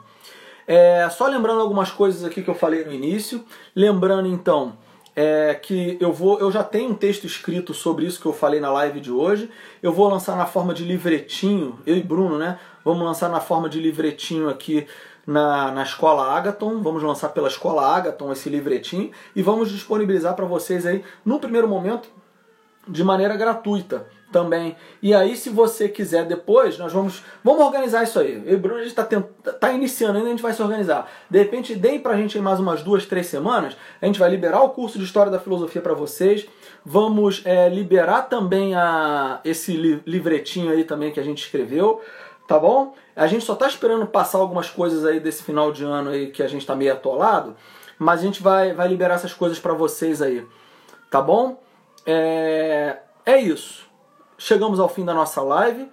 É, 0.67 1.09
só 1.09 1.27
lembrando 1.29 1.61
algumas 1.61 1.91
coisas 1.91 2.25
aqui 2.25 2.43
que 2.43 2.51
eu 2.51 2.55
falei 2.55 2.85
no 2.85 2.93
início. 2.93 3.45
Lembrando 3.77 4.27
então 4.27 4.77
é, 5.21 5.53
que 5.53 5.99
eu 6.01 6.13
vou, 6.13 6.39
eu 6.39 6.49
já 6.53 6.63
tenho 6.63 6.91
um 6.91 6.95
texto 6.95 7.27
escrito 7.27 7.75
sobre 7.75 8.07
isso 8.07 8.21
que 8.21 8.27
eu 8.27 8.33
falei 8.33 8.61
na 8.61 8.71
live 8.71 9.01
de 9.01 9.11
hoje. 9.11 9.51
Eu 9.83 9.93
vou 9.93 10.09
lançar 10.09 10.37
na 10.37 10.47
forma 10.47 10.73
de 10.73 10.85
livretinho, 10.85 11.77
eu 11.85 11.97
e 11.97 12.01
Bruno, 12.01 12.39
né? 12.39 12.57
Vamos 12.85 13.03
lançar 13.05 13.29
na 13.29 13.41
forma 13.41 13.69
de 13.69 13.81
livretinho 13.81 14.49
aqui 14.49 14.87
na, 15.27 15.73
na 15.73 15.83
escola 15.83 16.37
Agaton. 16.37 16.81
Vamos 16.83 17.03
lançar 17.03 17.31
pela 17.31 17.49
escola 17.49 17.97
Agaton 17.97 18.31
esse 18.31 18.49
livretinho 18.49 19.11
e 19.35 19.43
vamos 19.43 19.73
disponibilizar 19.73 20.37
para 20.37 20.47
vocês 20.47 20.87
aí 20.87 21.03
no 21.25 21.41
primeiro 21.41 21.67
momento 21.67 22.09
de 22.87 23.03
maneira 23.03 23.37
gratuita 23.37 24.07
também. 24.31 24.77
E 25.03 25.15
aí, 25.15 25.37
se 25.37 25.49
você 25.49 25.89
quiser 25.89 26.25
depois, 26.25 26.79
nós 26.79 26.93
vamos 26.93 27.23
vamos 27.43 27.65
organizar 27.65 28.03
isso 28.03 28.19
aí. 28.19 28.43
Eu 28.45 28.55
e 28.55 28.57
Bruno, 28.57 28.81
a 28.81 28.85
gente 28.85 28.99
está 28.99 29.05
tá 29.53 29.73
iniciando 29.73 30.19
ainda, 30.19 30.29
a 30.29 30.31
gente 30.31 30.43
vai 30.43 30.53
se 30.53 30.63
organizar. 30.63 31.11
De 31.31 31.39
repente, 31.39 31.75
deem 31.75 31.99
para 31.99 32.13
a 32.13 32.17
gente 32.17 32.39
mais 32.39 32.61
umas 32.61 32.83
duas, 32.83 33.07
três 33.07 33.27
semanas, 33.27 33.77
a 34.01 34.07
gente 34.07 34.19
vai 34.19 34.31
liberar 34.31 34.63
o 34.63 34.71
curso 34.71 34.99
de 34.99 35.05
História 35.05 35.33
da 35.33 35.39
Filosofia 35.39 35.81
para 35.81 35.95
vocês. 35.95 36.47
Vamos 36.85 37.43
é, 37.45 37.69
liberar 37.69 38.23
também 38.23 38.75
a, 38.75 39.41
esse 39.45 39.77
li, 39.77 40.03
livretinho 40.07 40.71
aí 40.71 40.85
também 40.85 41.11
que 41.11 41.21
a 41.21 41.25
gente 41.25 41.43
escreveu, 41.43 42.01
tá 42.47 42.59
bom? 42.59 42.95
A 43.17 43.27
gente 43.27 43.45
só 43.45 43.55
está 43.55 43.67
esperando 43.67 44.07
passar 44.07 44.39
algumas 44.39 44.71
coisas 44.71 45.05
aí 45.05 45.21
desse 45.21 45.43
final 45.43 45.73
de 45.73 45.85
ano 45.85 46.11
aí 46.11 46.31
que 46.31 46.43
a 46.43 46.49
gente 46.49 46.61
está 46.61 46.75
meio 46.77 46.93
atolado, 46.93 47.57
mas 47.99 48.21
a 48.21 48.23
gente 48.23 48.43
vai, 48.43 48.73
vai 48.73 48.89
liberar 48.89 49.15
essas 49.15 49.35
coisas 49.35 49.59
para 49.59 49.75
vocês 49.75 50.23
aí, 50.23 50.47
tá 51.11 51.21
bom? 51.21 51.61
É, 52.07 52.99
é 53.27 53.39
isso. 53.39 53.88
Chegamos 54.39 54.79
ao 54.79 54.89
fim 54.89 55.05
da 55.05 55.13
nossa 55.13 55.43
live. 55.43 55.91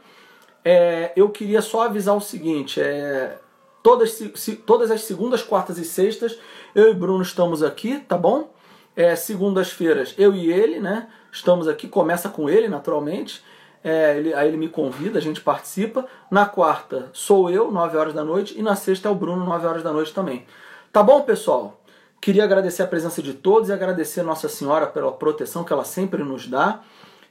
É, 0.64 1.12
eu 1.16 1.30
queria 1.30 1.64
só 1.64 1.82
avisar 1.82 2.16
o 2.16 2.22
seguinte: 2.22 2.80
é, 2.80 3.40
todas, 3.82 4.12
se, 4.12 4.56
todas 4.56 4.92
as 4.92 5.02
segundas, 5.02 5.42
quartas 5.42 5.80
e 5.80 5.84
sextas, 5.84 6.38
eu 6.76 6.92
e 6.92 6.94
Bruno 6.94 7.24
estamos 7.24 7.64
aqui, 7.64 8.00
tá 8.00 8.18
bom? 8.18 8.54
É, 8.96 9.16
Segundas-feiras, 9.16 10.14
eu 10.18 10.34
e 10.34 10.52
ele, 10.52 10.80
né? 10.80 11.10
Estamos 11.32 11.68
aqui, 11.68 11.88
começa 11.88 12.30
com 12.30 12.48
ele, 12.48 12.70
naturalmente. 12.70 13.44
É, 13.84 14.18
ele, 14.18 14.34
aí 14.34 14.48
ele 14.48 14.58
me 14.58 14.70
convida, 14.70 15.20
a 15.20 15.22
gente 15.22 15.42
participa. 15.42 16.06
Na 16.32 16.46
quarta 16.46 17.10
sou 17.14 17.50
eu, 17.50 17.72
9 17.72 17.98
horas 17.98 18.14
da 18.14 18.24
noite, 18.24 18.58
e 18.58 18.62
na 18.62 18.76
sexta 18.76 19.10
é 19.10 19.12
o 19.12 19.16
Bruno, 19.16 19.44
9 19.44 19.68
horas 19.68 19.84
da 19.84 19.92
noite 19.92 20.14
também. 20.14 20.46
Tá 20.94 21.04
bom, 21.04 21.22
pessoal? 21.24 21.82
Queria 22.22 22.44
agradecer 22.44 22.84
a 22.84 22.88
presença 22.88 23.22
de 23.22 23.34
todos 23.34 23.70
e 23.70 23.74
agradecer 23.74 24.24
Nossa 24.24 24.48
Senhora 24.48 24.88
pela 24.88 25.12
proteção 25.12 25.64
que 25.64 25.74
ela 25.74 25.84
sempre 25.84 26.24
nos 26.24 26.48
dá 26.48 26.82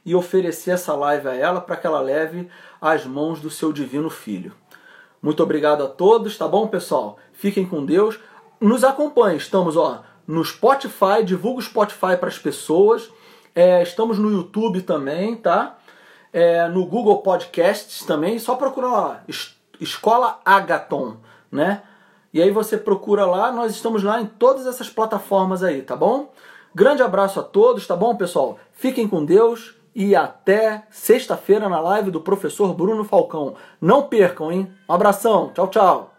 e 0.05 0.13
oferecer 0.13 0.71
essa 0.71 0.93
live 0.93 1.27
a 1.27 1.33
ela 1.33 1.59
para 1.59 1.75
que 1.75 1.87
ela 1.87 1.99
leve 1.99 2.47
às 2.79 3.05
mãos 3.05 3.41
do 3.41 3.49
seu 3.49 3.73
divino 3.73 4.09
filho. 4.09 4.53
Muito 5.21 5.41
obrigado 5.41 5.83
a 5.83 5.87
todos, 5.87 6.37
tá 6.37 6.47
bom, 6.47 6.67
pessoal? 6.67 7.17
Fiquem 7.33 7.65
com 7.65 7.83
Deus. 7.83 8.19
Nos 8.61 8.83
acompanhem, 8.83 9.37
estamos 9.37 9.75
ó, 9.75 10.03
no 10.27 10.45
Spotify, 10.45 11.23
divulga 11.25 11.59
o 11.59 11.63
Spotify 11.63 12.15
para 12.19 12.27
as 12.27 12.37
pessoas. 12.37 13.09
É, 13.55 13.81
estamos 13.81 14.19
no 14.19 14.29
YouTube 14.29 14.83
também, 14.83 15.35
tá? 15.35 15.77
É, 16.31 16.67
no 16.67 16.85
Google 16.85 17.23
Podcasts 17.23 18.05
também. 18.05 18.37
Só 18.37 18.55
procura 18.55 18.87
lá, 18.87 19.23
Escola 19.79 20.39
Agaton, 20.45 21.17
né? 21.51 21.81
E 22.31 22.41
aí 22.41 22.51
você 22.51 22.77
procura 22.77 23.25
lá, 23.25 23.51
nós 23.51 23.71
estamos 23.71 24.03
lá 24.03 24.21
em 24.21 24.25
todas 24.25 24.67
essas 24.67 24.89
plataformas 24.89 25.63
aí, 25.63 25.81
tá 25.81 25.95
bom? 25.95 26.31
Grande 26.75 27.01
abraço 27.01 27.39
a 27.39 27.43
todos, 27.43 27.87
tá 27.87 27.95
bom, 27.95 28.15
pessoal? 28.15 28.59
Fiquem 28.73 29.07
com 29.07 29.23
Deus 29.23 29.73
e 29.95 30.15
até 30.15 30.83
sexta-feira 30.89 31.69
na 31.69 31.79
live 31.79 32.11
do 32.11 32.19
professor 32.19 32.73
Bruno 32.73 33.05
Falcão. 33.05 33.55
Não 33.79 34.03
percam, 34.03 34.51
hein? 34.51 34.69
Um 34.89 34.93
abração, 34.93 35.51
tchau, 35.53 35.67
tchau. 35.69 36.14